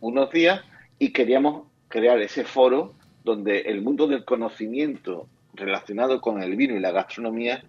unos 0.00 0.30
días 0.30 0.60
y 0.98 1.12
queríamos 1.12 1.66
crear 1.88 2.20
ese 2.20 2.44
foro 2.44 2.94
donde 3.24 3.60
el 3.60 3.80
mundo 3.80 4.06
del 4.06 4.24
conocimiento 4.24 5.28
relacionado 5.54 6.20
con 6.20 6.42
el 6.42 6.56
vino 6.56 6.76
y 6.76 6.80
la 6.80 6.90
gastronomía, 6.90 7.62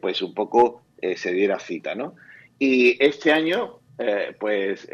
pues 0.00 0.20
un 0.20 0.34
poco 0.34 0.82
se 1.16 1.32
diera 1.32 1.58
cita, 1.58 1.94
¿no? 1.94 2.14
Y 2.58 3.02
este 3.02 3.32
año, 3.32 3.78
pues, 4.38 4.86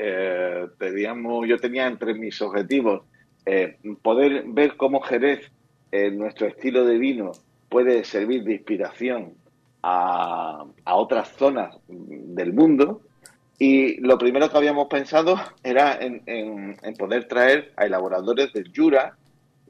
pedíamos, 0.79 1.49
yo 1.49 1.59
tenía 1.59 1.87
entre 1.87 2.15
mis 2.15 2.41
objetivos 2.41 3.03
eh, 3.47 3.79
poder 4.03 4.45
ver 4.49 4.77
cómo 4.77 5.01
Jerez, 5.01 5.51
en 5.93 6.19
nuestro 6.19 6.49
estilo 6.49 6.85
de 6.85 6.99
vino, 6.99 7.33
puede 7.69 8.05
servir 8.05 8.43
de 8.43 8.55
inspiración 8.55 9.35
a, 9.83 10.65
otras 10.85 11.29
zonas 11.37 11.77
del 11.89 12.53
mundo. 12.53 13.03
Y 13.59 14.01
lo 14.01 14.19
primero 14.19 14.51
que 14.51 14.57
habíamos 14.57 14.89
pensado 14.89 15.37
era 15.63 15.97
en, 16.01 16.77
poder 16.99 17.29
traer 17.29 17.73
a 17.77 17.87
elaboradores 17.87 18.53
del 18.53 18.73
Jura 18.75 19.17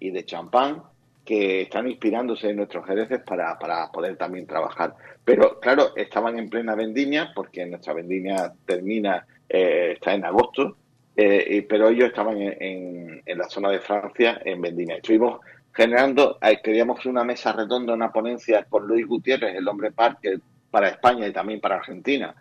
y 0.00 0.10
de 0.10 0.24
champán 0.24 0.82
que 1.24 1.62
están 1.62 1.88
inspirándose 1.88 2.48
en 2.48 2.56
nuestros 2.56 2.86
jereces 2.86 3.20
para, 3.20 3.58
poder 3.92 4.16
también 4.16 4.46
trabajar. 4.46 4.94
Pero 5.24 5.58
claro, 5.60 5.94
estaban 5.96 6.38
en 6.38 6.48
plena 6.48 6.76
vendimia, 6.76 7.32
porque 7.34 7.66
nuestra 7.66 7.92
vendimia 7.92 8.52
termina, 8.64 9.26
eh, 9.48 9.92
está 9.94 10.14
en 10.14 10.24
agosto, 10.24 10.76
eh, 11.16 11.66
pero 11.66 11.88
ellos 11.88 12.08
estaban 12.08 12.36
en, 12.38 13.22
la 13.24 13.48
zona 13.48 13.70
de 13.70 13.80
Francia, 13.80 14.40
en 14.44 14.60
Vendimia. 14.60 14.96
Estuvimos 14.96 15.40
generando, 15.72 16.38
eh, 16.42 16.58
queríamos 16.62 17.04
una 17.06 17.24
mesa 17.24 17.52
redonda, 17.52 17.94
una 17.94 18.12
ponencia 18.12 18.64
con 18.64 18.86
Luis 18.86 19.06
Gutiérrez, 19.06 19.56
el 19.56 19.66
hombre 19.68 19.92
parque, 19.92 20.38
para 20.70 20.88
España 20.88 21.26
y 21.26 21.32
también 21.32 21.60
para 21.60 21.76
Argentina. 21.76 22.34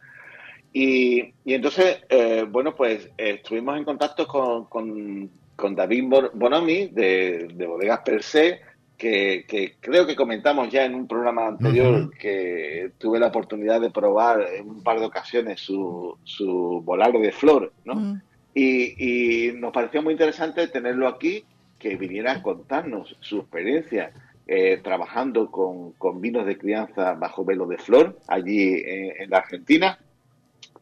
Y, 0.74 1.34
entonces, 1.46 2.04
eh, 2.10 2.46
bueno, 2.50 2.76
pues 2.76 3.10
estuvimos 3.18 3.78
en 3.78 3.86
contacto 3.86 4.28
con, 4.28 4.66
con, 4.66 5.76
David 5.76 6.04
Bonomi 6.34 6.88
de, 6.88 7.48
Bodegas 7.66 8.02
Per 8.04 8.22
Se, 8.22 8.60
que, 8.98 9.76
creo 9.80 10.06
que 10.06 10.18
comentamos 10.18 10.70
ya 10.70 10.84
en 10.84 10.96
un 10.96 11.08
programa 11.08 11.48
anterior 11.48 12.12
que 12.18 12.92
tuve 12.98 13.20
la 13.20 13.28
oportunidad 13.28 13.80
de 13.80 13.90
probar 13.90 14.42
en 14.54 14.70
un 14.70 14.84
par 14.84 15.00
de 15.00 15.06
ocasiones 15.06 15.62
su, 15.62 16.18
su 16.26 16.82
volare 16.84 17.20
de 17.20 17.32
flor, 17.32 17.72
¿no? 17.86 18.20
Y, 18.58 19.52
nos 19.58 19.74
pareció 19.74 20.02
muy 20.02 20.14
interesante 20.14 20.68
tenerlo 20.70 21.08
aquí, 21.10 21.44
que 21.78 21.98
viniera 21.98 22.32
a 22.32 22.42
contarnos 22.42 23.18
su 23.20 23.40
experiencia 23.40 24.14
eh, 24.48 24.80
trabajando 24.82 25.52
con, 25.52 26.22
vinos 26.22 26.46
de 26.46 26.58
crianza 26.58 27.14
bajo 27.14 27.44
velo 27.44 27.66
de 27.68 27.78
flor 27.78 28.18
allí 28.28 28.82
en, 28.86 29.30
la 29.30 29.40
Argentina. 29.40 30.00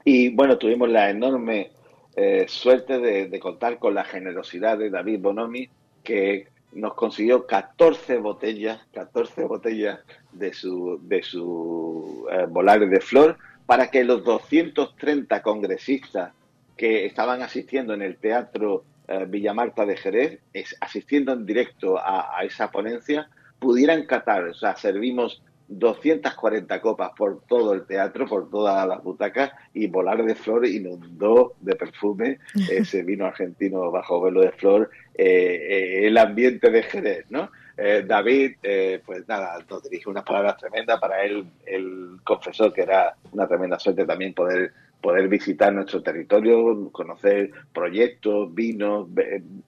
Y 0.05 0.29
bueno, 0.29 0.57
tuvimos 0.59 0.87
la 0.89 1.09
enorme 1.09 1.71
eh, 2.15 2.45
suerte 2.47 2.99
de, 2.99 3.39
contar 3.39 3.79
con 3.79 3.95
la 3.95 4.03
generosidad 4.03 4.77
de 4.77 4.91
David 4.91 5.19
Bonomi, 5.21 5.67
que 6.03 6.47
nos 6.73 6.93
consiguió 6.93 7.47
14 7.47 8.17
botellas, 8.17 8.85
14 8.93 9.45
botellas 9.45 9.99
de 10.31 10.53
su, 10.53 10.99
de 11.01 11.23
su 11.23 12.27
eh, 12.31 12.87
de 12.87 13.01
flor 13.01 13.37
para 13.65 13.89
que 13.89 14.03
los 14.03 14.23
230 14.23 15.41
congresistas 15.41 16.33
que 16.77 17.05
estaban 17.05 17.41
asistiendo 17.41 17.93
en 17.93 18.01
el 18.01 18.17
Teatro 18.17 18.85
eh, 19.07 19.25
Villamarta 19.27 19.85
de 19.85 19.97
Jerez, 19.97 20.39
es, 20.53 20.75
asistiendo 20.79 21.33
en 21.33 21.45
directo 21.45 21.97
a, 21.97 22.37
esa 22.43 22.71
ponencia, 22.71 23.29
pudieran 23.59 24.05
catar, 24.05 24.45
o 24.45 24.53
sea, 24.53 24.75
servimos 24.77 25.43
240 25.67 26.81
copas 26.81 27.11
por 27.17 27.41
todo 27.47 27.73
el 27.73 27.85
teatro, 27.85 28.27
por 28.27 28.49
todas 28.49 28.87
las 28.87 29.03
butacas, 29.03 29.51
y 29.73 29.87
Volar 29.87 30.23
de 30.23 30.35
Flor 30.35 30.65
inundó 30.65 31.53
de 31.59 31.75
perfume 31.75 32.39
ese 32.71 33.03
vino 33.03 33.25
argentino 33.25 33.91
bajo 33.91 34.21
velo 34.21 34.41
de 34.41 34.51
flor, 34.51 34.89
eh, 35.15 35.25
eh, 35.69 36.07
el 36.07 36.17
ambiente 36.17 36.69
de 36.69 36.83
Jerez, 36.83 37.25
¿no? 37.29 37.49
David, 37.75 38.57
pues 39.03 39.27
nada, 39.27 39.57
nos 39.67 39.81
dirige 39.81 40.07
unas 40.07 40.23
palabras 40.23 40.57
tremendas 40.57 40.99
para 40.99 41.23
él, 41.23 41.47
el 41.65 42.19
confesó 42.23 42.71
que 42.71 42.83
era 42.83 43.15
una 43.31 43.47
tremenda 43.47 43.79
suerte 43.79 44.05
también 44.05 44.35
poder 44.35 44.71
poder 45.03 45.27
visitar 45.27 45.73
nuestro 45.73 46.01
territorio, 46.01 46.89
conocer 46.93 47.51
proyectos, 47.73 48.55
vinos, 48.55 49.09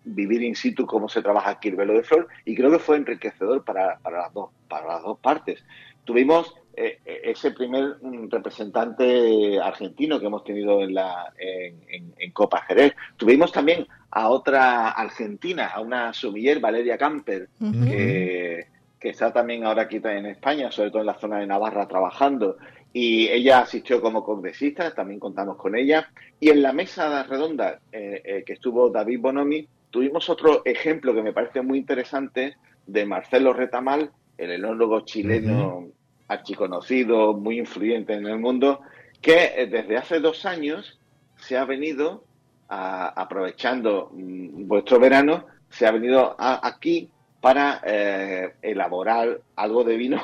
vivir 0.05 0.41
in 0.41 0.55
situ 0.55 0.87
cómo 0.87 1.09
se 1.09 1.21
trabaja 1.21 1.49
aquí 1.51 1.67
el 1.67 1.75
velo 1.75 1.93
de 1.93 2.03
flor 2.03 2.29
y 2.45 2.55
creo 2.55 2.71
que 2.71 2.79
fue 2.79 2.95
enriquecedor 2.95 3.65
para, 3.65 3.99
las, 4.09 4.33
dos, 4.33 4.51
para 4.69 4.87
las 4.87 5.03
dos 5.03 5.19
partes. 5.19 5.61
Tuvimos 6.05 6.55
eh, 6.77 6.99
ese 7.05 7.51
primer 7.51 7.97
mm, 8.01 8.29
representante 8.29 9.59
argentino 9.59 10.21
que 10.21 10.27
hemos 10.27 10.45
tenido 10.45 10.81
en, 10.81 10.93
la, 10.93 11.33
en, 11.37 12.31
Copa 12.31 12.61
Jerez. 12.61 12.95
Tuvimos 13.17 13.51
también 13.51 13.87
a 14.11 14.29
otra 14.29 14.91
argentina, 14.91 15.67
a 15.67 15.81
una 15.81 16.13
sumiller, 16.13 16.61
Valeria 16.61 16.97
Camper, 16.97 17.49
que, 17.59 18.67
que 18.99 19.09
está 19.09 19.33
también 19.33 19.65
ahora 19.65 19.83
aquí 19.83 19.99
en 20.01 20.27
España, 20.27 20.71
sobre 20.71 20.91
todo 20.91 21.01
en 21.01 21.07
la 21.07 21.19
zona 21.19 21.39
de 21.39 21.47
Navarra, 21.47 21.87
trabajando 21.87 22.57
y 22.97 23.27
ella 23.27 23.59
asistió 23.59 23.99
como 23.99 24.23
congresista, 24.23 24.93
también 24.93 25.19
contamos 25.19 25.57
con 25.57 25.75
ella. 25.75 26.09
Y 26.39 26.49
en 26.49 26.61
la 26.61 26.71
mesa 26.71 27.23
redonda 27.23 27.81
eh, 27.91 28.21
eh, 28.23 28.43
que 28.45 28.53
estuvo 28.53 28.89
David 28.89 29.19
Bonomi, 29.19 29.67
tuvimos 29.89 30.29
otro 30.29 30.61
ejemplo 30.63 31.13
que 31.13 31.21
me 31.21 31.33
parece 31.33 31.61
muy 31.61 31.77
interesante 31.77 32.55
de 32.87 33.05
Marcelo 33.05 33.51
Retamal, 33.51 34.11
el 34.37 34.51
enólogo 34.51 35.01
chileno 35.01 35.89
archiconocido, 36.29 37.33
muy 37.33 37.59
influyente 37.59 38.13
en 38.13 38.27
el 38.27 38.39
mundo, 38.39 38.79
que 39.19 39.51
eh, 39.57 39.67
desde 39.67 39.97
hace 39.97 40.21
dos 40.21 40.45
años 40.45 40.97
se 41.35 41.57
ha 41.57 41.65
venido, 41.65 42.23
aprovechando 42.69 44.09
mm, 44.13 44.69
vuestro 44.69 45.01
verano, 45.01 45.47
se 45.69 45.85
ha 45.85 45.91
venido 45.91 46.33
aquí 46.39 47.09
para 47.41 47.81
elaborar 48.61 49.41
algo 49.57 49.83
de 49.83 49.97
vino 49.97 50.21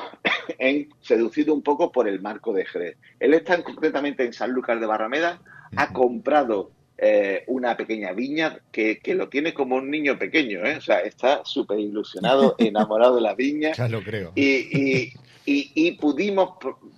en, 0.58 0.88
seducido 1.00 1.54
un 1.54 1.62
poco 1.62 1.92
por 1.92 2.08
el 2.08 2.20
marco 2.20 2.52
de 2.52 2.64
Jerez. 2.64 2.96
Él 3.20 3.34
está 3.34 3.62
concretamente 3.62 4.24
en 4.24 4.32
San 4.32 4.52
Lucas 4.52 4.80
de 4.80 4.86
Barrameda, 4.86 5.40
ha 5.76 5.92
comprado 5.92 6.70
eh, 6.98 7.44
una 7.48 7.76
pequeña 7.76 8.12
viña 8.12 8.58
que, 8.70 8.98
que, 8.98 9.14
lo 9.14 9.28
tiene 9.28 9.52
como 9.54 9.76
un 9.76 9.90
niño 9.90 10.18
pequeño, 10.18 10.64
¿eh? 10.64 10.76
o 10.76 10.80
sea, 10.80 11.00
está 11.00 11.42
súper 11.44 11.80
ilusionado, 11.80 12.54
enamorado 12.58 13.16
de 13.16 13.22
la 13.22 13.34
viña. 13.34 13.72
Ya 13.72 13.88
lo 13.88 14.02
creo. 14.02 14.32
Y, 14.34 14.44
y, 14.44 15.12
y, 15.44 15.72
y, 15.74 15.92
pudimos, 15.92 16.50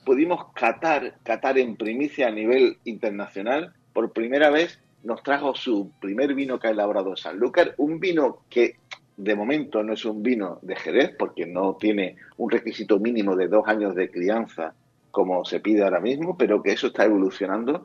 pudimos 0.04 0.52
catar, 0.54 1.14
catar 1.22 1.58
en 1.58 1.76
primicia 1.76 2.28
a 2.28 2.30
nivel 2.30 2.76
internacional, 2.84 3.72
por 3.92 4.12
primera 4.12 4.50
vez 4.50 4.78
nos 5.04 5.22
trajo 5.22 5.54
su 5.54 5.92
primer 6.00 6.34
vino 6.34 6.58
que 6.58 6.68
ha 6.68 6.70
elaborado 6.70 7.14
Sanlúcar, 7.14 7.74
un 7.76 8.00
vino 8.00 8.40
que 8.48 8.76
de 9.16 9.34
momento 9.34 9.82
no 9.82 9.92
es 9.92 10.04
un 10.04 10.22
vino 10.22 10.58
de 10.62 10.76
Jerez, 10.76 11.14
porque 11.18 11.46
no 11.46 11.76
tiene 11.76 12.16
un 12.36 12.50
requisito 12.50 12.98
mínimo 12.98 13.36
de 13.36 13.48
dos 13.48 13.66
años 13.68 13.94
de 13.94 14.10
crianza 14.10 14.74
como 15.14 15.44
se 15.44 15.60
pide 15.60 15.84
ahora 15.84 16.00
mismo, 16.00 16.36
pero 16.36 16.60
que 16.60 16.72
eso 16.72 16.88
está 16.88 17.04
evolucionando. 17.04 17.84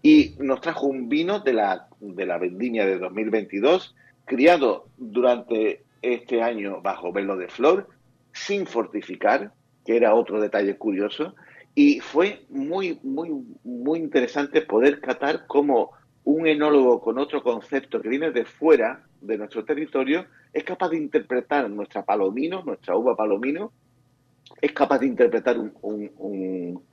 Y 0.00 0.36
nos 0.38 0.60
trajo 0.60 0.86
un 0.86 1.08
vino 1.08 1.40
de 1.40 1.52
la, 1.52 1.88
de 1.98 2.24
la 2.24 2.38
vendimia 2.38 2.86
de 2.86 2.98
2022, 2.98 3.96
criado 4.24 4.86
durante 4.96 5.82
este 6.02 6.40
año 6.40 6.80
bajo 6.80 7.12
velo 7.12 7.36
de 7.36 7.48
flor, 7.48 7.88
sin 8.32 8.64
fortificar, 8.66 9.52
que 9.84 9.96
era 9.96 10.14
otro 10.14 10.40
detalle 10.40 10.76
curioso. 10.76 11.34
Y 11.74 11.98
fue 11.98 12.44
muy, 12.48 13.00
muy, 13.02 13.30
muy 13.64 13.98
interesante 13.98 14.62
poder 14.62 15.00
catar 15.00 15.46
cómo 15.48 15.90
un 16.28 16.46
enólogo 16.46 17.00
con 17.00 17.18
otro 17.18 17.42
concepto 17.42 18.02
que 18.02 18.10
viene 18.10 18.30
de 18.30 18.44
fuera 18.44 19.02
de 19.22 19.38
nuestro 19.38 19.64
territorio 19.64 20.26
es 20.52 20.62
capaz 20.62 20.90
de 20.90 20.98
interpretar 20.98 21.70
nuestra 21.70 22.04
palomino, 22.04 22.62
nuestra 22.62 22.94
uva 22.96 23.16
palomino, 23.16 23.72
es 24.60 24.72
capaz 24.72 24.98
de 24.98 25.06
interpretar 25.06 25.56
un, 25.58 26.84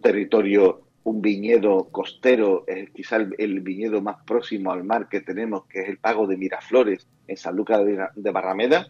territorio, 0.00 0.80
un 1.04 1.20
viñedo 1.20 1.90
costero, 1.90 2.64
eh, 2.66 2.88
quizá 2.94 3.16
el, 3.16 3.60
viñedo 3.60 4.00
más 4.00 4.24
próximo 4.24 4.72
al 4.72 4.84
mar 4.84 5.06
que 5.10 5.20
tenemos, 5.20 5.66
que 5.66 5.82
es 5.82 5.88
el 5.90 5.98
Pago 5.98 6.26
de 6.26 6.38
Miraflores, 6.38 7.06
en 7.28 7.36
San 7.36 7.54
Lucas 7.54 7.82
de, 7.84 8.30
Barrameda. 8.30 8.86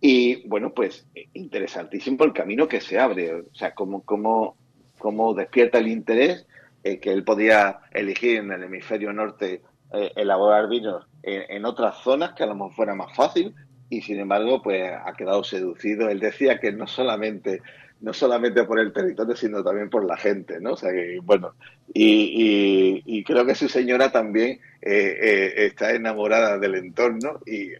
Y 0.00 0.48
bueno, 0.48 0.72
pues 0.72 1.06
interesantísimo 1.34 2.24
el 2.24 2.32
camino 2.32 2.66
que 2.66 2.80
se 2.80 2.98
abre, 2.98 3.34
o 3.34 3.54
sea, 3.54 3.74
cómo 3.74 5.34
despierta 5.36 5.76
el 5.76 5.88
interés 5.88 6.46
eh, 6.84 6.98
que 6.98 7.12
él 7.12 7.24
podía 7.24 7.80
elegir 7.92 8.38
en 8.38 8.52
el 8.52 8.64
hemisferio 8.64 9.12
norte 9.12 9.62
eh, 9.92 10.12
elaborar 10.16 10.68
vinos 10.68 11.06
en, 11.22 11.42
en, 11.48 11.64
otras 11.64 11.96
zonas 12.02 12.32
que 12.32 12.44
a 12.44 12.46
lo 12.46 12.54
mejor 12.54 12.74
fuera 12.74 12.94
más 12.94 13.14
fácil 13.14 13.54
y 13.88 14.02
sin 14.02 14.20
embargo 14.20 14.62
pues 14.62 14.90
ha 14.92 15.12
quedado 15.14 15.44
seducido. 15.44 16.08
Él 16.08 16.20
decía 16.20 16.58
que 16.58 16.72
no 16.72 16.86
solamente 16.86 17.60
no 18.00 18.12
solamente 18.12 18.64
por 18.64 18.78
el 18.78 18.92
territorio, 18.92 19.36
sino 19.36 19.62
también 19.62 19.90
por 19.90 20.04
la 20.04 20.16
gente, 20.16 20.60
¿no? 20.60 20.72
O 20.72 20.76
sea 20.76 20.90
que, 20.90 21.18
bueno, 21.22 21.54
y, 21.92 22.04
y, 22.04 23.02
y 23.04 23.24
creo 23.24 23.44
que 23.44 23.54
su 23.54 23.68
señora 23.68 24.10
también 24.10 24.60
eh, 24.82 25.18
eh, 25.22 25.66
está 25.66 25.92
enamorada 25.92 26.58
del 26.58 26.76
entorno 26.76 27.40
y 27.46 27.72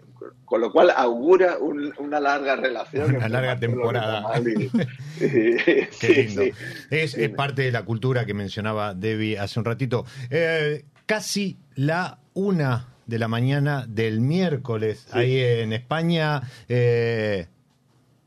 con 0.44 0.60
lo 0.60 0.70
cual 0.70 0.92
augura 0.94 1.56
un, 1.58 1.94
una 1.98 2.20
larga 2.20 2.56
relación. 2.56 3.16
Una 3.16 3.28
larga 3.28 3.58
temporada. 3.58 4.38
Y, 4.40 4.68
Qué 5.18 5.88
lindo. 6.14 6.42
Sí. 6.42 6.52
Es, 6.90 7.14
es, 7.16 7.30
parte 7.30 7.62
de 7.62 7.72
la 7.72 7.84
cultura 7.84 8.26
que 8.26 8.34
mencionaba 8.34 8.94
Debbie 8.94 9.38
hace 9.38 9.58
un 9.58 9.64
ratito. 9.64 10.04
Eh, 10.28 10.84
casi 11.06 11.58
la 11.74 12.18
una 12.34 12.88
de 13.06 13.18
la 13.18 13.28
mañana 13.28 13.86
del 13.88 14.20
miércoles, 14.20 15.06
ahí 15.12 15.38
en 15.38 15.72
España. 15.72 16.42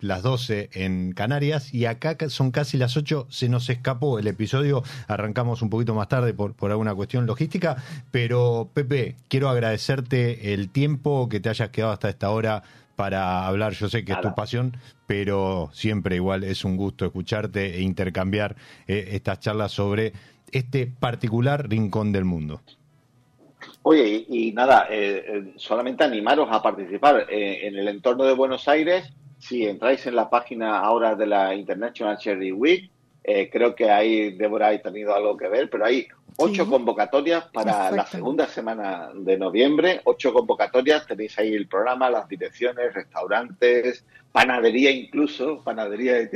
Eh, 0.03 0.07
las 0.13 0.21
12 0.21 0.69
en 0.73 1.13
Canarias 1.13 1.73
y 1.73 1.85
acá 1.85 2.17
son 2.29 2.51
casi 2.51 2.77
las 2.77 2.97
8, 2.97 3.27
se 3.29 3.49
nos 3.49 3.69
escapó 3.69 4.19
el 4.19 4.27
episodio, 4.27 4.83
arrancamos 5.07 5.61
un 5.61 5.69
poquito 5.69 5.95
más 5.95 6.07
tarde 6.07 6.33
por, 6.33 6.53
por 6.53 6.71
alguna 6.71 6.93
cuestión 6.93 7.25
logística, 7.25 7.77
pero 8.11 8.69
Pepe, 8.73 9.15
quiero 9.27 9.49
agradecerte 9.49 10.53
el 10.53 10.69
tiempo 10.69 11.29
que 11.29 11.39
te 11.39 11.49
hayas 11.49 11.69
quedado 11.69 11.93
hasta 11.93 12.09
esta 12.09 12.29
hora 12.29 12.63
para 12.95 13.47
hablar, 13.47 13.73
yo 13.73 13.89
sé 13.89 14.05
que 14.05 14.11
Nada. 14.11 14.21
es 14.21 14.29
tu 14.29 14.35
pasión, 14.35 14.77
pero 15.07 15.69
siempre 15.73 16.15
igual 16.15 16.43
es 16.43 16.63
un 16.63 16.77
gusto 16.77 17.05
escucharte 17.05 17.75
e 17.75 17.81
intercambiar 17.81 18.55
eh, 18.87 19.09
estas 19.13 19.39
charlas 19.39 19.71
sobre 19.71 20.13
este 20.51 20.85
particular 20.85 21.67
rincón 21.67 22.11
del 22.11 22.25
mundo. 22.25 22.61
Oye, 23.81 24.25
y, 24.29 24.49
y 24.49 24.51
nada, 24.51 24.87
eh, 24.89 25.53
solamente 25.55 26.03
animaros 26.03 26.49
a 26.51 26.61
participar 26.61 27.25
eh, 27.29 27.67
en 27.67 27.77
el 27.77 27.87
entorno 27.87 28.25
de 28.25 28.33
Buenos 28.33 28.67
Aires 28.67 29.11
si 29.47 29.67
entráis 29.67 30.05
en 30.07 30.15
la 30.15 30.29
página 30.29 30.79
ahora 30.79 31.15
de 31.15 31.27
la 31.27 31.53
International 31.53 32.17
Cherry 32.17 32.53
Week, 32.53 32.89
eh, 33.25 33.49
creo 33.51 33.75
que 33.75 33.89
ahí 33.89 34.31
Débora 34.31 34.69
ha 34.69 34.81
tenido 34.81 35.13
algo 35.13 35.35
que 35.35 35.49
ver, 35.49 35.69
pero 35.69 35.85
hay 35.85 36.07
ocho 36.37 36.63
sí. 36.63 36.69
convocatorias 36.69 37.45
para 37.53 37.91
la 37.91 38.05
segunda 38.05 38.47
semana 38.47 39.11
de 39.13 39.37
noviembre, 39.37 39.99
ocho 40.05 40.31
convocatorias, 40.31 41.05
tenéis 41.05 41.37
ahí 41.39 41.53
el 41.53 41.67
programa, 41.67 42.09
las 42.09 42.27
direcciones, 42.27 42.93
restaurantes, 42.93 44.05
panadería 44.31 44.91
incluso, 44.91 45.61
panadería 45.61 46.29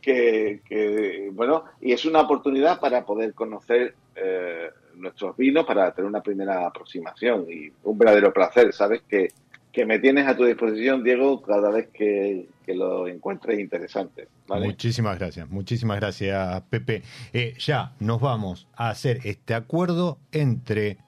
que, 0.00 0.60
que 0.64 1.30
bueno, 1.32 1.64
y 1.80 1.92
es 1.92 2.04
una 2.04 2.20
oportunidad 2.20 2.78
para 2.78 3.04
poder 3.04 3.34
conocer 3.34 3.94
eh, 4.14 4.70
nuestros 4.94 5.36
vinos, 5.36 5.66
para 5.66 5.92
tener 5.92 6.08
una 6.08 6.22
primera 6.22 6.66
aproximación 6.66 7.46
y 7.50 7.72
un 7.82 7.98
verdadero 7.98 8.32
placer, 8.32 8.72
sabes 8.72 9.02
que 9.08 9.28
que 9.72 9.86
me 9.86 9.98
tienes 9.98 10.26
a 10.26 10.36
tu 10.36 10.44
disposición, 10.44 11.04
Diego, 11.04 11.42
cada 11.42 11.70
vez 11.70 11.88
que, 11.92 12.48
lo 12.68 13.08
encuentres 13.08 13.58
interesante. 13.58 14.28
Muchísimas 14.46 15.18
gracias, 15.18 15.48
muchísimas 15.48 15.98
gracias, 16.00 16.62
Pepe. 16.68 17.02
Eh, 17.32 17.54
ya 17.58 17.92
nos 17.98 18.20
vamos 18.20 18.68
a 18.74 18.90
hacer 18.90 19.20
este 19.24 19.54
acuerdo 19.54 20.18
entre 20.32 20.98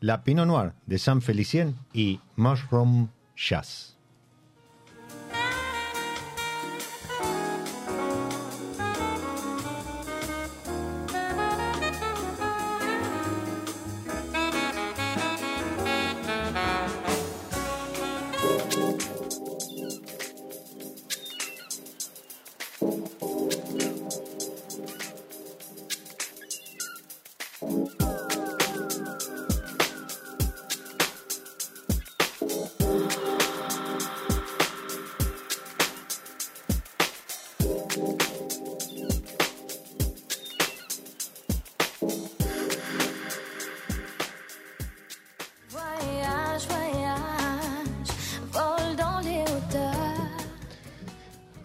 la 0.00 0.24
Pinot 0.24 0.46
Noir 0.46 0.72
de 0.86 0.98
San 0.98 1.20
Felicien 1.20 1.76
y 1.92 2.20
Mushroom 2.36 3.08
Jazz. 3.36 3.99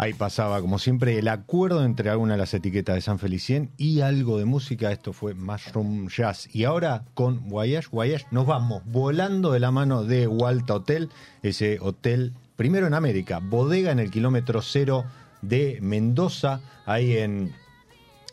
Ahí 0.06 0.14
pasaba, 0.14 0.62
como 0.62 0.78
siempre, 0.78 1.18
el 1.18 1.28
acuerdo 1.28 1.84
entre 1.84 2.12
alguna 2.12 2.34
de 2.34 2.38
las 2.38 2.54
etiquetas 2.54 2.94
de 2.94 3.02
San 3.02 3.18
Felicien 3.18 3.72
y 3.76 4.02
algo 4.02 4.38
de 4.38 4.46
música. 4.46 4.92
Esto 4.92 5.14
fue 5.14 5.34
Mushroom 5.34 6.10
Jazz. 6.10 6.48
Y 6.54 6.66
ahora 6.66 7.06
con 7.16 7.50
Voyage, 7.50 7.88
Voyage, 7.92 8.28
nos 8.30 8.46
vamos 8.46 8.84
volando 8.86 9.52
de 9.52 9.60
la 9.60 9.72
mano 9.72 10.04
de 10.04 10.28
Walta 10.28 10.76
Hotel, 10.76 11.10
ese 11.42 11.80
hotel 11.82 12.34
primero 12.56 12.86
en 12.86 12.94
América, 12.94 13.40
bodega 13.40 13.92
en 13.92 13.98
el 13.98 14.12
kilómetro 14.12 14.62
cero 14.62 15.06
de 15.42 15.80
Mendoza, 15.82 16.62
ahí 16.86 17.18
en 17.18 17.56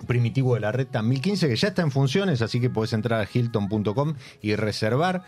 Primitivo 0.07 0.57
de 0.57 0.61
la 0.61 0.73
Reta 0.73 1.01
1015, 1.01 1.49
que 1.49 1.57
ya 1.57 1.69
está 1.69 1.81
en 1.81 1.91
funciones, 1.91 2.43
así 2.43 2.61
que 2.61 2.69
puedes 2.69 2.93
entrar 2.93 3.19
a 3.19 3.29
hilton.com 3.33 4.15
y 4.43 4.57
reservar 4.57 5.25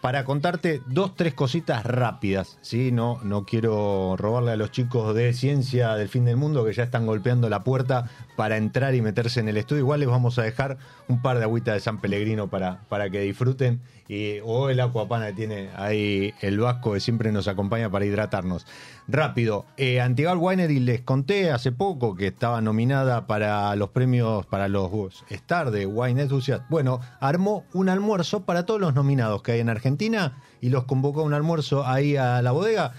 para 0.00 0.24
contarte 0.24 0.80
dos, 0.86 1.14
tres 1.16 1.34
cositas 1.34 1.84
rápidas, 1.84 2.58
¿sí? 2.60 2.92
No, 2.92 3.18
no 3.24 3.44
quiero 3.44 4.16
robarle 4.16 4.52
a 4.52 4.56
los 4.56 4.70
chicos 4.70 5.14
de 5.14 5.32
ciencia 5.32 5.94
del 5.94 6.08
fin 6.08 6.24
del 6.24 6.36
mundo 6.36 6.64
que 6.64 6.72
ya 6.72 6.84
están 6.84 7.06
golpeando 7.06 7.48
la 7.48 7.64
puerta 7.64 8.08
para 8.36 8.56
entrar 8.56 8.94
y 8.94 9.02
meterse 9.02 9.40
en 9.40 9.48
el 9.48 9.56
estudio. 9.56 9.80
Igual 9.80 10.00
les 10.00 10.08
vamos 10.08 10.38
a 10.38 10.42
dejar 10.42 10.78
un 11.08 11.20
par 11.20 11.38
de 11.38 11.44
agüitas 11.44 11.74
de 11.74 11.80
San 11.80 12.00
Pellegrino 12.00 12.48
para, 12.48 12.80
para 12.88 13.10
que 13.10 13.20
disfruten. 13.20 13.80
Y, 14.08 14.38
o 14.42 14.70
el 14.70 14.80
Aquapana 14.80 15.26
que 15.26 15.32
tiene 15.34 15.68
ahí 15.76 16.32
el 16.40 16.58
Vasco 16.58 16.94
que 16.94 17.00
siempre 17.00 17.30
nos 17.30 17.46
acompaña 17.46 17.90
para 17.90 18.06
hidratarnos. 18.06 18.66
Rápido, 19.06 19.66
eh, 19.76 20.00
Antigal 20.00 20.38
Winery 20.38 20.80
les 20.80 21.02
conté 21.02 21.50
hace 21.50 21.72
poco 21.72 22.14
que 22.14 22.28
estaba 22.28 22.60
nominada 22.60 23.26
para 23.26 23.74
los 23.76 23.90
premios, 23.90 24.46
para 24.46 24.68
los 24.68 24.90
Star 25.28 25.70
de 25.70 25.86
Wine 25.86 26.22
Enthusiast. 26.22 26.64
Bueno, 26.68 27.00
armó 27.20 27.64
un 27.74 27.88
almuerzo 27.88 28.44
para 28.44 28.64
todos 28.64 28.80
los 28.80 28.94
nominados 28.94 29.42
que 29.42 29.52
hay 29.52 29.60
en 29.60 29.68
Argentina 29.68 30.42
y 30.60 30.70
los 30.70 30.84
convocó 30.84 31.20
a 31.20 31.24
un 31.24 31.34
almuerzo 31.34 31.86
ahí 31.86 32.16
a 32.16 32.40
la 32.42 32.52
bodega. 32.52 32.94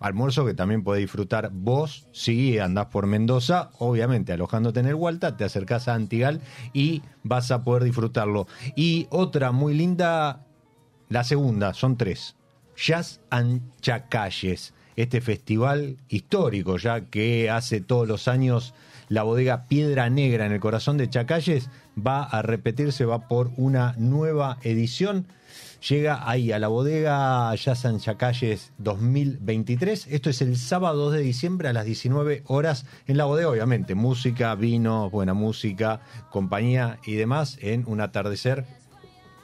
Almuerzo 0.00 0.46
que 0.46 0.54
también 0.54 0.82
podés 0.82 1.02
disfrutar 1.02 1.50
vos 1.52 2.08
si 2.12 2.58
andás 2.58 2.86
por 2.86 3.06
Mendoza, 3.06 3.70
obviamente 3.78 4.32
alojándote 4.32 4.80
en 4.80 4.86
el 4.86 4.94
Hualta, 4.94 5.36
te 5.36 5.44
acercás 5.44 5.86
a 5.86 5.94
Antigal 5.94 6.40
y 6.72 7.02
vas 7.22 7.50
a 7.50 7.62
poder 7.62 7.84
disfrutarlo. 7.84 8.48
Y 8.74 9.06
otra 9.10 9.52
muy 9.52 9.74
linda, 9.74 10.46
la 11.08 11.22
segunda, 11.22 11.74
son 11.74 11.96
tres. 11.96 12.34
Jazz 12.76 13.20
and 13.28 13.60
Chacalles, 13.82 14.72
este 14.96 15.20
festival 15.20 15.98
histórico 16.08 16.78
ya 16.78 17.02
que 17.02 17.50
hace 17.50 17.80
todos 17.82 18.08
los 18.08 18.26
años 18.26 18.74
la 19.08 19.22
bodega 19.22 19.66
Piedra 19.68 20.08
Negra 20.08 20.46
en 20.46 20.52
el 20.52 20.60
corazón 20.60 20.96
de 20.96 21.10
Chacalles 21.10 21.68
va 21.98 22.22
a 22.22 22.42
repetirse, 22.42 23.04
va 23.04 23.28
por 23.28 23.50
una 23.56 23.94
nueva 23.98 24.58
edición 24.62 25.26
llega 25.88 26.28
ahí 26.28 26.52
a 26.52 26.58
la 26.58 26.68
bodega 26.68 27.54
ya 27.54 27.74
San 27.74 27.98
Chacalles 27.98 28.72
2023. 28.78 30.06
Esto 30.08 30.30
es 30.30 30.42
el 30.42 30.56
sábado 30.56 31.04
2 31.06 31.14
de 31.14 31.20
diciembre 31.20 31.68
a 31.68 31.72
las 31.72 31.84
19 31.84 32.42
horas 32.46 32.86
en 33.06 33.16
la 33.16 33.24
bodega, 33.24 33.48
obviamente. 33.48 33.94
Música, 33.94 34.54
vino, 34.54 35.10
buena 35.10 35.34
música, 35.34 36.00
compañía 36.30 36.98
y 37.04 37.14
demás 37.14 37.58
en 37.60 37.84
un 37.86 38.00
atardecer 38.00 38.64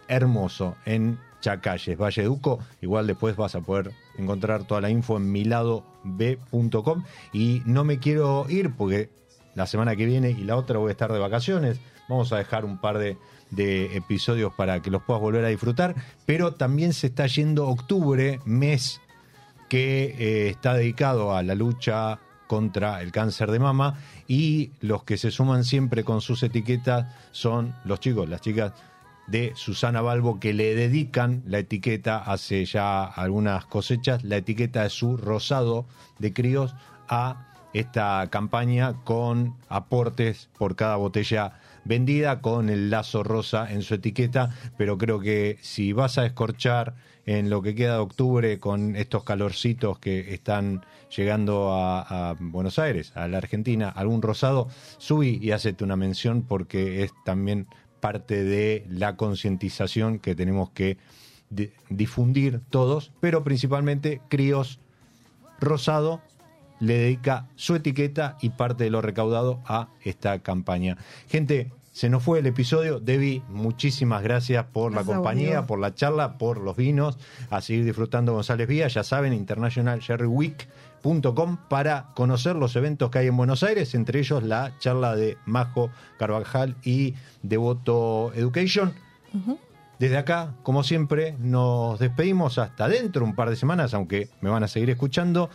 hermoso 0.08 0.76
en 0.84 1.18
Chacalles, 1.40 1.98
Valleduco. 1.98 2.58
Igual 2.80 3.06
después 3.06 3.36
vas 3.36 3.54
a 3.54 3.60
poder 3.60 3.92
encontrar 4.18 4.64
toda 4.64 4.80
la 4.80 4.90
info 4.90 5.16
en 5.16 5.30
miladob.com. 5.30 7.04
Y 7.32 7.62
no 7.64 7.84
me 7.84 7.98
quiero 7.98 8.46
ir 8.48 8.74
porque 8.74 9.10
la 9.54 9.66
semana 9.66 9.96
que 9.96 10.06
viene 10.06 10.30
y 10.30 10.44
la 10.44 10.56
otra 10.56 10.78
voy 10.78 10.88
a 10.88 10.92
estar 10.92 11.12
de 11.12 11.18
vacaciones. 11.18 11.80
Vamos 12.08 12.32
a 12.32 12.38
dejar 12.38 12.64
un 12.64 12.78
par 12.78 12.98
de 12.98 13.96
episodios 13.96 14.52
para 14.54 14.80
que 14.82 14.90
los 14.90 15.02
puedas 15.02 15.20
volver 15.20 15.44
a 15.44 15.48
disfrutar, 15.48 15.94
pero 16.24 16.54
también 16.54 16.92
se 16.92 17.08
está 17.08 17.26
yendo 17.26 17.68
octubre, 17.68 18.40
mes 18.44 19.00
que 19.68 20.14
eh, 20.18 20.48
está 20.48 20.74
dedicado 20.74 21.34
a 21.34 21.42
la 21.42 21.54
lucha 21.54 22.18
contra 22.46 23.02
el 23.02 23.10
cáncer 23.10 23.50
de 23.50 23.58
mama 23.58 23.98
y 24.28 24.70
los 24.80 25.02
que 25.02 25.16
se 25.16 25.30
suman 25.30 25.64
siempre 25.64 26.04
con 26.04 26.20
sus 26.20 26.42
etiquetas 26.42 27.12
son 27.32 27.74
los 27.84 28.00
chicos, 28.00 28.28
las 28.28 28.40
chicas 28.40 28.72
de 29.26 29.52
Susana 29.56 30.02
Balbo 30.02 30.38
que 30.38 30.52
le 30.52 30.76
dedican 30.76 31.42
la 31.46 31.58
etiqueta 31.58 32.18
hace 32.18 32.64
ya 32.64 33.04
algunas 33.04 33.66
cosechas, 33.66 34.22
la 34.22 34.36
etiqueta 34.36 34.84
de 34.84 34.90
su 34.90 35.16
rosado 35.16 35.86
de 36.20 36.32
críos 36.32 36.74
a 37.08 37.48
esta 37.72 38.28
campaña 38.30 38.94
con 39.02 39.56
aportes 39.68 40.48
por 40.56 40.76
cada 40.76 40.96
botella 40.96 41.58
vendida 41.86 42.40
con 42.40 42.68
el 42.68 42.90
lazo 42.90 43.22
rosa 43.22 43.70
en 43.72 43.82
su 43.82 43.94
etiqueta, 43.94 44.50
pero 44.76 44.98
creo 44.98 45.20
que 45.20 45.58
si 45.60 45.92
vas 45.92 46.18
a 46.18 46.26
escorchar 46.26 46.94
en 47.26 47.50
lo 47.50 47.60
que 47.62 47.74
queda 47.74 47.94
de 47.94 48.00
octubre 48.00 48.58
con 48.60 48.96
estos 48.96 49.24
calorcitos 49.24 49.98
que 49.98 50.32
están 50.32 50.84
llegando 51.14 51.70
a, 51.72 52.36
Buenos 52.38 52.78
Aires, 52.78 53.12
a 53.14 53.26
la 53.28 53.38
Argentina, 53.38 53.88
algún 53.88 54.22
rosado, 54.22 54.68
subí 54.98 55.38
y 55.42 55.50
hacete 55.50 55.84
una 55.84 55.96
mención 55.96 56.42
porque 56.42 57.02
es 57.02 57.12
también 57.24 57.66
parte 58.00 58.44
de 58.44 58.84
la 58.88 59.16
concientización 59.16 60.18
que 60.18 60.34
tenemos 60.34 60.70
que 60.70 60.98
difundir 61.88 62.60
todos, 62.70 63.12
pero 63.20 63.44
principalmente 63.44 64.20
Críos 64.28 64.80
Rosado 65.60 66.20
le 66.80 66.98
dedica 66.98 67.48
su 67.56 67.74
etiqueta 67.74 68.36
y 68.40 68.50
parte 68.50 68.84
de 68.84 68.90
lo 68.90 69.00
recaudado 69.00 69.60
a 69.66 69.88
esta 70.02 70.38
campaña. 70.40 70.98
Gente, 71.28 71.72
se 71.96 72.08
nos 72.10 72.22
fue 72.22 72.40
el 72.40 72.46
episodio. 72.46 73.00
Debbie, 73.00 73.42
muchísimas 73.48 74.22
gracias 74.22 74.66
por 74.66 74.92
la 74.92 75.02
compañía, 75.02 75.66
por 75.66 75.78
la 75.78 75.94
charla, 75.94 76.36
por 76.36 76.58
los 76.58 76.76
vinos. 76.76 77.16
A 77.48 77.62
seguir 77.62 77.86
disfrutando 77.86 78.34
González 78.34 78.68
Vía. 78.68 78.86
Ya 78.88 79.02
saben, 79.02 79.32
internationaljerryweek.com 79.32 81.56
para 81.70 82.12
conocer 82.14 82.54
los 82.54 82.76
eventos 82.76 83.10
que 83.10 83.20
hay 83.20 83.28
en 83.28 83.36
Buenos 83.38 83.62
Aires, 83.62 83.94
entre 83.94 84.18
ellos 84.18 84.42
la 84.42 84.78
charla 84.78 85.16
de 85.16 85.38
Majo 85.46 85.90
Carvajal 86.18 86.76
y 86.84 87.14
Devoto 87.42 88.30
Education. 88.34 88.92
Desde 89.98 90.18
acá, 90.18 90.52
como 90.62 90.82
siempre, 90.82 91.34
nos 91.38 91.98
despedimos 91.98 92.58
hasta 92.58 92.88
dentro 92.88 93.24
un 93.24 93.34
par 93.34 93.48
de 93.48 93.56
semanas, 93.56 93.94
aunque 93.94 94.28
me 94.42 94.50
van 94.50 94.62
a 94.62 94.68
seguir 94.68 94.90
escuchando. 94.90 95.48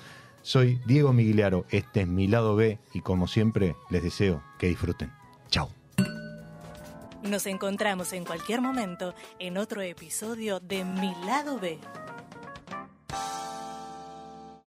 Soy 0.44 0.82
Diego 0.86 1.14
Miguiaro, 1.14 1.66
este 1.70 2.02
es 2.02 2.08
mi 2.08 2.28
lado 2.28 2.56
B 2.56 2.80
y 2.94 3.02
como 3.02 3.28
siempre 3.28 3.76
les 3.90 4.04
deseo 4.04 4.44
que 4.58 4.68
disfruten. 4.68 5.12
Chao. 5.50 5.70
Nos 7.24 7.46
encontramos 7.46 8.14
en 8.14 8.26
cualquier 8.26 8.62
momento 8.62 9.14
en 9.38 9.58
otro 9.58 9.82
episodio 9.82 10.60
de 10.60 10.84
Mi 10.84 11.14
lado 11.26 11.60
B. 11.60 11.78